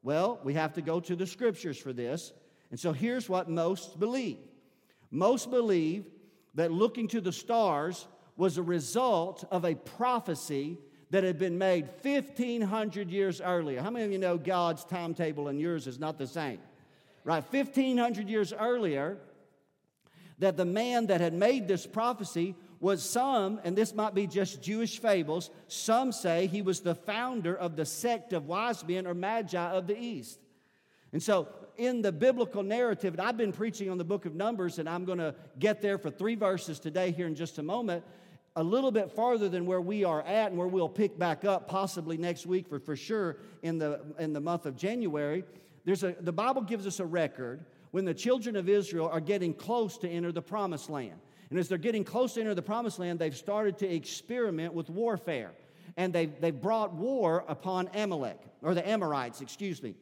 Well, 0.03 0.39
we 0.43 0.53
have 0.55 0.73
to 0.73 0.81
go 0.81 0.99
to 0.99 1.15
the 1.15 1.27
scriptures 1.27 1.77
for 1.77 1.93
this. 1.93 2.33
And 2.71 2.79
so 2.79 2.93
here's 2.93 3.29
what 3.29 3.49
most 3.49 3.99
believe 3.99 4.37
most 5.11 5.51
believe 5.51 6.05
that 6.55 6.71
looking 6.71 7.07
to 7.09 7.21
the 7.21 7.33
stars 7.33 8.07
was 8.37 8.57
a 8.57 8.63
result 8.63 9.43
of 9.51 9.65
a 9.65 9.75
prophecy 9.75 10.77
that 11.09 11.23
had 11.23 11.37
been 11.37 11.57
made 11.57 11.89
1,500 12.01 13.11
years 13.11 13.41
earlier. 13.41 13.81
How 13.81 13.89
many 13.89 14.05
of 14.05 14.11
you 14.11 14.17
know 14.17 14.37
God's 14.37 14.85
timetable 14.85 15.49
and 15.49 15.59
yours 15.59 15.85
is 15.85 15.99
not 15.99 16.17
the 16.17 16.27
same? 16.27 16.59
right, 17.23 17.43
1500 17.51 18.29
years 18.29 18.53
earlier, 18.53 19.17
that 20.39 20.57
the 20.57 20.65
man 20.65 21.07
that 21.07 21.21
had 21.21 21.33
made 21.33 21.67
this 21.67 21.85
prophecy 21.85 22.55
was 22.82 23.08
some, 23.08 23.62
and 23.63 23.78
this 23.78 23.94
might 23.94 24.15
be 24.15 24.26
just 24.26 24.62
Jewish 24.62 25.00
fables, 25.00 25.52
some 25.67 26.12
say 26.12 26.48
he 26.48 26.63
was 26.63 26.82
the 26.82 26.96
founder 26.96 27.56
of 27.56 27.76
the 27.76 27.86
sect 27.86 28.34
of 28.34 28.48
wise 28.48 28.86
men 28.86 29.06
or 29.06 29.13
magi 29.13 29.72
of 29.72 29.86
the 29.86 29.98
East. 29.98 30.39
And 31.13 31.22
so, 31.22 31.48
in 31.78 32.02
the 32.02 32.12
biblical 32.12 32.63
narrative, 32.63 33.13
and 33.13 33.22
I've 33.22 33.38
been 33.38 33.54
preaching 33.54 33.89
on 33.89 33.98
the 33.98 34.04
book 34.04 34.26
of 34.26 34.34
Numbers, 34.34 34.80
and 34.80 34.89
I'm 34.89 35.06
going 35.06 35.20
to 35.20 35.36
get 35.60 35.82
there 35.82 35.98
for 35.98 36.10
three 36.10 36.36
verses 36.36 36.80
today 36.80 37.12
here 37.12 37.28
in 37.28 37.36
just 37.36 37.60
a 37.60 37.63
moment, 37.63 38.04
a 38.56 38.63
little 38.63 38.91
bit 38.91 39.12
farther 39.12 39.48
than 39.48 39.65
where 39.65 39.80
we 39.80 40.04
are 40.04 40.22
at, 40.24 40.50
and 40.50 40.58
where 40.58 40.67
we'll 40.67 40.89
pick 40.89 41.17
back 41.20 41.46
up 41.46 41.67
possibly 41.67 42.17
next 42.17 42.46
week 42.46 42.67
for, 42.67 42.80
for 42.80 42.96
sure 42.96 43.38
in 43.62 43.78
the, 43.78 44.02
in 44.20 44.34
the 44.34 44.41
month 44.41 44.65
of 44.65 44.76
January. 44.76 45.44
There's 45.86 46.04
a, 46.04 46.15
the 46.20 46.34
Bible 46.34 46.62
gives 46.62 46.88
us 46.88 47.00
a 47.00 47.06
record 47.06 47.63
when 47.91 48.06
the 48.06 48.13
children 48.13 48.56
of 48.56 48.67
Israel 48.67 49.08
are 49.08 49.20
getting 49.20 49.54
close 49.54 49.98
to 50.00 50.10
enter 50.10 50.32
the 50.32 50.41
promised 50.41 50.89
land. 50.89 51.20
And 51.51 51.59
as 51.59 51.67
they're 51.67 51.77
getting 51.77 52.05
close 52.05 52.33
to 52.35 52.39
enter 52.41 52.55
the 52.55 52.61
promised 52.61 52.97
land, 52.97 53.19
they've 53.19 53.35
started 53.35 53.77
to 53.79 53.93
experiment 53.93 54.73
with 54.73 54.89
warfare. 54.89 55.51
And 55.97 56.13
they've, 56.13 56.31
they've 56.39 56.59
brought 56.59 56.93
war 56.93 57.43
upon 57.45 57.89
Amalek, 57.93 58.39
or 58.61 58.73
the 58.73 58.87
Amorites, 58.87 59.41
excuse 59.41 59.83
me. 59.83 59.95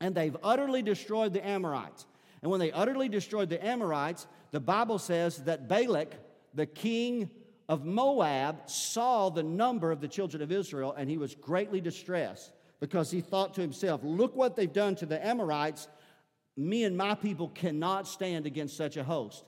And 0.00 0.14
they've 0.14 0.36
utterly 0.42 0.80
destroyed 0.80 1.34
the 1.34 1.46
Amorites. 1.46 2.06
And 2.40 2.50
when 2.50 2.60
they 2.60 2.72
utterly 2.72 3.10
destroyed 3.10 3.50
the 3.50 3.62
Amorites, 3.62 4.26
the 4.52 4.60
Bible 4.60 4.98
says 4.98 5.44
that 5.44 5.68
Balak, 5.68 6.14
the 6.54 6.64
king 6.64 7.28
of 7.68 7.84
Moab, 7.84 8.70
saw 8.70 9.28
the 9.28 9.42
number 9.42 9.92
of 9.92 10.00
the 10.00 10.08
children 10.08 10.42
of 10.42 10.50
Israel 10.50 10.94
and 10.96 11.10
he 11.10 11.18
was 11.18 11.34
greatly 11.34 11.82
distressed 11.82 12.52
because 12.80 13.10
he 13.10 13.20
thought 13.20 13.52
to 13.56 13.60
himself, 13.60 14.00
Look 14.02 14.34
what 14.34 14.56
they've 14.56 14.72
done 14.72 14.94
to 14.96 15.06
the 15.06 15.24
Amorites. 15.24 15.88
Me 16.56 16.84
and 16.84 16.96
my 16.96 17.14
people 17.14 17.48
cannot 17.48 18.08
stand 18.08 18.46
against 18.46 18.78
such 18.78 18.96
a 18.96 19.04
host. 19.04 19.44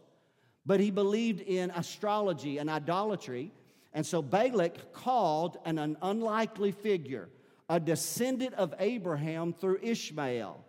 But 0.65 0.81
he 0.81 0.91
believed 0.91 1.41
in 1.41 1.71
astrology 1.71 2.59
and 2.59 2.71
idolatry. 2.71 3.53
And 3.93 4.07
so 4.07 4.23
Balak 4.23 4.93
called 4.93 5.59
an, 5.65 5.79
an 5.79 5.97
unlikely 6.03 6.73
figure, 6.73 7.29
a 7.69 7.81
descendant 7.81 8.55
of 8.55 8.75
Abraham 8.79 9.53
through 9.53 9.81
Ishmael, 9.83 10.65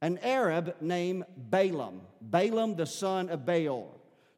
an 0.00 0.18
Arab 0.18 0.76
named 0.80 1.24
Balaam, 1.36 2.02
Balaam 2.20 2.76
the 2.76 2.86
son 2.86 3.28
of 3.28 3.44
Beor. 3.44 3.88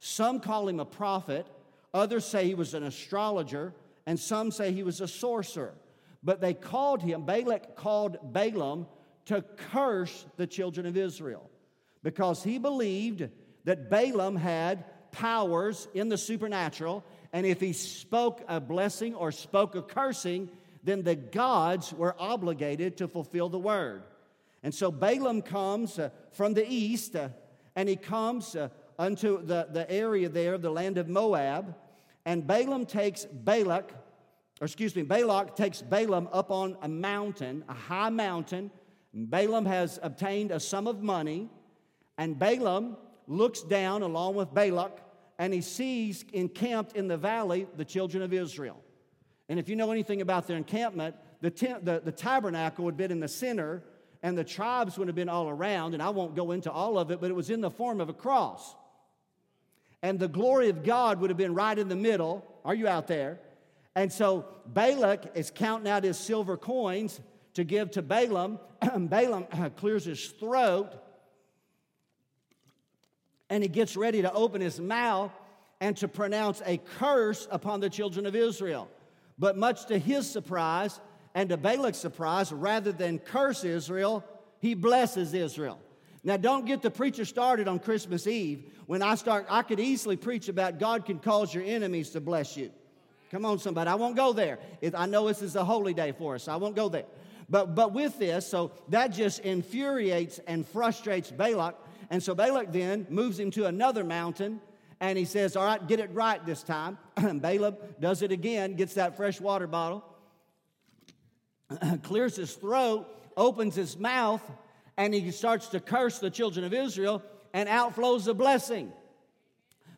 Some 0.01 0.41
call 0.41 0.69
him 0.69 0.81
a 0.81 0.85
prophet, 0.85 1.47
others 1.93 2.25
say 2.25 2.47
he 2.47 2.55
was 2.55 2.75
an 2.75 2.83
astrologer, 2.83 3.73
and 4.07 4.19
some 4.19 4.51
say 4.51 4.73
he 4.73 4.83
was 4.83 5.01
a 5.01 5.09
sorcerer. 5.09 5.75
But 6.23 6.41
they 6.41 6.55
called 6.55 7.03
him, 7.03 7.25
Balak 7.25 7.77
called 7.77 8.19
Balaam 8.33 8.87
to 9.27 9.43
curse 9.43 10.27
the 10.37 10.47
children 10.47 10.87
of 10.87 10.97
Israel 10.97 11.51
because 12.03 12.43
he 12.43 12.59
believed 12.59 13.29
that 13.65 13.91
Balaam 13.91 14.37
had 14.37 14.85
powers 15.15 15.89
in 15.95 16.09
the 16.09 16.19
supernatural, 16.19 17.05
and 17.33 17.47
if 17.47 17.61
he 17.61 17.73
spoke 17.73 18.43
a 18.49 18.61
blessing 18.61 19.15
or 19.15 19.33
spoke 19.33 19.75
a 19.77 19.83
cursing, 19.83 20.51
then 20.83 21.03
the 21.03 21.15
gods 21.15 21.93
were 21.93 22.15
obligated 22.19 22.97
to 22.99 23.09
fulfill 23.09 23.49
the 23.49 23.59
word. 23.59 24.03
And 24.63 24.75
so 24.75 24.91
Balaam 24.91 25.43
comes 25.43 25.99
uh, 25.99 26.11
from 26.33 26.55
the 26.55 26.67
east, 26.67 27.17
uh, 27.17 27.29
and 27.77 27.89
he 27.89 27.97
comes 27.97 28.57
uh, 28.57 28.69
unto 28.99 29.45
the, 29.45 29.69
the 29.71 29.91
area 29.91 30.29
there, 30.29 30.59
the 30.59 30.71
land 30.71 30.99
of 30.99 31.09
Moab. 31.09 31.75
And 32.25 32.47
Balaam 32.47 32.87
takes 32.87 33.25
Balak, 33.25 33.93
or 34.61 34.65
excuse 34.65 34.97
me, 34.97 35.03
Balak 35.03 35.57
takes 35.57 35.83
Balaam 35.83 36.29
up 36.33 36.51
on 36.51 36.77
a 36.83 36.89
mountain, 36.89 37.65
a 37.69 37.75
high 37.75 38.11
mountain. 38.11 38.71
Balaam 39.13 39.67
has 39.67 39.99
obtained 40.03 40.51
a 40.51 40.59
sum 40.59 40.87
of 40.87 41.03
money, 41.03 41.49
and 42.19 42.39
Balaam 42.39 42.97
looks 43.27 43.63
down 43.63 44.03
along 44.03 44.35
with 44.35 44.53
Balak, 44.53 45.01
and 45.39 45.53
he 45.53 45.61
sees 45.61 46.25
encamped 46.33 46.97
in 46.97 47.09
the 47.09 47.17
valley 47.17 47.67
the 47.77 47.85
children 47.85 48.23
of 48.23 48.33
Israel. 48.33 48.81
And 49.49 49.59
if 49.59 49.69
you 49.69 49.77
know 49.77 49.91
anything 49.91 50.21
about 50.21 50.47
their 50.47 50.57
encampment, 50.57 51.17
the, 51.41 51.51
tent, 51.51 51.85
the, 51.85 52.01
the 52.05 52.13
tabernacle 52.13 52.85
would 52.85 52.93
have 52.93 52.99
been 52.99 53.13
in 53.13 53.21
the 53.21 53.29
center, 53.29 53.83
and 54.23 54.39
the 54.39 54.45
tribes 54.45 54.97
would 54.97 55.09
have 55.09 55.15
been 55.15 55.29
all 55.29 55.49
around. 55.49 55.93
And 55.93 56.03
I 56.03 56.09
won't 56.09 56.35
go 56.35 56.53
into 56.53 56.73
all 56.73 56.99
of 56.99 57.11
it, 57.11 57.21
but 57.21 57.31
it 57.31 57.35
was 57.35 57.51
in 57.51 57.61
the 57.61 57.71
form 57.71 58.01
of 58.01 58.09
a 58.09 58.15
cross. 58.15 58.75
And 60.03 60.19
the 60.19 60.29
glory 60.29 60.71
of 60.71 60.83
God 60.83 61.21
would 61.21 61.31
have 61.31 61.37
been 61.37 61.55
right 61.55 61.79
in 61.79 61.89
the 61.89 61.97
middle. 61.97 62.45
Are 62.65 62.75
you 62.75 62.89
out 62.89 63.07
there? 63.07 63.39
And 63.95 64.13
so 64.13 64.47
Balak 64.67 65.33
is 65.35 65.53
counting 65.55 65.91
out 65.91 66.05
his 66.05 66.19
silver 66.19 66.57
coins 66.57 67.21
to 67.55 67.65
give 67.65 67.91
to 67.93 68.03
Balaam. 68.03 68.59
And 68.81 69.11
Balaam 69.11 69.47
clears 69.77 70.07
his 70.07 70.27
throat 70.27 70.95
and 73.51 73.63
he 73.63 73.69
gets 73.69 73.97
ready 73.97 74.23
to 74.23 74.33
open 74.33 74.61
his 74.61 74.81
mouth 74.81 75.33
and 75.81 75.97
to 75.99 76.09
pronounce 76.09 76.63
a 76.65 76.79
curse 76.99 77.47
upon 77.51 77.81
the 77.81 77.91
children 77.91 78.27
of 78.27 78.35
Israel. 78.35 78.89
But 79.39 79.57
much 79.57 79.87
to 79.87 79.99
his 79.99 80.31
surprise 80.31 81.01
and 81.35 81.49
to 81.49 81.57
Balak's 81.57 81.99
surprise, 81.99 82.53
rather 82.53 82.93
than 82.93 83.19
curse 83.19 83.65
Israel, 83.65 84.25
he 84.61 84.75
blesses 84.75 85.35
Israel. 85.35 85.81
Now, 86.23 86.39
don't 86.39 86.65
get 86.65 86.81
the 86.81 86.91
preacher 86.91 87.27
started 87.27 87.69
on 87.69 87.79
Christmas 87.81 88.27
Eve 88.27 88.73
when 88.87 89.03
I 89.03 89.15
start. 89.17 89.47
I 89.51 89.63
could 89.63 89.79
easily 89.79 90.17
preach 90.17 90.49
about 90.49 90.79
God 90.79 91.05
can 91.05 91.19
cause 91.19 91.53
your 91.53 91.65
enemies 91.65 92.11
to 92.11 92.21
bless 92.21 92.57
you. 92.57 92.71
Come 93.31 93.45
on, 93.45 93.59
somebody. 93.59 93.91
I 93.91 93.97
won't 93.97 94.17
go 94.17 94.33
there. 94.33 94.59
I 94.95 95.07
know 95.07 95.29
this 95.29 95.43
is 95.43 95.57
a 95.57 95.65
holy 95.65 95.93
day 95.93 96.13
for 96.13 96.37
us. 96.37 96.45
So 96.45 96.53
I 96.53 96.57
won't 96.57 96.77
go 96.77 96.89
there. 96.89 97.05
But, 97.51 97.75
but 97.75 97.93
with 97.93 98.19
this, 98.19 98.47
so 98.47 98.73
that 98.89 99.09
just 99.09 99.41
infuriates 99.41 100.41
and 100.47 100.67
frustrates 100.67 101.31
Balak. 101.31 101.75
And 102.15 102.23
so 102.23 102.33
Balak 102.33 102.71
then 102.71 103.09
moves 103.11 103.41
him 103.41 103.51
to 103.51 103.67
another 103.67 104.05
mountain 104.05 104.61
and 105.01 105.19
he 105.19 105.25
says, 105.25 105.57
All 105.57 105.65
right, 105.65 105.85
get 105.85 105.99
it 105.99 106.11
right 106.13 106.47
this 106.47 106.63
time. 106.63 106.97
Balaam 107.17 107.75
does 107.99 108.23
it 108.23 108.31
again, 108.31 108.77
gets 108.77 108.95
that 108.95 109.17
fresh 109.17 109.41
water 109.41 109.67
bottle, 109.67 110.05
clears 112.05 112.37
his 112.37 112.53
throat, 112.53 113.09
opens 113.37 113.75
his 113.75 113.99
mouth, 113.99 114.49
and 114.97 115.13
he 115.13 115.29
starts 115.33 115.67
to 115.71 115.81
curse 115.81 116.21
the 116.21 116.31
children 116.31 116.65
of 116.65 116.73
Israel, 116.73 117.21
and 117.53 117.69
out 117.69 117.97
flows 117.97 118.29
a 118.29 118.35
blessing. 118.35 118.93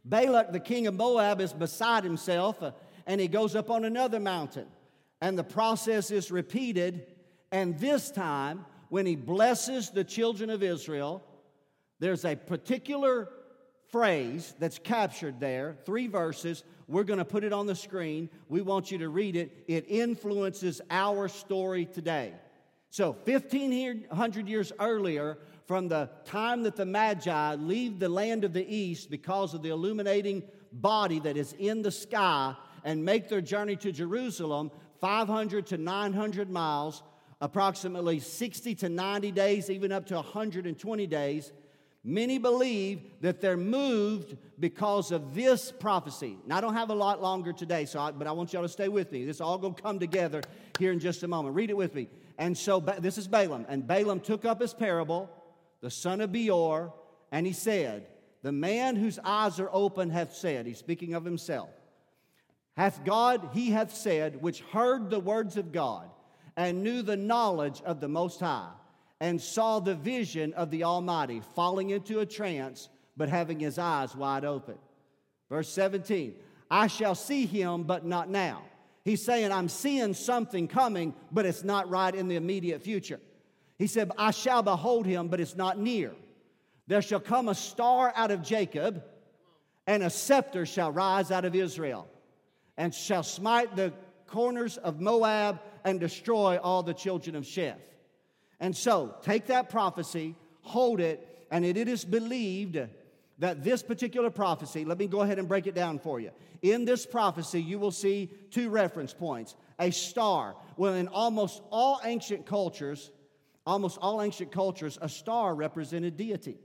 Balak, 0.02 0.52
the 0.52 0.58
king 0.58 0.86
of 0.86 0.94
Moab, 0.94 1.42
is 1.42 1.52
beside 1.52 2.02
himself, 2.02 2.62
uh, 2.62 2.70
and 3.06 3.20
he 3.20 3.28
goes 3.28 3.54
up 3.54 3.68
on 3.68 3.84
another 3.84 4.20
mountain. 4.20 4.68
And 5.20 5.38
the 5.38 5.44
process 5.44 6.10
is 6.10 6.30
repeated. 6.30 7.08
And 7.52 7.78
this 7.78 8.10
time, 8.10 8.64
when 8.88 9.04
he 9.04 9.16
blesses 9.16 9.90
the 9.90 10.02
children 10.02 10.48
of 10.48 10.62
Israel, 10.62 11.22
there's 11.98 12.24
a 12.24 12.36
particular 12.36 13.28
phrase 13.88 14.54
that's 14.58 14.78
captured 14.78 15.40
there, 15.40 15.76
three 15.84 16.06
verses. 16.06 16.64
We're 16.88 17.04
going 17.04 17.18
to 17.18 17.24
put 17.24 17.44
it 17.44 17.52
on 17.52 17.66
the 17.66 17.74
screen. 17.74 18.28
We 18.48 18.60
want 18.60 18.90
you 18.90 18.98
to 18.98 19.08
read 19.08 19.36
it. 19.36 19.64
It 19.68 19.86
influences 19.88 20.80
our 20.90 21.28
story 21.28 21.86
today. 21.86 22.34
So, 22.90 23.12
1500 23.24 24.48
years 24.48 24.72
earlier, 24.78 25.38
from 25.66 25.88
the 25.88 26.08
time 26.24 26.62
that 26.62 26.76
the 26.76 26.86
Magi 26.86 27.54
leave 27.56 27.98
the 27.98 28.08
land 28.08 28.44
of 28.44 28.52
the 28.52 28.66
east 28.74 29.10
because 29.10 29.54
of 29.54 29.62
the 29.62 29.70
illuminating 29.70 30.42
body 30.72 31.18
that 31.20 31.36
is 31.36 31.54
in 31.58 31.82
the 31.82 31.90
sky 31.90 32.54
and 32.84 33.04
make 33.04 33.28
their 33.28 33.40
journey 33.40 33.76
to 33.76 33.92
Jerusalem, 33.92 34.70
500 35.00 35.66
to 35.66 35.78
900 35.78 36.48
miles, 36.48 37.02
approximately 37.40 38.20
60 38.20 38.74
to 38.76 38.88
90 38.88 39.32
days, 39.32 39.68
even 39.68 39.92
up 39.92 40.06
to 40.06 40.14
120 40.14 41.06
days 41.06 41.52
Many 42.08 42.38
believe 42.38 43.00
that 43.20 43.40
they're 43.40 43.56
moved 43.56 44.36
because 44.60 45.10
of 45.10 45.34
this 45.34 45.72
prophecy. 45.72 46.38
Now, 46.46 46.58
I 46.58 46.60
don't 46.60 46.74
have 46.74 46.90
a 46.90 46.94
lot 46.94 47.20
longer 47.20 47.52
today, 47.52 47.84
so 47.84 47.98
I, 47.98 48.12
but 48.12 48.28
I 48.28 48.32
want 48.32 48.52
y'all 48.52 48.62
to 48.62 48.68
stay 48.68 48.86
with 48.86 49.10
me. 49.10 49.24
This 49.24 49.40
all 49.40 49.58
going 49.58 49.74
to 49.74 49.82
come 49.82 49.98
together 49.98 50.40
here 50.78 50.92
in 50.92 51.00
just 51.00 51.24
a 51.24 51.28
moment. 51.28 51.56
Read 51.56 51.68
it 51.68 51.76
with 51.76 51.96
me. 51.96 52.08
And 52.38 52.56
so 52.56 52.78
this 52.78 53.18
is 53.18 53.26
Balaam. 53.26 53.66
And 53.68 53.88
Balaam 53.88 54.20
took 54.20 54.44
up 54.44 54.60
his 54.60 54.72
parable, 54.72 55.28
the 55.80 55.90
son 55.90 56.20
of 56.20 56.30
Beor, 56.30 56.94
and 57.32 57.44
he 57.44 57.52
said, 57.52 58.06
The 58.42 58.52
man 58.52 58.94
whose 58.94 59.18
eyes 59.24 59.58
are 59.58 59.70
open 59.72 60.10
hath 60.10 60.32
said, 60.32 60.64
he's 60.64 60.78
speaking 60.78 61.14
of 61.14 61.24
himself, 61.24 61.70
hath 62.76 63.04
God, 63.04 63.48
he 63.52 63.70
hath 63.70 63.92
said, 63.92 64.40
which 64.40 64.60
heard 64.60 65.10
the 65.10 65.18
words 65.18 65.56
of 65.56 65.72
God 65.72 66.08
and 66.56 66.84
knew 66.84 67.02
the 67.02 67.16
knowledge 67.16 67.82
of 67.84 68.00
the 68.00 68.08
Most 68.08 68.38
High 68.38 68.70
and 69.20 69.40
saw 69.40 69.80
the 69.80 69.94
vision 69.94 70.52
of 70.54 70.70
the 70.70 70.84
Almighty, 70.84 71.40
falling 71.54 71.90
into 71.90 72.20
a 72.20 72.26
trance, 72.26 72.88
but 73.16 73.28
having 73.28 73.58
his 73.58 73.78
eyes 73.78 74.14
wide 74.14 74.44
open. 74.44 74.76
Verse 75.48 75.68
17 75.68 76.34
I 76.70 76.88
shall 76.88 77.14
see 77.14 77.46
him, 77.46 77.84
but 77.84 78.04
not 78.04 78.28
now. 78.28 78.62
He's 79.04 79.24
saying, 79.24 79.52
I'm 79.52 79.68
seeing 79.68 80.14
something 80.14 80.66
coming, 80.66 81.14
but 81.30 81.46
it's 81.46 81.62
not 81.62 81.88
right 81.88 82.12
in 82.12 82.26
the 82.26 82.34
immediate 82.34 82.82
future. 82.82 83.20
He 83.78 83.86
said, 83.86 84.10
I 84.18 84.32
shall 84.32 84.62
behold 84.62 85.06
him, 85.06 85.28
but 85.28 85.40
it's 85.40 85.54
not 85.54 85.78
near. 85.78 86.12
There 86.88 87.02
shall 87.02 87.20
come 87.20 87.48
a 87.48 87.54
star 87.54 88.12
out 88.16 88.32
of 88.32 88.42
Jacob, 88.42 89.04
and 89.86 90.02
a 90.02 90.10
scepter 90.10 90.66
shall 90.66 90.90
rise 90.90 91.30
out 91.30 91.44
of 91.44 91.54
Israel, 91.54 92.08
and 92.76 92.92
shall 92.92 93.22
smite 93.22 93.76
the 93.76 93.92
corners 94.26 94.76
of 94.76 95.00
Moab 95.00 95.60
and 95.84 96.00
destroy 96.00 96.58
all 96.58 96.82
the 96.82 96.94
children 96.94 97.36
of 97.36 97.44
Sheth. 97.44 97.76
And 98.60 98.76
so, 98.76 99.14
take 99.22 99.46
that 99.46 99.68
prophecy, 99.68 100.34
hold 100.62 101.00
it, 101.00 101.46
and 101.50 101.64
it 101.64 101.76
is 101.76 102.04
believed 102.04 102.78
that 103.38 103.62
this 103.62 103.82
particular 103.82 104.30
prophecy, 104.30 104.84
let 104.84 104.98
me 104.98 105.06
go 105.06 105.20
ahead 105.20 105.38
and 105.38 105.46
break 105.46 105.66
it 105.66 105.74
down 105.74 105.98
for 105.98 106.18
you. 106.18 106.30
In 106.62 106.84
this 106.84 107.04
prophecy, 107.04 107.60
you 107.62 107.78
will 107.78 107.90
see 107.90 108.30
two 108.50 108.70
reference 108.70 109.12
points 109.12 109.54
a 109.78 109.90
star. 109.90 110.56
Well, 110.78 110.94
in 110.94 111.08
almost 111.08 111.62
all 111.70 112.00
ancient 112.02 112.46
cultures, 112.46 113.10
almost 113.66 113.98
all 114.00 114.22
ancient 114.22 114.50
cultures, 114.50 114.98
a 115.02 115.08
star 115.08 115.54
represented 115.54 116.16
deity. 116.16 116.56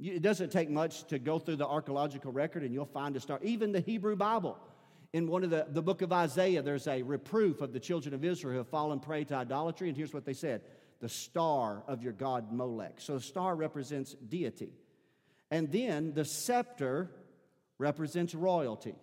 It 0.00 0.22
doesn't 0.22 0.50
take 0.50 0.70
much 0.70 1.04
to 1.08 1.18
go 1.18 1.38
through 1.38 1.56
the 1.56 1.66
archaeological 1.66 2.32
record 2.32 2.62
and 2.62 2.72
you'll 2.72 2.86
find 2.86 3.16
a 3.16 3.20
star. 3.20 3.40
Even 3.42 3.72
the 3.72 3.80
Hebrew 3.80 4.16
Bible, 4.16 4.56
in 5.12 5.26
one 5.26 5.42
of 5.42 5.50
the, 5.50 5.66
the 5.68 5.82
book 5.82 6.02
of 6.02 6.12
Isaiah, 6.12 6.62
there's 6.62 6.86
a 6.86 7.02
reproof 7.02 7.60
of 7.60 7.72
the 7.72 7.80
children 7.80 8.14
of 8.14 8.24
Israel 8.24 8.52
who 8.52 8.58
have 8.58 8.68
fallen 8.68 9.00
prey 9.00 9.24
to 9.24 9.34
idolatry. 9.34 9.88
And 9.88 9.96
here's 9.96 10.14
what 10.14 10.24
they 10.24 10.34
said 10.34 10.62
the 11.00 11.08
star 11.08 11.82
of 11.86 12.02
your 12.02 12.12
god 12.12 12.52
Molech. 12.52 13.00
So 13.00 13.14
the 13.14 13.20
star 13.20 13.54
represents 13.54 14.14
deity. 14.14 14.72
And 15.50 15.70
then 15.70 16.12
the 16.14 16.24
scepter 16.24 17.10
represents 17.78 18.34
royalty. 18.34 18.94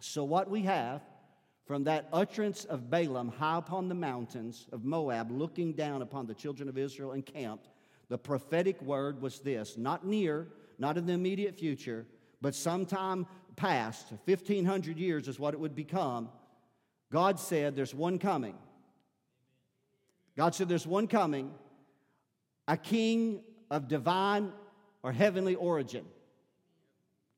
So 0.00 0.24
what 0.24 0.48
we 0.48 0.62
have 0.62 1.02
from 1.66 1.84
that 1.84 2.08
utterance 2.12 2.64
of 2.64 2.88
Balaam 2.88 3.28
high 3.28 3.58
upon 3.58 3.88
the 3.88 3.94
mountains 3.94 4.66
of 4.72 4.84
Moab, 4.84 5.30
looking 5.30 5.72
down 5.72 6.00
upon 6.00 6.26
the 6.26 6.34
children 6.34 6.68
of 6.68 6.78
Israel 6.78 7.12
encamped, 7.12 7.68
the 8.08 8.16
prophetic 8.16 8.80
word 8.80 9.20
was 9.20 9.40
this 9.40 9.76
not 9.76 10.06
near, 10.06 10.48
not 10.78 10.96
in 10.96 11.04
the 11.04 11.12
immediate 11.12 11.58
future, 11.58 12.06
but 12.40 12.54
sometime 12.54 13.26
past, 13.56 14.12
1500 14.24 14.96
years 14.96 15.28
is 15.28 15.38
what 15.38 15.52
it 15.52 15.60
would 15.60 15.74
become. 15.74 16.30
God 17.12 17.38
said, 17.38 17.74
There's 17.74 17.94
one 17.94 18.18
coming 18.18 18.54
God 20.38 20.54
said 20.54 20.68
there's 20.68 20.86
one 20.86 21.08
coming, 21.08 21.50
a 22.68 22.76
king 22.76 23.42
of 23.72 23.88
divine 23.88 24.52
or 25.02 25.10
heavenly 25.10 25.56
origin 25.56 26.04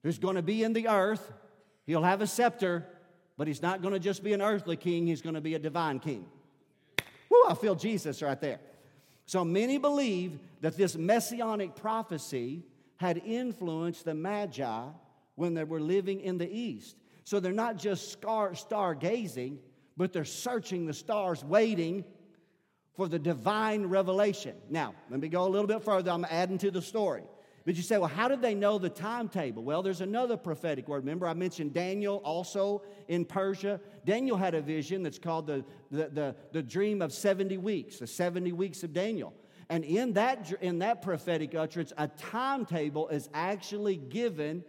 who's 0.03 0.19
going 0.19 0.37
to 0.37 0.43
be 0.43 0.63
in 0.63 0.75
the 0.75 0.87
earth. 0.87 1.33
He'll 1.87 2.03
have 2.03 2.21
a 2.21 2.27
scepter, 2.27 2.87
but 3.39 3.47
he's 3.47 3.63
not 3.63 3.81
going 3.81 3.95
to 3.95 4.01
just 4.01 4.23
be 4.23 4.35
an 4.35 4.43
earthly 4.43 4.77
king, 4.77 5.07
he's 5.07 5.23
going 5.23 5.35
to 5.35 5.41
be 5.41 5.55
a 5.55 5.59
divine 5.59 5.99
king. 5.99 6.27
Woo, 7.31 7.43
I 7.49 7.55
feel 7.55 7.75
Jesus 7.75 8.21
right 8.21 8.39
there. 8.39 8.61
So 9.25 9.47
many 9.47 9.79
believe 9.79 10.39
that 10.61 10.77
this 10.77 10.95
messianic 10.95 11.77
prophecy 11.77 12.65
had 12.97 13.23
influenced 13.25 14.05
the 14.05 14.13
Magi 14.15 14.83
when 15.37 15.55
they 15.55 15.65
were 15.65 15.81
living 15.81 16.21
in 16.21 16.37
the 16.37 16.55
East. 16.55 16.97
So 17.25 17.41
they're 17.41 17.51
not 17.51 17.79
just 17.79 18.13
star, 18.13 18.55
star 18.55 18.95
gazing, 18.95 19.59
but 19.97 20.13
they're 20.13 20.27
searching 20.27 20.85
the 20.85 20.93
stars, 20.93 21.43
waiting 21.43 22.05
for 23.01 23.09
the 23.09 23.19
divine 23.19 23.87
revelation. 23.87 24.55
Now, 24.69 24.93
let 25.09 25.21
me 25.21 25.29
go 25.29 25.47
a 25.47 25.49
little 25.49 25.67
bit 25.67 25.83
further. 25.83 26.11
I'm 26.11 26.27
adding 26.29 26.59
to 26.59 26.71
the 26.71 26.83
story. 26.83 27.23
But 27.65 27.77
you 27.77 27.83
say, 27.83 27.97
well, 27.97 28.11
how 28.11 28.29
did 28.29 28.43
they 28.43 28.55
know 28.55 28.77
the 28.77 28.91
timetable? 28.91 29.63
Well, 29.63 29.83
there's 29.83 30.03
another 30.03 30.37
prophetic 30.37 30.87
word. 30.87 30.99
Remember, 30.99 31.27
I 31.27 31.33
mentioned 31.33 31.73
Daniel 31.73 32.17
also 32.27 32.83
in 33.09 33.25
Persia. 33.25 33.81
Daniel 34.05 34.37
had 34.37 34.55
a 34.55 34.61
vision 34.61 35.03
that's 35.03 35.19
called 35.19 35.47
the, 35.47 35.65
the, 35.91 36.11
the, 36.11 36.37
the 36.53 36.63
dream 36.63 37.01
of 37.01 37.11
70 37.15 37.57
weeks, 37.57 38.01
the 38.01 38.07
70 38.07 38.53
weeks 38.53 38.83
of 38.83 38.93
Daniel. 38.93 39.33
And 39.71 39.83
in 39.83 40.13
that, 40.13 40.53
in 40.61 40.81
that 40.81 41.01
prophetic 41.01 41.55
utterance, 41.55 41.95
a 41.97 42.07
timetable 42.07 43.09
is 43.09 43.31
actually 43.33 43.97
given 43.97 44.63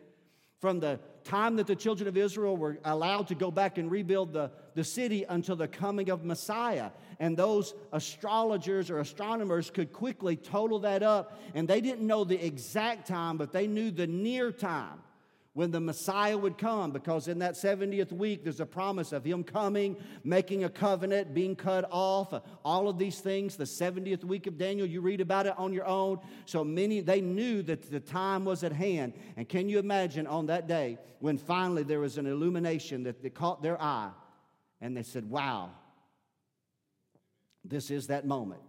from 0.62 0.80
the 0.80 1.02
time 1.24 1.56
that 1.58 1.68
the 1.68 1.76
children 1.76 2.08
of 2.08 2.18
Israel 2.18 2.58
were 2.58 2.78
allowed 2.86 3.28
to 3.28 3.36
go 3.36 3.52
back 3.52 3.78
and 3.78 3.90
rebuild 3.90 4.34
the, 4.34 4.52
the 4.76 4.84
city 4.84 5.26
until 5.28 5.56
the 5.56 5.68
coming 5.68 6.10
of 6.10 6.24
Messiah. 6.24 6.92
And 7.20 7.38
those 7.38 7.74
astrologers 7.92 8.90
or 8.90 9.00
astronomers 9.00 9.70
could 9.70 9.94
quickly 9.94 10.36
total 10.36 10.80
that 10.80 11.04
up. 11.04 11.40
And 11.54 11.68
they 11.68 11.82
didn't 11.82 12.06
know 12.06 12.24
the 12.24 12.44
exact 12.44 13.08
time, 13.08 13.38
but 13.38 13.52
they 13.52 13.68
knew 13.68 13.92
the 13.92 14.08
near 14.08 14.52
time 14.52 15.00
when 15.54 15.72
the 15.72 15.82
Messiah 15.82 16.38
would 16.38 16.58
come, 16.58 16.92
because 16.92 17.28
in 17.28 17.40
that 17.40 17.56
70th 17.56 18.14
week, 18.14 18.44
there's 18.44 18.62
a 18.62 18.66
promise 18.66 19.12
of 19.12 19.26
Him 19.26 19.44
coming, 19.44 19.98
making 20.24 20.64
a 20.64 20.70
covenant, 20.70 21.34
being 21.34 21.58
cut 21.58 21.86
off, 21.92 22.34
all 22.64 22.88
of 22.88 22.98
these 22.98 23.20
things. 23.20 23.58
The 23.58 23.66
70th 23.66 24.24
week 24.24 24.48
of 24.48 24.58
Daniel, 24.58 24.88
you 24.88 25.02
read 25.02 25.20
about 25.20 25.48
it 25.48 25.54
on 25.58 25.74
your 25.74 25.86
own. 25.86 26.20
So 26.46 26.64
many, 26.64 27.02
they 27.02 27.20
knew 27.20 27.64
that 27.64 27.92
the 27.92 28.00
time 28.00 28.46
was 28.46 28.64
at 28.64 28.72
hand. 28.72 29.14
And 29.36 29.48
can 29.48 29.68
you 29.68 29.78
imagine 29.80 30.26
on 30.26 30.46
that 30.46 30.68
day 30.68 30.98
when 31.20 31.38
finally 31.38 31.84
there 31.84 32.00
was 32.00 32.18
an 32.18 32.28
illumination 32.28 33.04
that, 33.04 33.22
caught 33.36 33.62
their 33.62 33.82
eye 33.82 34.12
and 34.80 34.96
they 34.96 35.04
said, 35.04 35.30
Wow, 35.30 35.72
this 37.64 37.92
is 37.92 38.08
that 38.08 38.26
moment. 38.26 38.62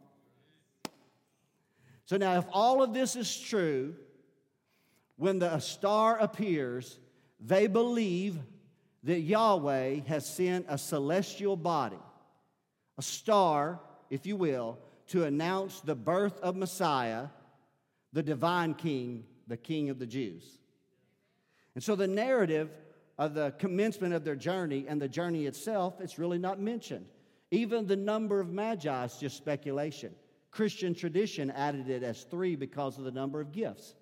So 2.04 2.16
now, 2.16 2.38
if 2.38 2.44
all 2.52 2.82
of 2.82 2.92
this 2.92 3.16
is 3.16 3.38
true, 3.38 3.94
when 5.16 5.38
the 5.38 5.58
star 5.58 6.18
appears, 6.18 6.98
they 7.40 7.66
believe 7.66 8.38
that 9.04 9.20
Yahweh 9.20 10.00
has 10.06 10.26
sent 10.26 10.66
a 10.68 10.78
celestial 10.78 11.56
body, 11.56 11.98
a 12.98 13.02
star, 13.02 13.80
if 14.10 14.26
you 14.26 14.36
will, 14.36 14.78
to 15.08 15.24
announce 15.24 15.80
the 15.80 15.94
birth 15.94 16.38
of 16.40 16.56
Messiah, 16.56 17.26
the 18.12 18.22
divine 18.22 18.74
king, 18.74 19.24
the 19.48 19.56
king 19.56 19.90
of 19.90 19.98
the 19.98 20.06
Jews. 20.06 20.58
And 21.74 21.82
so 21.82 21.96
the 21.96 22.06
narrative 22.06 22.70
of 23.18 23.34
the 23.34 23.52
commencement 23.58 24.14
of 24.14 24.24
their 24.24 24.36
journey 24.36 24.86
and 24.88 25.00
the 25.00 25.08
journey 25.08 25.46
itself, 25.46 26.00
it's 26.00 26.18
really 26.18 26.38
not 26.38 26.60
mentioned. 26.60 27.06
Even 27.50 27.86
the 27.86 27.96
number 27.96 28.40
of 28.40 28.50
magi 28.50 29.04
is 29.04 29.16
just 29.16 29.36
speculation. 29.36 30.14
Christian 30.50 30.94
tradition 30.94 31.50
added 31.50 31.88
it 31.88 32.02
as 32.02 32.24
three 32.24 32.56
because 32.56 32.98
of 32.98 33.04
the 33.04 33.10
number 33.10 33.40
of 33.40 33.52
gifts. 33.52 33.94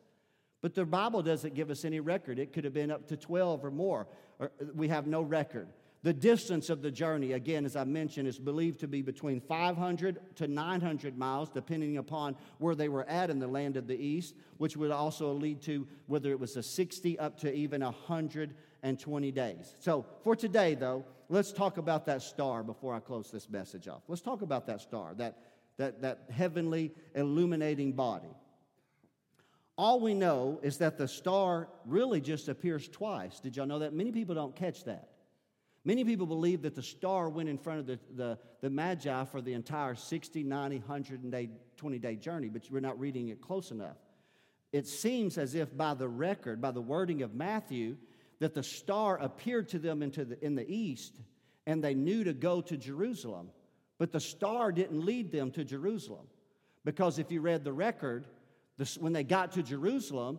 But 0.62 0.74
the 0.74 0.84
Bible 0.84 1.22
doesn't 1.22 1.54
give 1.54 1.70
us 1.70 1.84
any 1.84 2.00
record. 2.00 2.38
It 2.38 2.52
could 2.52 2.64
have 2.64 2.74
been 2.74 2.90
up 2.90 3.08
to 3.08 3.16
12 3.16 3.64
or 3.64 3.70
more. 3.70 4.06
Or 4.38 4.52
uh, 4.60 4.66
we 4.74 4.88
have 4.88 5.06
no 5.06 5.22
record. 5.22 5.68
The 6.02 6.12
distance 6.14 6.70
of 6.70 6.80
the 6.80 6.90
journey, 6.90 7.32
again, 7.32 7.66
as 7.66 7.76
I 7.76 7.84
mentioned, 7.84 8.26
is 8.26 8.38
believed 8.38 8.80
to 8.80 8.88
be 8.88 9.02
between 9.02 9.40
500 9.40 10.36
to 10.36 10.48
900 10.48 11.18
miles, 11.18 11.50
depending 11.50 11.98
upon 11.98 12.36
where 12.58 12.74
they 12.74 12.88
were 12.88 13.06
at 13.06 13.28
in 13.28 13.38
the 13.38 13.46
land 13.46 13.76
of 13.76 13.86
the 13.86 13.96
east, 13.96 14.34
which 14.56 14.78
would 14.78 14.90
also 14.90 15.32
lead 15.32 15.60
to 15.62 15.86
whether 16.06 16.30
it 16.30 16.40
was 16.40 16.56
a 16.56 16.62
60 16.62 17.18
up 17.18 17.38
to 17.40 17.52
even 17.52 17.82
120 17.82 19.32
days. 19.32 19.74
So 19.78 20.06
for 20.24 20.34
today, 20.34 20.74
though, 20.74 21.04
let's 21.28 21.52
talk 21.52 21.76
about 21.76 22.06
that 22.06 22.22
star 22.22 22.62
before 22.62 22.94
I 22.94 23.00
close 23.00 23.30
this 23.30 23.50
message 23.50 23.86
off. 23.86 24.02
Let's 24.08 24.22
talk 24.22 24.40
about 24.40 24.66
that 24.68 24.80
star, 24.80 25.12
that, 25.16 25.36
that, 25.76 26.00
that 26.00 26.20
heavenly 26.30 26.92
illuminating 27.14 27.92
body. 27.92 28.34
All 29.80 29.98
we 29.98 30.12
know 30.12 30.60
is 30.62 30.76
that 30.76 30.98
the 30.98 31.08
star 31.08 31.66
really 31.86 32.20
just 32.20 32.50
appears 32.50 32.86
twice. 32.86 33.40
Did 33.40 33.56
y'all 33.56 33.64
know 33.64 33.78
that? 33.78 33.94
Many 33.94 34.12
people 34.12 34.34
don't 34.34 34.54
catch 34.54 34.84
that. 34.84 35.08
Many 35.86 36.04
people 36.04 36.26
believe 36.26 36.60
that 36.62 36.74
the 36.74 36.82
star 36.82 37.30
went 37.30 37.48
in 37.48 37.56
front 37.56 37.80
of 37.80 37.86
the, 37.86 37.98
the, 38.14 38.38
the 38.60 38.68
Magi 38.68 39.24
for 39.24 39.40
the 39.40 39.54
entire 39.54 39.94
60, 39.94 40.42
90, 40.42 40.76
120 40.80 41.98
day 41.98 42.16
journey, 42.16 42.50
but 42.50 42.70
we're 42.70 42.80
not 42.80 43.00
reading 43.00 43.28
it 43.28 43.40
close 43.40 43.70
enough. 43.70 43.96
It 44.70 44.86
seems 44.86 45.38
as 45.38 45.54
if 45.54 45.74
by 45.74 45.94
the 45.94 46.10
record, 46.10 46.60
by 46.60 46.72
the 46.72 46.82
wording 46.82 47.22
of 47.22 47.34
Matthew, 47.34 47.96
that 48.38 48.52
the 48.52 48.62
star 48.62 49.16
appeared 49.16 49.70
to 49.70 49.78
them 49.78 50.02
into 50.02 50.26
the, 50.26 50.44
in 50.44 50.56
the 50.56 50.70
east 50.70 51.22
and 51.66 51.82
they 51.82 51.94
knew 51.94 52.22
to 52.24 52.34
go 52.34 52.60
to 52.60 52.76
Jerusalem. 52.76 53.48
But 53.96 54.12
the 54.12 54.20
star 54.20 54.72
didn't 54.72 55.06
lead 55.06 55.32
them 55.32 55.50
to 55.52 55.64
Jerusalem. 55.64 56.26
Because 56.84 57.18
if 57.18 57.32
you 57.32 57.40
read 57.40 57.64
the 57.64 57.72
record, 57.72 58.26
when 58.98 59.12
they 59.12 59.24
got 59.24 59.52
to 59.52 59.62
Jerusalem, 59.62 60.38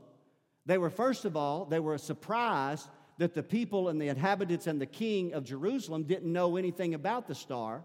they 0.66 0.78
were, 0.78 0.90
first 0.90 1.26
of 1.26 1.36
all, 1.36 1.66
they 1.66 1.80
were 1.80 1.98
surprised 1.98 2.88
that 3.18 3.34
the 3.34 3.44
people 3.44 3.90
and 3.90 4.02
the 4.02 4.08
inhabitants 4.08 4.68
and 4.68 4.80
the 4.80 4.86
king 4.86 5.34
of 5.34 5.44
Jerusalem 5.44 6.04
didn't 6.04 6.32
know 6.32 6.58
anything 6.58 6.94
about 6.94 7.28
the 7.28 7.36
star. 7.36 7.84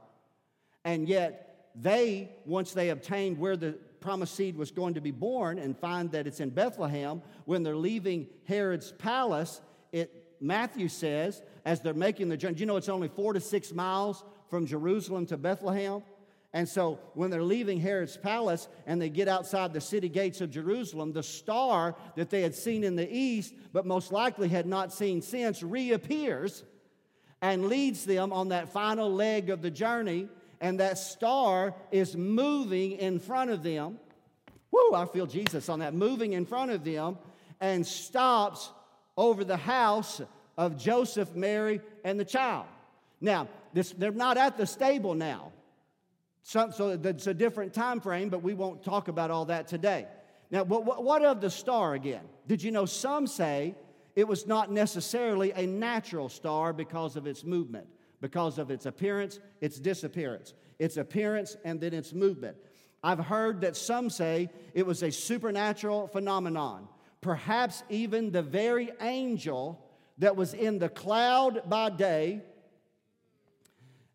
And 0.85 1.09
yet, 1.09 1.71
they, 1.75 2.31
once 2.45 2.73
they 2.73 2.91
obtained 2.91 3.39
where 3.39 3.57
the 3.57 3.73
promised 4.01 4.35
seed 4.35 4.57
was 4.57 4.71
going 4.71 4.95
to 4.95 5.01
be 5.01 5.11
born 5.11 5.59
and 5.59 5.77
find 5.77 6.11
that 6.13 6.27
it's 6.27 6.41
in 6.41 6.51
Bethlehem, 6.51 7.23
when 7.45 7.63
they're 7.63 7.77
leaving 7.77 8.29
Herod's 8.45 8.93
palace, 8.93 9.61
it, 9.93 10.37
Matthew 10.41 10.89
says, 10.89 11.43
as 11.65 11.81
they're 11.81 11.95
making 11.95 12.29
the 12.29 12.37
journey, 12.37 12.59
you 12.59 12.67
know 12.67 12.77
it's 12.77 12.89
only 12.89 13.09
four 13.09 13.33
to 13.33 13.41
six 13.41 13.73
miles 13.73 14.25
from 14.49 14.67
Jerusalem 14.67 15.27
to 15.27 15.37
Bethlehem? 15.37 16.03
And 16.53 16.69
so 16.69 16.99
when 17.15 17.31
they're 17.31 17.43
leaving 17.43 17.81
Herod's 17.81 18.17
palace 18.17 18.69
and 18.87 19.01
they 19.01 19.11
get 19.11 19.29
outside 19.29 19.73
the 19.73 19.81
city 19.81 20.09
gates 20.09 20.41
of 20.41 20.51
Jerusalem, 20.51 21.13
the 21.13 21.23
star 21.23 21.95
that 22.15 22.31
they 22.31 22.43
had 22.43 22.55
seen 22.55 22.83
in 22.83 22.97
the 22.97 23.09
east, 23.15 23.55
but 23.73 23.85
most 23.85 24.13
likely 24.13 24.49
had 24.49 24.67
not 24.67 24.93
seen 24.93 25.21
since, 25.21 25.63
reappears 25.63 26.65
and 27.43 27.67
leads 27.67 28.05
them 28.05 28.33
on 28.33 28.49
that 28.49 28.73
final 28.73 29.13
leg 29.13 29.51
of 29.51 29.61
the 29.61 29.71
journey. 29.71 30.29
And 30.61 30.81
that 30.81 30.97
star 30.97 31.75
is 31.91 32.17
moving 32.17 32.93
in 32.93 33.19
front 33.19 33.51
of 33.51 33.63
them. 33.63 33.99
Woo, 34.71 34.95
I 34.95 35.05
feel 35.05 35.27
Jesus 35.27 35.69
on 35.69 35.81
that, 35.81 35.93
moving 35.95 36.33
in 36.33 36.47
front 36.47 36.71
of 36.71 36.85
them 36.85 37.19
and 37.61 37.87
stops 37.87 38.71
over 39.17 39.45
the 39.45 39.57
house 39.57 40.21
of 40.57 40.79
Joseph, 40.79 41.35
Mary, 41.35 41.81
and 42.05 42.19
the 42.19 42.25
child. 42.25 42.67
Now, 43.21 43.49
this, 43.73 43.91
they're 43.93 44.11
not 44.11 44.37
at 44.37 44.57
the 44.57 44.67
stable 44.67 45.15
now. 45.15 45.53
So, 46.47 46.71
so 46.71 46.91
it's 46.91 47.27
a 47.27 47.35
different 47.35 47.75
time 47.75 48.01
frame, 48.01 48.29
but 48.29 48.41
we 48.41 48.55
won't 48.55 48.85
talk 48.85 49.09
about 49.09 49.33
all 49.33 49.47
that 49.47 49.67
today. 49.67 50.07
Now, 50.49 50.63
what, 50.63 51.03
what 51.03 51.25
of 51.25 51.41
the 51.41 51.51
star 51.51 51.95
again? 51.95 52.23
Did 52.47 52.63
you 52.63 52.71
know 52.71 52.87
some 52.87 53.27
say 53.27 53.75
it 54.15 54.29
was 54.29 54.47
not 54.47 54.71
necessarily 54.71 55.51
a 55.51 55.67
natural 55.67 56.29
star 56.29 56.73
because 56.73 57.17
of 57.17 57.27
its 57.27 57.43
movement, 57.43 57.89
because 58.21 58.59
of 58.59 58.71
its 58.71 58.87
appearance, 58.87 59.41
its 59.61 59.81
disappearance, 59.81 60.55
its 60.79 60.99
appearance, 60.99 61.57
and 61.65 61.81
then 61.81 61.93
its 61.93 62.13
movement? 62.13 62.57
I've 63.03 63.19
heard 63.19 63.63
that 63.63 63.77
some 63.77 64.09
say 64.09 64.49
it 64.73 64.87
was 64.87 65.03
a 65.03 65.11
supernatural 65.11 66.07
phenomenon, 66.07 66.87
perhaps 67.23 67.83
even 67.89 68.31
the 68.31 68.43
very 68.43 68.93
angel 69.01 69.85
that 70.19 70.37
was 70.37 70.55
in 70.55 70.79
the 70.79 70.91
cloud 70.91 71.69
by 71.69 71.91
day 71.91 72.41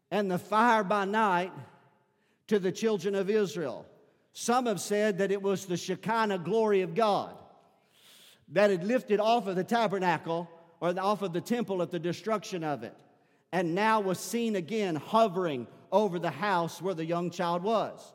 and 0.10 0.32
the 0.32 0.40
fire 0.40 0.86
by 0.86 1.04
night 1.04 1.52
to 2.52 2.60
the 2.60 2.72
children 2.72 3.16
of 3.16 3.30
Israel. 3.30 3.86
Some 4.34 4.66
have 4.66 4.82
said 4.82 5.20
that 5.20 5.32
it 5.32 5.42
was 5.42 5.66
the 5.66 5.78
Shekinah 5.78 6.40
glory 6.40 6.82
of 6.82 6.94
God 6.94 7.34
that 8.50 8.70
had 8.70 8.84
lifted 8.84 9.22
off 9.22 9.48
of 9.48 9.56
the 9.56 9.64
tabernacle 9.64 10.50
or 10.82 10.94
off 11.00 11.22
of 11.22 11.32
the 11.32 11.40
temple 11.40 11.82
at 11.82 11.92
the 11.92 12.00
destruction 12.00 12.66
of 12.66 12.84
it, 12.84 12.94
and 13.54 13.74
now 13.74 14.02
was 14.02 14.20
seen 14.20 14.58
again 14.58 14.98
hovering 14.98 15.66
over 15.94 16.20
the 16.20 16.30
house 16.30 16.82
where 16.82 16.94
the 16.94 17.06
young 17.06 17.32
child 17.32 17.64
was. 17.64 18.14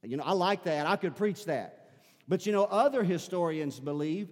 You 0.00 0.16
know, 0.16 0.22
I 0.22 0.32
like 0.32 0.62
that. 0.62 0.86
I 0.86 0.94
could 0.94 1.16
preach 1.16 1.46
that. 1.46 1.88
But 2.28 2.46
you 2.46 2.52
know, 2.52 2.66
other 2.66 3.02
historians 3.02 3.80
believe 3.80 4.28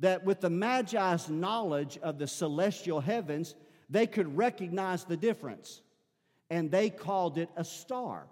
that 0.00 0.22
with 0.22 0.42
the 0.42 0.50
Magi's 0.50 1.30
knowledge 1.30 1.96
of 2.02 2.18
the 2.18 2.26
celestial 2.26 3.00
heavens, 3.00 3.54
they 3.88 4.06
could 4.06 4.36
recognize 4.36 5.04
the 5.04 5.16
difference, 5.16 5.80
and 6.50 6.70
they 6.70 6.90
called 6.90 7.38
it 7.38 7.48
a 7.56 7.64
star 7.64 8.26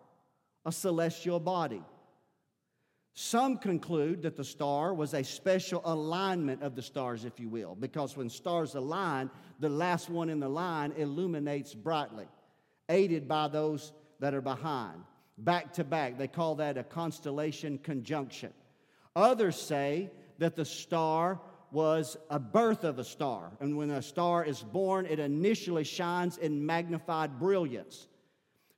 a 0.64 0.72
celestial 0.72 1.40
body. 1.40 1.82
Some 3.16 3.58
conclude 3.58 4.22
that 4.22 4.36
the 4.36 4.44
star 4.44 4.92
was 4.92 5.14
a 5.14 5.22
special 5.22 5.80
alignment 5.84 6.62
of 6.62 6.74
the 6.74 6.82
stars, 6.82 7.24
if 7.24 7.38
you 7.38 7.48
will, 7.48 7.76
because 7.76 8.16
when 8.16 8.28
stars 8.28 8.74
align, 8.74 9.30
the 9.60 9.68
last 9.68 10.10
one 10.10 10.28
in 10.28 10.40
the 10.40 10.48
line 10.48 10.92
illuminates 10.96 11.74
brightly, 11.74 12.26
aided 12.88 13.28
by 13.28 13.46
those 13.46 13.92
that 14.18 14.34
are 14.34 14.40
behind. 14.40 15.00
Back 15.38 15.72
to 15.74 15.84
back, 15.84 16.18
they 16.18 16.26
call 16.26 16.56
that 16.56 16.76
a 16.76 16.82
constellation 16.82 17.78
conjunction. 17.78 18.52
Others 19.14 19.60
say 19.60 20.10
that 20.38 20.56
the 20.56 20.64
star 20.64 21.40
was 21.70 22.16
a 22.30 22.40
birth 22.40 22.82
of 22.82 22.98
a 22.98 23.04
star, 23.04 23.52
and 23.60 23.76
when 23.76 23.90
a 23.90 24.02
star 24.02 24.44
is 24.44 24.60
born, 24.60 25.06
it 25.06 25.20
initially 25.20 25.84
shines 25.84 26.36
in 26.36 26.66
magnified 26.66 27.38
brilliance. 27.38 28.08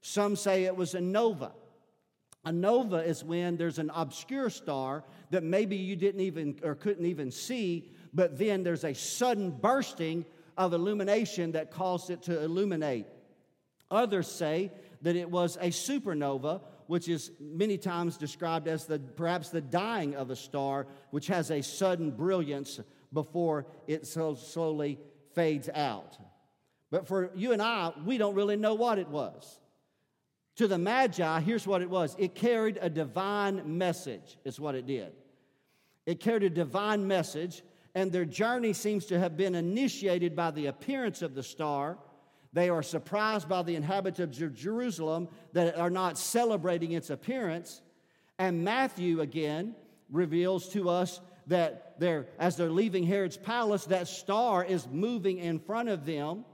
Some 0.03 0.37
say 0.37 0.65
it 0.65 0.77
was 0.77 0.95
a 0.95 1.01
nova 1.01 1.53
a 2.47 2.53
nova 2.53 2.99
is 2.99 3.25
when 3.25 3.57
there's 3.57 3.81
an 3.81 3.91
obscure 3.93 4.49
star 4.49 5.03
that 5.31 5.43
maybe 5.43 5.77
you 5.77 5.97
didn't 5.97 6.21
even 6.21 6.59
or 6.63 6.77
couldn't 6.77 7.05
even 7.05 7.33
see, 7.33 7.91
but 8.15 8.39
then 8.39 8.63
there's 8.63 8.85
a 8.85 8.95
sudden 8.95 9.51
bursting 9.51 10.25
of 10.57 10.73
illumination 10.73 11.53
that 11.53 11.73
caused 11.73 12.09
it 12.09 12.23
to 12.23 12.41
illuminate. 12.43 13.07
Others 13.91 14.31
say 14.31 14.71
that 15.03 15.17
it 15.17 15.29
was 15.29 15.57
a 15.57 15.71
supernova, 15.71 16.61
which 16.87 17.09
is 17.09 17.33
many 17.41 17.77
times 17.77 18.17
described 18.17 18.69
as 18.69 18.87
the, 18.87 19.01
perhaps 19.01 19.49
the 19.49 19.61
dying 19.61 20.15
of 20.15 20.31
a 20.31 20.37
star, 20.37 20.87
which 21.11 21.27
has 21.27 21.51
a 21.51 21.63
sudden 21.63 22.13
brilliance 22.13 22.79
before 23.13 23.67
it 23.89 24.07
so 24.07 24.37
slowly 24.37 25.01
fades 25.35 25.69
out. 25.75 26.17
But 26.93 27.09
for 27.09 27.33
you 27.35 27.53
and 27.53 27.61
I, 27.61 27.93
we 28.05 28.19
don't 28.19 28.37
really 28.37 28.57
know 28.57 28.75
what 28.75 29.01
it 29.01 29.09
was. 29.09 29.59
To 30.57 30.67
the 30.67 30.79
Magi, 30.79 31.41
here's 31.41 31.67
what 31.67 31.83
it 31.83 31.91
was 31.91 32.17
it 32.19 32.35
carried 32.35 32.79
a 32.81 32.91
divine 32.91 33.79
message, 33.79 34.39
is 34.45 34.59
what 34.59 34.75
it 34.75 34.87
did. 34.87 35.13
It 36.07 36.21
carried 36.21 36.45
a 36.45 36.51
divine 36.51 37.07
message, 37.07 37.63
and 37.95 38.13
their 38.13 38.25
journey 38.25 38.73
seems 38.73 39.07
to 39.07 39.19
have 39.19 39.37
been 39.37 39.55
initiated 39.55 40.35
by 40.37 40.51
the 40.51 40.67
appearance 40.67 41.23
of 41.23 41.35
the 41.35 41.43
star. 41.43 41.99
They 42.53 42.71
are 42.71 42.83
surprised 42.83 43.49
by 43.49 43.63
the 43.63 43.77
inhabitants 43.77 44.41
of 44.41 44.55
Jerusalem 44.55 45.29
that 45.53 45.77
are 45.77 45.91
not 45.91 46.17
celebrating 46.17 46.93
its 46.93 47.11
appearance. 47.11 47.83
And 48.39 48.65
Matthew 48.65 49.21
again 49.21 49.75
reveals 50.11 50.69
to 50.71 50.89
us 50.89 51.21
that 51.49 51.99
they're, 51.99 52.29
as 52.39 52.57
they're 52.57 52.71
leaving 52.71 53.05
Herod's 53.05 53.37
palace, 53.37 53.85
that 53.87 54.09
star 54.09 54.65
is 54.65 54.87
moving 54.91 55.39
in 55.39 55.59
front 55.59 55.89
of 55.89 56.07
them. 56.07 56.45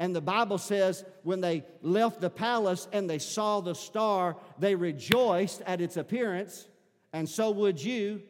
And 0.00 0.14
the 0.14 0.20
Bible 0.20 0.58
says 0.58 1.04
when 1.22 1.40
they 1.40 1.64
left 1.80 2.20
the 2.20 2.30
palace 2.30 2.88
and 2.92 3.08
they 3.08 3.18
saw 3.18 3.60
the 3.60 3.74
star, 3.74 4.36
they 4.58 4.74
rejoiced 4.74 5.62
at 5.62 5.80
its 5.80 5.96
appearance, 5.96 6.66
and 7.12 7.28
so 7.28 7.50
would 7.52 7.82
you. 7.82 8.22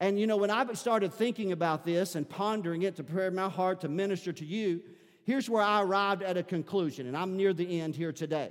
And 0.00 0.18
you 0.18 0.26
know, 0.26 0.38
when 0.38 0.50
I 0.50 0.72
started 0.72 1.12
thinking 1.12 1.52
about 1.52 1.84
this 1.84 2.14
and 2.14 2.26
pondering 2.28 2.82
it 2.82 2.96
to 2.96 3.04
prepare 3.04 3.30
my 3.30 3.50
heart 3.50 3.82
to 3.82 3.88
minister 3.88 4.32
to 4.32 4.44
you, 4.44 4.80
here's 5.24 5.50
where 5.50 5.62
I 5.62 5.82
arrived 5.82 6.22
at 6.22 6.38
a 6.38 6.42
conclusion, 6.42 7.06
and 7.06 7.16
I'm 7.16 7.36
near 7.36 7.52
the 7.52 7.80
end 7.80 7.94
here 7.94 8.12
today. 8.12 8.50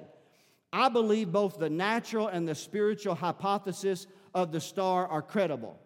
I 0.72 0.90
believe 0.90 1.32
both 1.32 1.58
the 1.58 1.70
natural 1.70 2.28
and 2.28 2.48
the 2.48 2.54
spiritual 2.54 3.16
hypothesis 3.16 4.06
of 4.36 4.52
the 4.52 4.62
star 4.62 5.08
are 5.08 5.24
credible. 5.24 5.80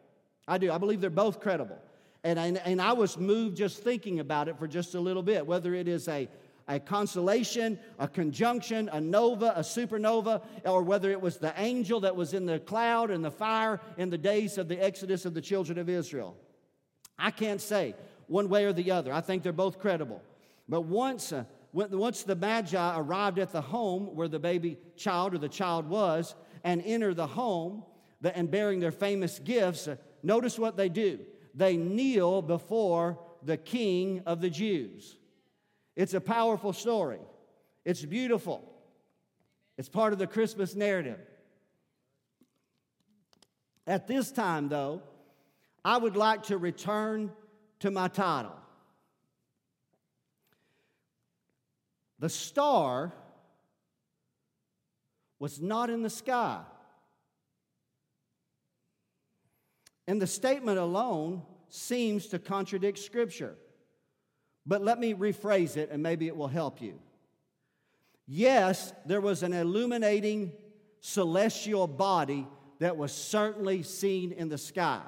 I 0.45 0.58
do. 0.58 0.71
I 0.71 0.77
believe 0.77 0.99
they're 0.99 1.10
both 1.10 1.39
credible. 1.39 1.79
And, 2.23 2.39
and, 2.39 2.57
and 2.59 2.81
I 2.81 2.93
was 2.93 3.17
moved 3.17 3.57
just 3.57 3.83
thinking 3.83 4.19
about 4.19 4.47
it 4.47 4.57
for 4.57 4.67
just 4.67 4.95
a 4.95 4.99
little 4.99 5.23
bit, 5.23 5.45
whether 5.45 5.73
it 5.73 5.89
is 5.89 6.07
a, 6.07 6.29
a 6.69 6.79
constellation, 6.79 7.77
a 7.99 8.07
conjunction, 8.07 8.89
a 8.93 9.01
nova, 9.01 9.53
a 9.57 9.59
supernova, 9.59 10.41
or 10.65 10.83
whether 10.83 11.12
it 11.12 11.19
was 11.19 11.38
the 11.38 11.53
angel 11.57 11.99
that 12.01 12.15
was 12.15 12.33
in 12.33 12.45
the 12.45 12.59
cloud 12.59 13.12
and 13.12 13.25
the 13.25 13.31
fire 13.31 13.81
in 13.97 14.09
the 14.09 14.17
days 14.17 14.57
of 14.57 14.69
the 14.69 14.81
exodus 14.81 15.25
of 15.25 15.33
the 15.33 15.41
children 15.41 15.77
of 15.77 15.89
Israel. 15.89 16.38
I 17.19 17.31
can't 17.31 17.62
say 17.62 17.93
one 18.27 18.47
way 18.47 18.63
or 18.63 18.73
the 18.73 18.91
other. 18.91 19.12
I 19.12 19.19
think 19.19 19.43
they're 19.43 19.51
both 19.51 19.79
credible. 19.79 20.21
But 20.69 20.81
once, 20.81 21.33
uh, 21.33 21.43
once 21.73 22.23
the 22.23 22.38
Magi 22.38 22.97
arrived 22.97 23.38
at 23.38 23.51
the 23.51 23.62
home 23.62 24.15
where 24.15 24.29
the 24.29 24.39
baby 24.39 24.77
child 24.95 25.33
or 25.33 25.39
the 25.39 25.49
child 25.49 25.89
was 25.89 26.36
and 26.63 26.81
entered 26.86 27.17
the 27.17 27.27
home 27.27 27.83
and 28.23 28.49
bearing 28.49 28.79
their 28.79 28.93
famous 28.93 29.39
gifts, 29.39 29.89
uh, 29.89 29.97
notice 30.23 30.57
what 30.57 30.77
they 30.77 30.88
do 30.88 31.19
they 31.54 31.78
kneel 31.78 32.42
before 32.42 33.20
the 33.44 33.58
king 33.58 34.24
of 34.26 34.42
the 34.42 34.50
Jews. 34.50 35.18
It's 35.96 36.13
a 36.13 36.22
powerful 36.22 36.74
story, 36.74 37.20
it's 37.86 38.04
beautiful, 38.04 38.63
it's 39.78 39.89
part 39.89 40.13
of 40.13 40.20
the 40.20 40.28
Christmas 40.28 40.76
narrative. 40.76 41.20
At 43.86 44.08
this 44.08 44.32
time, 44.32 44.70
though, 44.70 45.02
I 45.84 45.98
would 45.98 46.16
like 46.16 46.44
to 46.44 46.58
return 46.58 47.32
to 47.80 47.92
my 47.92 48.08
title. 48.08 48.56
The 52.20 52.30
star 52.30 53.12
was 55.39 55.60
not 55.60 55.89
in 55.89 56.04
the 56.04 56.10
sky. 56.10 56.62
And 60.08 60.22
the 60.22 60.28
statement 60.28 60.80
alone 60.80 61.44
seems 61.70 62.28
to 62.28 62.39
contradict 62.39 63.00
Scripture. 63.00 63.56
But 64.66 64.82
let 64.82 65.00
me 65.00 65.13
rephrase 65.13 65.78
it 65.78 65.89
and 65.92 66.02
maybe 66.02 66.28
it 66.28 66.36
will 66.36 66.48
help 66.48 66.82
you. 66.82 67.00
Yes, 68.26 68.94
there 69.06 69.22
was 69.22 69.44
an 69.44 69.54
illuminating 69.54 70.54
celestial 71.02 71.88
body 71.88 72.48
that 72.80 72.96
was 72.96 73.12
certainly 73.12 73.84
seen 73.84 74.32
in 74.32 74.50
the 74.50 74.58
sky. 74.58 75.02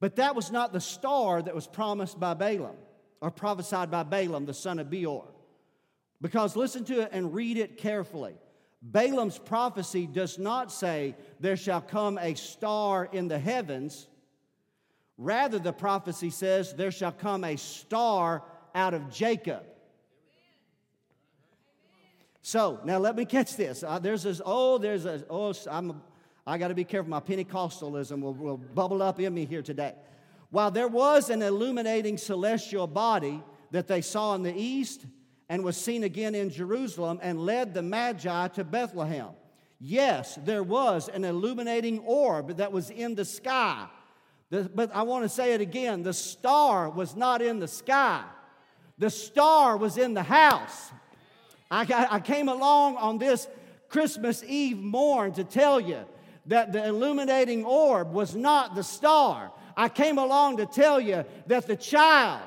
But 0.00 0.16
that 0.16 0.34
was 0.34 0.50
not 0.50 0.72
the 0.72 0.80
star 0.80 1.40
that 1.40 1.54
was 1.54 1.68
promised 1.68 2.18
by 2.18 2.34
Balaam 2.34 2.76
or 3.20 3.30
prophesied 3.30 3.90
by 3.90 4.02
Balaam, 4.02 4.46
the 4.46 4.54
son 4.54 4.80
of 4.80 4.90
Beor. 4.90 5.28
Because 6.20 6.56
listen 6.56 6.84
to 6.86 7.02
it 7.02 7.10
and 7.12 7.32
read 7.32 7.56
it 7.56 7.78
carefully. 7.78 8.34
Balaam's 8.82 9.38
prophecy 9.38 10.06
does 10.06 10.38
not 10.38 10.72
say, 10.72 11.14
There 11.38 11.56
shall 11.56 11.80
come 11.80 12.18
a 12.18 12.34
star 12.34 13.08
in 13.12 13.28
the 13.28 13.38
heavens. 13.38 14.08
Rather, 15.16 15.60
the 15.60 15.72
prophecy 15.72 16.30
says, 16.30 16.74
There 16.74 16.90
shall 16.90 17.12
come 17.12 17.44
a 17.44 17.56
star 17.56 18.42
out 18.74 18.92
of 18.92 19.08
Jacob. 19.10 19.62
So 22.42 22.80
now 22.84 22.98
let 22.98 23.14
me 23.14 23.24
catch 23.24 23.54
this. 23.54 23.84
Uh, 23.84 24.00
there's 24.00 24.24
this, 24.24 24.42
oh, 24.44 24.78
there's 24.78 25.06
a, 25.06 25.24
oh, 25.30 25.54
I'm, 25.70 26.02
I 26.44 26.58
got 26.58 26.68
to 26.68 26.74
be 26.74 26.82
careful. 26.82 27.08
My 27.08 27.20
Pentecostalism 27.20 28.20
will, 28.20 28.34
will 28.34 28.56
bubble 28.56 29.00
up 29.00 29.20
in 29.20 29.32
me 29.32 29.44
here 29.44 29.62
today. 29.62 29.94
While 30.50 30.72
there 30.72 30.88
was 30.88 31.30
an 31.30 31.40
illuminating 31.40 32.18
celestial 32.18 32.88
body 32.88 33.40
that 33.70 33.86
they 33.86 34.00
saw 34.00 34.34
in 34.34 34.42
the 34.42 34.52
east, 34.52 35.06
and 35.52 35.62
was 35.62 35.76
seen 35.76 36.02
again 36.02 36.34
in 36.34 36.48
Jerusalem 36.48 37.18
and 37.20 37.38
led 37.38 37.74
the 37.74 37.82
Magi 37.82 38.48
to 38.48 38.64
Bethlehem. 38.64 39.28
Yes, 39.78 40.38
there 40.46 40.62
was 40.62 41.10
an 41.10 41.24
illuminating 41.24 41.98
orb 42.06 42.56
that 42.56 42.72
was 42.72 42.88
in 42.88 43.14
the 43.14 43.26
sky. 43.26 43.86
but 44.50 44.90
I 44.94 45.02
want 45.02 45.24
to 45.24 45.28
say 45.28 45.52
it 45.52 45.60
again 45.60 46.04
the 46.04 46.14
star 46.14 46.88
was 46.88 47.14
not 47.14 47.42
in 47.42 47.58
the 47.58 47.68
sky, 47.68 48.24
the 48.96 49.10
star 49.10 49.76
was 49.76 49.98
in 49.98 50.14
the 50.14 50.22
house. 50.22 50.90
I, 51.70 51.84
got, 51.84 52.10
I 52.10 52.20
came 52.20 52.48
along 52.48 52.96
on 52.96 53.18
this 53.18 53.46
Christmas 53.90 54.42
Eve 54.44 54.78
morn 54.78 55.34
to 55.34 55.44
tell 55.44 55.78
you 55.78 55.98
that 56.46 56.72
the 56.72 56.82
illuminating 56.82 57.66
orb 57.66 58.14
was 58.14 58.34
not 58.34 58.74
the 58.74 58.82
star. 58.82 59.52
I 59.76 59.90
came 59.90 60.16
along 60.16 60.56
to 60.56 60.64
tell 60.64 60.98
you 60.98 61.26
that 61.46 61.66
the 61.66 61.76
child 61.76 62.40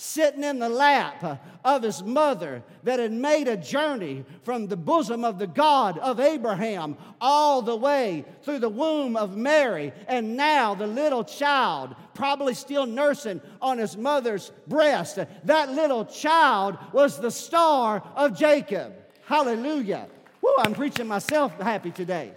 sitting 0.00 0.44
in 0.44 0.60
the 0.60 0.68
lap 0.68 1.42
of 1.64 1.82
his 1.82 2.04
mother 2.04 2.62
that 2.84 3.00
had 3.00 3.10
made 3.10 3.48
a 3.48 3.56
journey 3.56 4.24
from 4.44 4.68
the 4.68 4.76
bosom 4.76 5.24
of 5.24 5.40
the 5.40 5.46
God 5.46 5.98
of 5.98 6.20
Abraham 6.20 6.96
all 7.20 7.62
the 7.62 7.74
way 7.74 8.24
through 8.42 8.60
the 8.60 8.68
womb 8.68 9.16
of 9.16 9.36
Mary. 9.36 9.92
And 10.06 10.36
now 10.36 10.76
the 10.76 10.86
little 10.86 11.24
child, 11.24 11.96
probably 12.14 12.54
still 12.54 12.86
nursing 12.86 13.40
on 13.60 13.78
his 13.78 13.96
mother's 13.96 14.52
breast, 14.68 15.18
that 15.44 15.70
little 15.72 16.04
child 16.04 16.78
was 16.92 17.20
the 17.20 17.32
star 17.32 18.00
of 18.14 18.38
Jacob. 18.38 18.94
Hallelujah. 19.26 20.06
Woo, 20.40 20.54
I'm 20.60 20.74
preaching 20.74 21.08
myself 21.08 21.60
happy 21.60 21.90
today. 21.90 22.30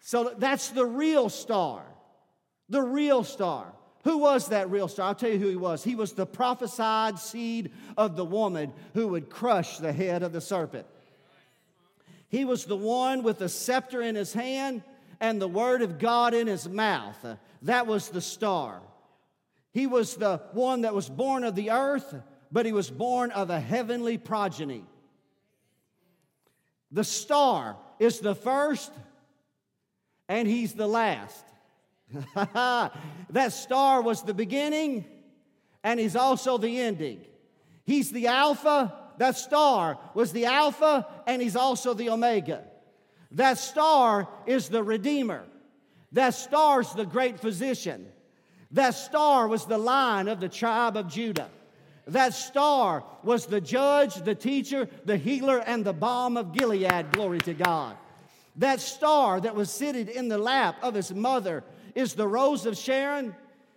So 0.00 0.32
that's 0.38 0.70
the 0.70 0.86
real 0.86 1.28
star. 1.28 1.82
The 2.70 2.80
real 2.80 3.22
star. 3.22 3.70
Who 4.06 4.18
was 4.18 4.50
that 4.50 4.70
real 4.70 4.86
star? 4.86 5.08
I'll 5.08 5.16
tell 5.16 5.30
you 5.30 5.38
who 5.40 5.48
he 5.48 5.56
was. 5.56 5.82
He 5.82 5.96
was 5.96 6.12
the 6.12 6.26
prophesied 6.26 7.18
seed 7.18 7.72
of 7.96 8.14
the 8.14 8.24
woman 8.24 8.72
who 8.94 9.08
would 9.08 9.28
crush 9.28 9.78
the 9.78 9.92
head 9.92 10.22
of 10.22 10.32
the 10.32 10.40
serpent. 10.40 10.86
He 12.28 12.44
was 12.44 12.66
the 12.66 12.76
one 12.76 13.24
with 13.24 13.40
the 13.40 13.48
scepter 13.48 14.00
in 14.00 14.14
his 14.14 14.32
hand 14.32 14.84
and 15.18 15.42
the 15.42 15.48
word 15.48 15.82
of 15.82 15.98
God 15.98 16.34
in 16.34 16.46
his 16.46 16.68
mouth. 16.68 17.18
That 17.62 17.88
was 17.88 18.10
the 18.10 18.20
star. 18.20 18.80
He 19.72 19.88
was 19.88 20.14
the 20.14 20.40
one 20.52 20.82
that 20.82 20.94
was 20.94 21.08
born 21.08 21.42
of 21.42 21.56
the 21.56 21.72
earth, 21.72 22.14
but 22.52 22.64
he 22.64 22.72
was 22.72 22.88
born 22.88 23.32
of 23.32 23.50
a 23.50 23.58
heavenly 23.58 24.18
progeny. 24.18 24.84
The 26.92 27.02
star 27.02 27.76
is 27.98 28.20
the 28.20 28.36
first, 28.36 28.92
and 30.28 30.46
he's 30.46 30.74
the 30.74 30.86
last. 30.86 31.44
that 32.34 33.52
star 33.52 34.00
was 34.02 34.22
the 34.22 34.34
beginning 34.34 35.04
and 35.82 36.00
he's 36.00 36.16
also 36.16 36.58
the 36.58 36.80
ending. 36.80 37.20
He's 37.84 38.10
the 38.10 38.26
Alpha, 38.26 38.92
that 39.18 39.36
star 39.36 39.98
was 40.14 40.32
the 40.32 40.46
Alpha 40.46 41.06
and 41.26 41.40
he's 41.40 41.56
also 41.56 41.94
the 41.94 42.10
Omega. 42.10 42.64
That 43.32 43.58
star 43.58 44.28
is 44.46 44.68
the 44.68 44.82
Redeemer. 44.82 45.44
That 46.12 46.34
star's 46.34 46.92
the 46.92 47.04
great 47.04 47.40
physician. 47.40 48.06
That 48.72 48.94
star 48.94 49.48
was 49.48 49.66
the 49.66 49.78
line 49.78 50.28
of 50.28 50.40
the 50.40 50.48
tribe 50.48 50.96
of 50.96 51.08
Judah. 51.08 51.50
That 52.06 52.34
star 52.34 53.04
was 53.24 53.46
the 53.46 53.60
judge, 53.60 54.14
the 54.16 54.34
teacher, 54.34 54.88
the 55.04 55.16
healer, 55.16 55.58
and 55.58 55.84
the 55.84 55.92
balm 55.92 56.36
of 56.36 56.52
Gilead. 56.52 57.12
Glory 57.12 57.40
to 57.40 57.54
God. 57.54 57.96
That 58.56 58.80
star 58.80 59.40
that 59.40 59.54
was 59.54 59.70
seated 59.70 60.08
in 60.08 60.28
the 60.28 60.38
lap 60.38 60.76
of 60.82 60.94
his 60.94 61.12
mother 61.12 61.64
is 61.96 62.14
the 62.14 62.28
rose 62.28 62.66
of 62.66 62.76
Sharon. 62.76 63.34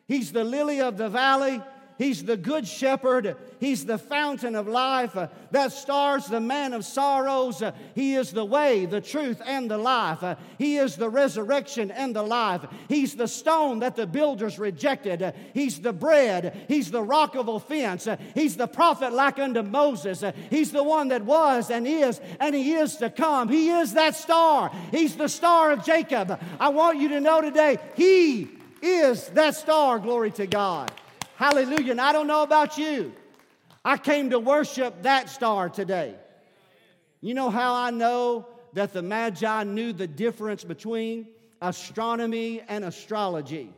He's 0.08 0.32
the 0.32 0.44
lily 0.44 0.82
of 0.82 0.98
the 0.98 1.10
valley. 1.10 1.64
He's 2.00 2.24
the 2.24 2.38
good 2.38 2.66
shepherd. 2.66 3.36
He's 3.60 3.86
the 3.86 3.98
fountain 3.98 4.56
of 4.56 4.70
life. 4.70 5.18
That 5.52 5.74
star's 5.74 6.28
the 6.28 6.40
man 6.40 6.72
of 6.72 6.86
sorrows. 6.86 7.62
He 7.94 8.16
is 8.16 8.32
the 8.32 8.46
way, 8.46 8.86
the 8.86 9.02
truth, 9.02 9.42
and 9.46 9.70
the 9.70 9.78
life. 9.78 10.38
He 10.58 10.78
is 10.78 10.96
the 10.96 11.10
resurrection 11.10 11.92
and 11.92 12.16
the 12.16 12.24
life. 12.24 12.66
He's 12.88 13.16
the 13.16 13.28
stone 13.28 13.80
that 13.80 13.98
the 13.98 14.08
builders 14.08 14.58
rejected. 14.58 15.34
He's 15.54 15.82
the 15.82 15.92
bread. 15.92 16.66
He's 16.70 16.90
the 16.90 17.04
rock 17.04 17.36
of 17.36 17.50
offense. 17.50 18.08
He's 18.34 18.56
the 18.56 18.68
prophet 18.68 19.12
like 19.12 19.38
unto 19.38 19.62
Moses. 19.62 20.24
He's 20.50 20.72
the 20.72 20.84
one 20.84 21.10
that 21.10 21.26
was 21.26 21.70
and 21.70 21.86
is 21.86 22.22
and 22.40 22.56
he 22.56 22.76
is 22.76 22.96
to 22.98 23.10
come. 23.10 23.50
He 23.50 23.72
is 23.72 23.94
that 23.96 24.16
star. 24.16 24.72
He's 24.92 25.18
the 25.18 25.28
star 25.28 25.74
of 25.74 25.84
Jacob. 25.84 26.40
I 26.62 26.70
want 26.70 26.98
you 27.00 27.10
to 27.10 27.20
know 27.20 27.42
today, 27.42 27.78
he 27.96 28.48
is 28.82 29.28
that 29.30 29.56
star. 29.56 30.00
Glory 30.00 30.32
to 30.32 30.48
God. 30.48 30.92
Hallelujah. 31.40 31.92
And 31.92 32.02
I 32.02 32.12
don't 32.12 32.28
know 32.28 32.44
about 32.44 32.78
you. 32.78 33.14
I 33.86 33.96
came 33.96 34.32
to 34.32 34.40
worship 34.40 35.04
that 35.04 35.30
star 35.30 35.70
today. 35.70 36.16
You 37.22 37.34
know 37.34 37.50
how 37.50 37.76
I 37.76 37.92
know 37.92 38.46
that 38.74 38.92
the 38.92 39.02
Magi 39.02 39.64
knew 39.64 39.94
the 39.94 40.06
difference 40.06 40.66
between 40.66 41.30
astronomy 41.62 42.62
and 42.68 42.84
astrology? 42.84 43.72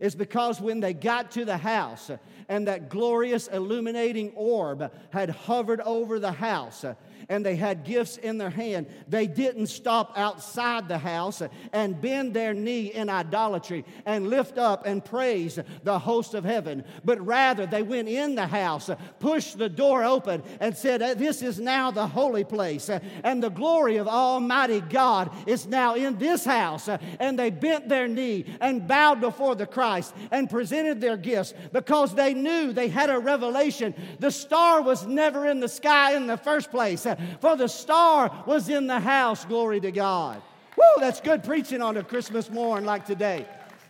It's 0.00 0.16
because 0.16 0.60
when 0.60 0.80
they 0.80 0.94
got 0.94 1.30
to 1.32 1.44
the 1.44 1.56
house 1.56 2.10
and 2.48 2.68
that 2.68 2.88
glorious 2.88 3.48
illuminating 3.48 4.32
orb 4.34 4.90
had 5.10 5.30
hovered 5.30 5.80
over 5.80 6.18
the 6.18 6.32
house, 6.32 6.84
and 7.28 7.44
they 7.44 7.56
had 7.56 7.84
gifts 7.84 8.16
in 8.18 8.38
their 8.38 8.50
hand, 8.50 8.86
they 9.08 9.26
didn't 9.26 9.66
stop 9.66 10.12
outside 10.16 10.88
the 10.88 10.98
house 10.98 11.42
and 11.72 12.00
bend 12.00 12.34
their 12.34 12.54
knee 12.54 12.92
in 12.92 13.08
idolatry 13.08 13.84
and 14.04 14.28
lift 14.28 14.58
up 14.58 14.86
and 14.86 15.04
praise 15.04 15.58
the 15.82 15.98
host 15.98 16.34
of 16.34 16.44
heaven, 16.44 16.84
but 17.04 17.24
rather 17.24 17.66
they 17.66 17.82
went 17.82 18.08
in 18.08 18.34
the 18.34 18.46
house, 18.46 18.90
pushed 19.18 19.58
the 19.58 19.68
door 19.68 20.04
open, 20.04 20.42
and 20.60 20.76
said, 20.76 21.02
uh, 21.02 21.14
This 21.14 21.42
is 21.42 21.58
now 21.58 21.90
the 21.90 22.06
holy 22.06 22.44
place, 22.44 22.88
uh, 22.88 23.00
and 23.24 23.42
the 23.42 23.50
glory 23.50 23.96
of 23.96 24.08
Almighty 24.08 24.80
God 24.80 25.30
is 25.46 25.66
now 25.66 25.94
in 25.94 26.18
this 26.18 26.44
house. 26.44 26.88
Uh, 26.88 26.98
and 27.18 27.38
they 27.38 27.50
bent 27.50 27.88
their 27.88 28.08
knee 28.08 28.44
and 28.60 28.86
bowed 28.86 29.20
before 29.20 29.54
the 29.54 29.66
Christ 29.66 30.14
and 30.30 30.48
presented 30.48 31.00
their 31.00 31.16
gifts 31.16 31.54
because 31.72 32.14
they 32.14 32.34
knew 32.42 32.72
they 32.72 32.88
had 32.88 33.10
a 33.10 33.18
revelation. 33.18 33.94
The 34.18 34.30
star 34.30 34.82
was 34.82 35.06
never 35.06 35.46
in 35.46 35.60
the 35.60 35.68
sky 35.68 36.14
in 36.14 36.26
the 36.26 36.36
first 36.36 36.70
place 36.70 37.06
for 37.40 37.56
the 37.56 37.68
star 37.68 38.44
was 38.46 38.68
in 38.68 38.86
the 38.86 39.00
house. 39.00 39.44
Glory 39.44 39.80
to 39.80 39.90
God. 39.90 40.42
Woo, 40.76 41.00
that's 41.00 41.20
good 41.20 41.42
preaching 41.42 41.80
on 41.80 41.96
a 41.96 42.04
Christmas 42.04 42.50
morn 42.50 42.84
like 42.84 43.06
today. 43.06 43.46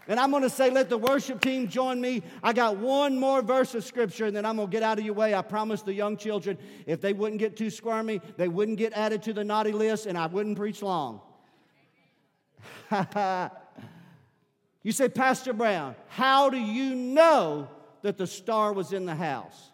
And 0.08 0.20
I'm 0.20 0.30
going 0.30 0.44
to 0.44 0.50
say, 0.50 0.70
let 0.70 0.88
the 0.88 0.98
worship 0.98 1.40
team 1.40 1.66
join 1.66 2.00
me. 2.00 2.22
I 2.40 2.52
got 2.52 2.76
one 2.76 3.18
more 3.18 3.42
verse 3.42 3.74
of 3.74 3.84
scripture, 3.84 4.26
and 4.26 4.36
then 4.36 4.46
I'm 4.46 4.54
going 4.56 4.68
to 4.68 4.72
get 4.72 4.84
out 4.84 5.00
of 5.00 5.04
your 5.04 5.14
way. 5.14 5.34
I 5.34 5.42
promised 5.42 5.84
the 5.84 5.94
young 5.94 6.16
children 6.16 6.56
if 6.86 7.00
they 7.00 7.12
wouldn't 7.12 7.40
get 7.40 7.56
too 7.56 7.70
squirmy, 7.70 8.20
they 8.36 8.46
wouldn't 8.46 8.78
get 8.78 8.92
added 8.92 9.24
to 9.24 9.32
the 9.32 9.42
naughty 9.42 9.72
list, 9.72 10.06
and 10.06 10.16
I 10.16 10.26
wouldn't 10.26 10.56
preach 10.56 10.80
long. 10.80 11.20
you 14.84 14.92
say, 14.92 15.08
Pastor 15.08 15.52
Brown, 15.52 15.96
how 16.08 16.50
do 16.50 16.58
you 16.58 16.94
know 16.94 17.68
that 18.02 18.18
the 18.18 18.26
star 18.26 18.72
was 18.72 18.92
in 18.92 19.06
the 19.06 19.14
house? 19.14 19.70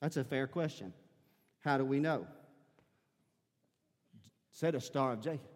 That's 0.00 0.16
a 0.16 0.24
fair 0.24 0.46
question. 0.46 0.92
How 1.60 1.78
do 1.78 1.84
we 1.84 1.98
know? 1.98 2.26
Said 4.52 4.74
a 4.74 4.80
star 4.80 5.12
of 5.12 5.22
Jacob. 5.22 5.48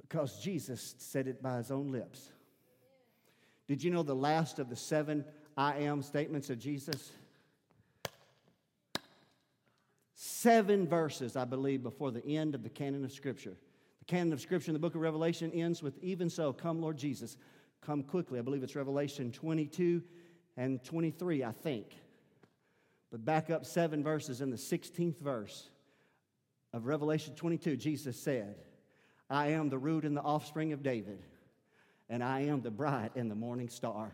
Because 0.00 0.40
Jesus 0.40 0.94
said 0.98 1.26
it 1.26 1.42
by 1.42 1.56
his 1.56 1.70
own 1.70 1.90
lips. 1.92 2.30
Did 3.66 3.82
you 3.84 3.90
know 3.90 4.02
the 4.02 4.14
last 4.14 4.58
of 4.58 4.68
the 4.68 4.76
seven 4.76 5.24
I 5.56 5.78
am 5.78 6.02
statements 6.02 6.50
of 6.50 6.58
Jesus? 6.58 7.12
Seven 10.14 10.86
verses, 10.86 11.36
I 11.36 11.44
believe, 11.44 11.82
before 11.82 12.10
the 12.10 12.24
end 12.24 12.54
of 12.54 12.62
the 12.62 12.68
canon 12.68 13.04
of 13.04 13.12
Scripture. 13.12 13.56
The 13.98 14.04
canon 14.04 14.32
of 14.32 14.40
Scripture 14.40 14.70
in 14.70 14.74
the 14.74 14.78
book 14.78 14.94
of 14.94 15.00
Revelation 15.00 15.50
ends 15.52 15.82
with, 15.82 15.98
Even 16.02 16.30
so, 16.30 16.52
come, 16.52 16.80
Lord 16.80 16.96
Jesus, 16.96 17.36
come 17.84 18.02
quickly. 18.02 18.38
I 18.38 18.42
believe 18.42 18.62
it's 18.62 18.76
Revelation 18.76 19.32
22 19.32 20.02
and 20.56 20.82
23, 20.84 21.44
I 21.44 21.52
think. 21.52 21.86
But 23.10 23.24
back 23.24 23.50
up 23.50 23.66
seven 23.66 24.04
verses 24.04 24.40
in 24.40 24.50
the 24.50 24.56
16th 24.56 25.18
verse 25.18 25.68
of 26.72 26.86
Revelation 26.86 27.34
22, 27.34 27.76
Jesus 27.76 28.20
said, 28.20 28.56
I 29.28 29.48
am 29.48 29.68
the 29.68 29.78
root 29.78 30.04
and 30.04 30.16
the 30.16 30.22
offspring 30.22 30.72
of 30.72 30.82
David, 30.82 31.20
and 32.08 32.22
I 32.22 32.40
am 32.42 32.60
the 32.60 32.70
bright 32.70 33.12
and 33.16 33.30
the 33.30 33.34
morning 33.34 33.68
star. 33.68 34.12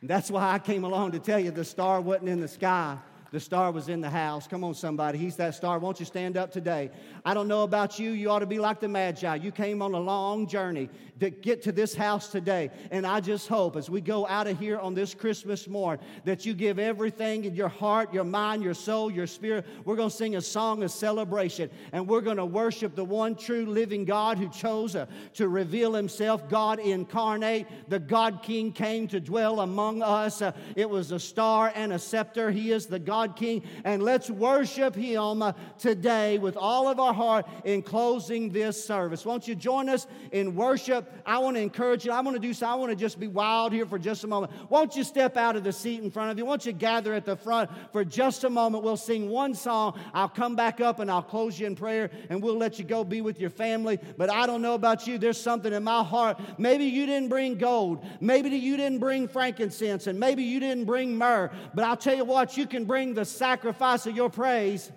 And 0.00 0.10
that's 0.10 0.30
why 0.30 0.52
I 0.52 0.58
came 0.58 0.84
along 0.84 1.12
to 1.12 1.20
tell 1.20 1.38
you 1.38 1.50
the 1.52 1.64
star 1.64 2.00
wasn't 2.00 2.28
in 2.28 2.40
the 2.40 2.48
sky. 2.48 2.98
The 3.32 3.40
star 3.40 3.72
was 3.72 3.88
in 3.88 4.02
the 4.02 4.10
house. 4.10 4.46
Come 4.46 4.62
on, 4.62 4.74
somebody. 4.74 5.16
He's 5.16 5.36
that 5.36 5.54
star. 5.54 5.78
Won't 5.78 5.98
you 5.98 6.04
stand 6.04 6.36
up 6.36 6.52
today? 6.52 6.90
I 7.24 7.32
don't 7.32 7.48
know 7.48 7.62
about 7.62 7.98
you. 7.98 8.10
You 8.10 8.30
ought 8.30 8.40
to 8.40 8.46
be 8.46 8.58
like 8.58 8.78
the 8.78 8.88
Magi. 8.88 9.36
You 9.36 9.50
came 9.50 9.80
on 9.80 9.94
a 9.94 9.98
long 9.98 10.46
journey 10.46 10.90
to 11.22 11.30
get 11.30 11.62
to 11.62 11.72
this 11.72 11.94
house 11.94 12.28
today. 12.28 12.70
And 12.90 13.06
I 13.06 13.20
just 13.20 13.48
hope 13.48 13.76
as 13.76 13.88
we 13.88 14.00
go 14.00 14.26
out 14.26 14.48
of 14.48 14.58
here 14.58 14.78
on 14.78 14.92
this 14.92 15.14
Christmas 15.14 15.68
morn 15.68 15.98
that 16.24 16.44
you 16.44 16.52
give 16.52 16.78
everything 16.78 17.44
in 17.44 17.54
your 17.54 17.68
heart, 17.68 18.12
your 18.12 18.24
mind, 18.24 18.62
your 18.62 18.74
soul, 18.74 19.10
your 19.10 19.28
spirit. 19.28 19.64
We're 19.84 19.96
going 19.96 20.10
to 20.10 20.16
sing 20.16 20.34
a 20.36 20.40
song 20.40 20.82
of 20.82 20.90
celebration 20.90 21.70
and 21.92 22.08
we're 22.08 22.22
going 22.22 22.38
to 22.38 22.44
worship 22.44 22.96
the 22.96 23.04
one 23.04 23.36
true 23.36 23.64
living 23.66 24.04
God 24.04 24.36
who 24.36 24.48
chose 24.48 24.96
uh, 24.96 25.06
to 25.34 25.48
reveal 25.48 25.94
himself, 25.94 26.48
God 26.50 26.80
incarnate. 26.80 27.66
The 27.88 28.00
God 28.00 28.42
King 28.42 28.72
came 28.72 29.06
to 29.08 29.20
dwell 29.20 29.60
among 29.60 30.02
us. 30.02 30.42
Uh, 30.42 30.52
it 30.74 30.90
was 30.90 31.12
a 31.12 31.20
star 31.20 31.72
and 31.74 31.92
a 31.92 31.98
scepter. 32.00 32.50
He 32.50 32.72
is 32.72 32.86
the 32.86 32.98
God 32.98 33.21
God 33.22 33.36
King. 33.36 33.62
And 33.84 34.02
let's 34.02 34.30
worship 34.30 34.94
Him 34.94 35.44
today 35.78 36.38
with 36.38 36.56
all 36.56 36.88
of 36.88 36.98
our 36.98 37.14
heart 37.14 37.46
in 37.64 37.82
closing 37.82 38.50
this 38.50 38.82
service. 38.82 39.24
Won't 39.24 39.46
you 39.46 39.54
join 39.54 39.88
us 39.88 40.06
in 40.32 40.54
worship? 40.54 41.10
I 41.24 41.38
want 41.38 41.56
to 41.56 41.62
encourage 41.62 42.04
you. 42.04 42.12
I 42.12 42.20
want 42.20 42.34
to 42.34 42.40
do 42.40 42.52
so. 42.52 42.66
I 42.66 42.74
want 42.74 42.90
to 42.90 42.96
just 42.96 43.20
be 43.20 43.28
wild 43.28 43.72
here 43.72 43.86
for 43.86 43.98
just 43.98 44.24
a 44.24 44.26
moment. 44.26 44.52
Won't 44.70 44.96
you 44.96 45.04
step 45.04 45.36
out 45.36 45.56
of 45.56 45.64
the 45.64 45.72
seat 45.72 46.02
in 46.02 46.10
front 46.10 46.30
of 46.30 46.38
you? 46.38 46.44
Won't 46.44 46.66
you 46.66 46.72
gather 46.72 47.14
at 47.14 47.24
the 47.24 47.36
front 47.36 47.70
for 47.92 48.04
just 48.04 48.44
a 48.44 48.50
moment? 48.50 48.82
We'll 48.82 48.96
sing 48.96 49.28
one 49.28 49.54
song. 49.54 49.98
I'll 50.12 50.28
come 50.28 50.56
back 50.56 50.80
up 50.80 50.98
and 50.98 51.10
I'll 51.10 51.22
close 51.22 51.60
you 51.60 51.66
in 51.66 51.76
prayer 51.76 52.10
and 52.28 52.42
we'll 52.42 52.58
let 52.58 52.78
you 52.78 52.84
go 52.84 53.04
be 53.04 53.20
with 53.20 53.40
your 53.40 53.50
family. 53.50 53.98
But 54.16 54.30
I 54.30 54.46
don't 54.46 54.62
know 54.62 54.74
about 54.74 55.06
you. 55.06 55.18
There's 55.18 55.40
something 55.40 55.72
in 55.72 55.84
my 55.84 56.02
heart. 56.02 56.40
Maybe 56.58 56.84
you 56.86 57.06
didn't 57.06 57.28
bring 57.28 57.56
gold. 57.56 58.04
Maybe 58.20 58.50
you 58.50 58.76
didn't 58.76 58.98
bring 58.98 59.28
frankincense 59.28 60.06
and 60.06 60.18
maybe 60.18 60.42
you 60.42 60.58
didn't 60.58 60.84
bring 60.84 61.16
myrrh. 61.16 61.50
But 61.74 61.84
I'll 61.84 61.96
tell 61.96 62.16
you 62.16 62.24
what, 62.24 62.56
you 62.56 62.66
can 62.66 62.84
bring 63.12 63.24
the 63.24 63.24
sacrifice 63.26 64.06
of 64.06 64.16
your 64.16 64.30
praise. 64.30 64.90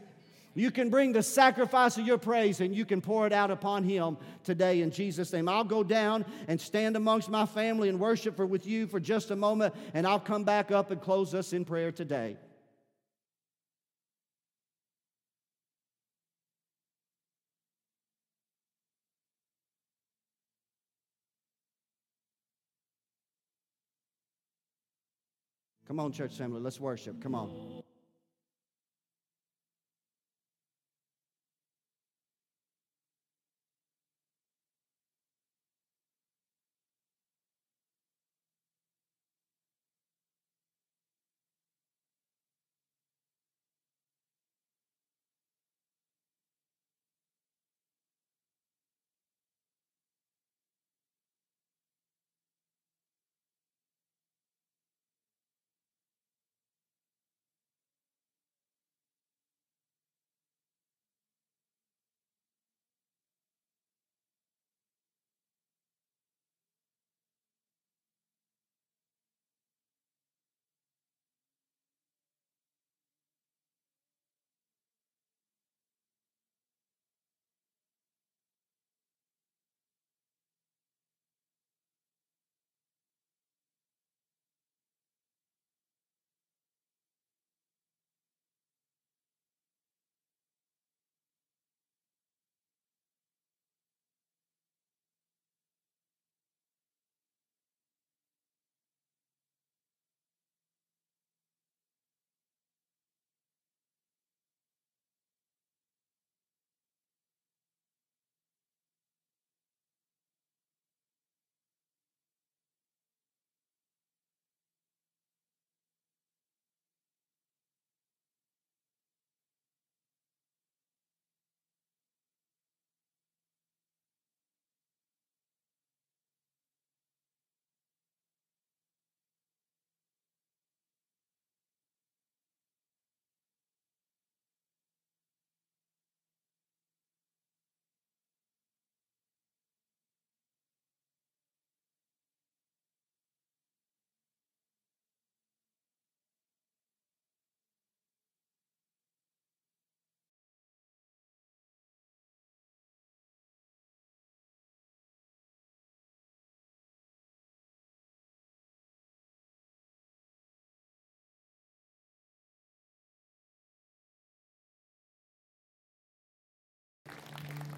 You 0.54 0.72
can 0.72 0.90
bring 0.90 1.12
the 1.12 1.22
sacrifice 1.22 1.98
of 1.98 2.08
your 2.08 2.18
praise 2.18 2.62
and 2.62 2.74
you 2.74 2.86
can 2.86 3.02
pour 3.02 3.28
it 3.28 3.34
out 3.34 3.52
upon 3.52 3.84
him 3.84 4.16
today 4.46 4.82
in 4.82 4.92
Jesus' 4.92 5.34
name. 5.34 5.50
I'll 5.50 5.66
go 5.66 5.84
down 5.84 6.24
and 6.48 6.60
stand 6.62 6.96
amongst 6.96 7.30
my 7.30 7.46
family 7.46 7.90
and 7.90 8.00
worship 8.00 8.38
for, 8.38 8.46
with 8.46 8.66
you 8.66 8.88
for 8.88 9.02
just 9.02 9.32
a 9.32 9.36
moment, 9.36 9.76
and 9.94 10.08
I'll 10.08 10.18
come 10.18 10.46
back 10.46 10.72
up 10.72 10.92
and 10.92 11.02
close 11.02 11.34
us 11.34 11.52
in 11.52 11.66
prayer 11.66 11.92
today. 11.92 12.38
Come 25.86 26.00
on, 26.00 26.14
church 26.14 26.38
family, 26.38 26.62
let's 26.62 26.80
worship. 26.80 27.22
Come 27.22 27.36
on. 27.36 27.75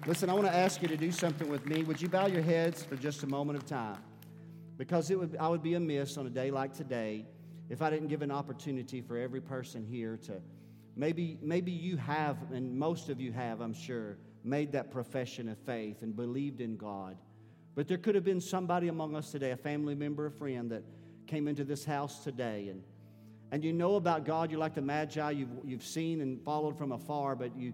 Listen, 0.08 0.30
I 0.30 0.32
want 0.32 0.46
to 0.46 0.54
ask 0.54 0.80
you 0.80 0.88
to 0.88 0.96
do 0.96 1.12
something 1.12 1.50
with 1.50 1.66
me. 1.66 1.82
Would 1.82 2.00
you 2.00 2.08
bow 2.08 2.28
your 2.28 2.40
heads 2.40 2.82
for 2.82 2.96
just 2.96 3.24
a 3.24 3.26
moment 3.26 3.58
of 3.58 3.66
time? 3.66 3.98
Because 4.78 5.10
it 5.10 5.18
would, 5.18 5.36
I 5.38 5.48
would 5.48 5.62
be 5.62 5.74
amiss 5.74 6.16
on 6.16 6.26
a 6.26 6.30
day 6.30 6.50
like 6.50 6.72
today 6.72 7.26
if 7.68 7.82
I 7.82 7.90
didn't 7.90 8.08
give 8.08 8.22
an 8.22 8.30
opportunity 8.30 9.02
for 9.02 9.18
every 9.18 9.42
person 9.42 9.84
here 9.84 10.16
to 10.24 10.40
maybe, 10.96 11.36
maybe 11.42 11.72
you 11.72 11.98
have, 11.98 12.38
and 12.52 12.74
most 12.74 13.10
of 13.10 13.20
you 13.20 13.32
have, 13.32 13.60
I'm 13.60 13.74
sure, 13.74 14.16
made 14.44 14.72
that 14.72 14.90
profession 14.90 15.46
of 15.46 15.58
faith 15.58 16.00
and 16.00 16.16
believed 16.16 16.62
in 16.62 16.78
God. 16.78 17.18
But 17.74 17.86
there 17.86 17.98
could 17.98 18.14
have 18.14 18.24
been 18.24 18.40
somebody 18.40 18.88
among 18.88 19.14
us 19.14 19.30
today, 19.30 19.50
a 19.50 19.58
family 19.58 19.94
member, 19.94 20.24
a 20.24 20.30
friend, 20.30 20.70
that 20.70 20.84
came 21.26 21.46
into 21.46 21.64
this 21.64 21.84
house 21.84 22.24
today 22.24 22.68
and 22.70 22.82
and 23.50 23.64
you 23.64 23.72
know 23.72 23.96
about 23.96 24.26
God, 24.26 24.50
you're 24.50 24.60
like 24.60 24.74
the 24.74 24.82
Magi, 24.82 25.30
you've, 25.30 25.48
you've 25.64 25.82
seen 25.82 26.20
and 26.20 26.42
followed 26.44 26.76
from 26.76 26.92
afar, 26.92 27.34
but 27.34 27.56
you, 27.56 27.72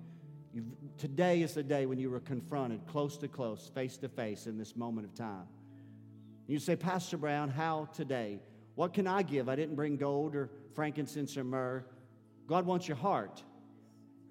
you've, 0.54 0.64
today 0.96 1.42
is 1.42 1.54
the 1.54 1.62
day 1.62 1.86
when 1.86 1.98
you 1.98 2.10
were 2.10 2.20
confronted 2.20 2.86
close 2.86 3.16
to 3.18 3.28
close, 3.28 3.70
face 3.74 3.96
to 3.98 4.08
face 4.08 4.46
in 4.46 4.56
this 4.56 4.76
moment 4.76 5.06
of 5.06 5.14
time. 5.14 5.46
You 6.46 6.58
say, 6.58 6.76
Pastor 6.76 7.16
Brown, 7.16 7.50
how 7.50 7.88
today? 7.94 8.38
What 8.74 8.92
can 8.92 9.06
I 9.06 9.22
give? 9.22 9.48
I 9.48 9.56
didn't 9.56 9.76
bring 9.76 9.96
gold 9.96 10.34
or 10.34 10.50
frankincense 10.74 11.36
or 11.36 11.44
myrrh. 11.44 11.84
God 12.46 12.66
wants 12.66 12.86
your 12.86 12.96
heart. 12.96 13.42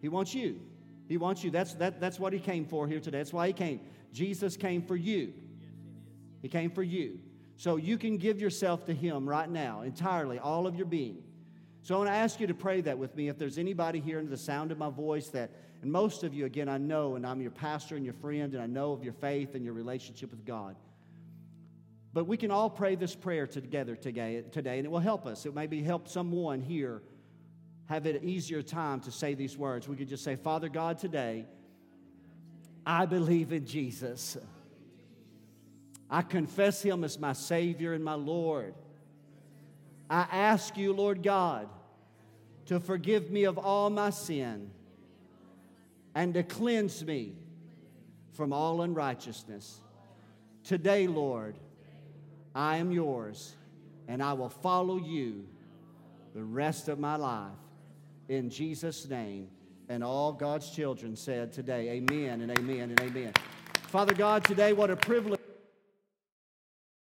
He 0.01 0.09
wants 0.09 0.33
you. 0.35 0.59
He 1.07 1.17
wants 1.17 1.43
you. 1.43 1.51
That's, 1.51 1.73
that, 1.75 1.99
that's 1.99 2.19
what 2.19 2.33
He 2.33 2.39
came 2.39 2.65
for 2.65 2.87
here 2.87 2.99
today. 2.99 3.17
That's 3.19 3.33
why 3.33 3.47
He 3.47 3.53
came. 3.53 3.81
Jesus 4.11 4.55
came 4.55 4.81
for 4.81 4.95
you. 4.95 5.33
He 6.41 6.49
came 6.49 6.71
for 6.71 6.83
you. 6.83 7.19
So 7.55 7.77
you 7.77 7.97
can 7.97 8.17
give 8.17 8.39
yourself 8.39 8.85
to 8.85 8.93
Him 8.93 9.27
right 9.27 9.49
now, 9.49 9.81
entirely, 9.81 10.39
all 10.39 10.67
of 10.67 10.75
your 10.75 10.85
being. 10.85 11.23
So 11.83 11.95
I 11.95 11.97
want 11.97 12.09
to 12.09 12.15
ask 12.15 12.39
you 12.39 12.47
to 12.47 12.53
pray 12.53 12.79
that 12.81 12.97
with 12.97 13.13
me. 13.13 13.27
If 13.27 13.37
there's 13.37 13.57
anybody 13.57 13.99
here 13.99 14.17
under 14.17 14.31
the 14.31 14.37
sound 14.37 14.71
of 14.71 14.77
my 14.77 14.89
voice 14.89 15.27
that, 15.29 15.51
and 15.81 15.91
most 15.91 16.23
of 16.23 16.33
you, 16.33 16.45
again, 16.45 16.69
I 16.69 16.77
know, 16.77 17.15
and 17.15 17.27
I'm 17.27 17.41
your 17.41 17.51
pastor 17.51 17.97
and 17.97 18.05
your 18.05 18.13
friend, 18.13 18.53
and 18.53 18.63
I 18.63 18.67
know 18.67 18.93
of 18.93 19.03
your 19.03 19.11
faith 19.11 19.53
and 19.53 19.65
your 19.65 19.73
relationship 19.73 20.31
with 20.31 20.45
God. 20.45 20.77
But 22.13 22.25
we 22.25 22.37
can 22.37 22.51
all 22.51 22.69
pray 22.69 22.95
this 22.95 23.15
prayer 23.15 23.45
together 23.47 23.97
today, 23.97 24.37
and 24.37 24.85
it 24.85 24.89
will 24.89 24.99
help 24.99 25.25
us. 25.25 25.45
It 25.45 25.53
maybe 25.53 25.83
help 25.83 26.07
someone 26.07 26.61
here 26.61 27.01
have 27.87 28.05
an 28.05 28.23
easier 28.23 28.61
time 28.61 29.01
to 29.01 29.11
say 29.11 29.33
these 29.33 29.57
words. 29.57 29.85
We 29.85 29.97
could 29.97 30.07
just 30.07 30.23
say, 30.23 30.37
Father 30.37 30.69
God, 30.69 30.99
today, 30.99 31.45
I 32.85 33.05
believe 33.05 33.51
in 33.51 33.65
Jesus. 33.65 34.37
I 36.09 36.21
confess 36.21 36.81
him 36.81 37.03
as 37.03 37.19
my 37.19 37.33
Savior 37.33 37.91
and 37.91 38.05
my 38.05 38.13
Lord. 38.13 38.73
I 40.09 40.27
ask 40.31 40.77
you, 40.77 40.93
Lord 40.93 41.23
God, 41.23 41.69
to 42.65 42.79
forgive 42.79 43.31
me 43.31 43.43
of 43.43 43.57
all 43.57 43.89
my 43.89 44.09
sin 44.09 44.69
and 46.15 46.33
to 46.33 46.43
cleanse 46.43 47.03
me 47.03 47.33
from 48.33 48.53
all 48.53 48.81
unrighteousness. 48.81 49.81
Today, 50.63 51.07
Lord, 51.07 51.57
I 52.55 52.77
am 52.77 52.91
yours 52.91 53.55
and 54.07 54.21
I 54.21 54.33
will 54.33 54.49
follow 54.49 54.97
you 54.97 55.45
the 56.33 56.43
rest 56.43 56.87
of 56.87 56.99
my 56.99 57.15
life. 57.15 57.51
In 58.29 58.49
Jesus' 58.49 59.07
name. 59.07 59.49
And 59.89 60.03
all 60.03 60.31
God's 60.31 60.69
children 60.69 61.15
said 61.15 61.51
today, 61.51 61.89
Amen 61.89 62.41
and 62.41 62.57
amen 62.57 62.91
and 62.91 62.99
amen. 63.01 63.33
Father 63.87 64.13
God, 64.13 64.43
today, 64.45 64.71
what 64.73 64.89
a 64.89 64.95
privilege. 64.95 65.42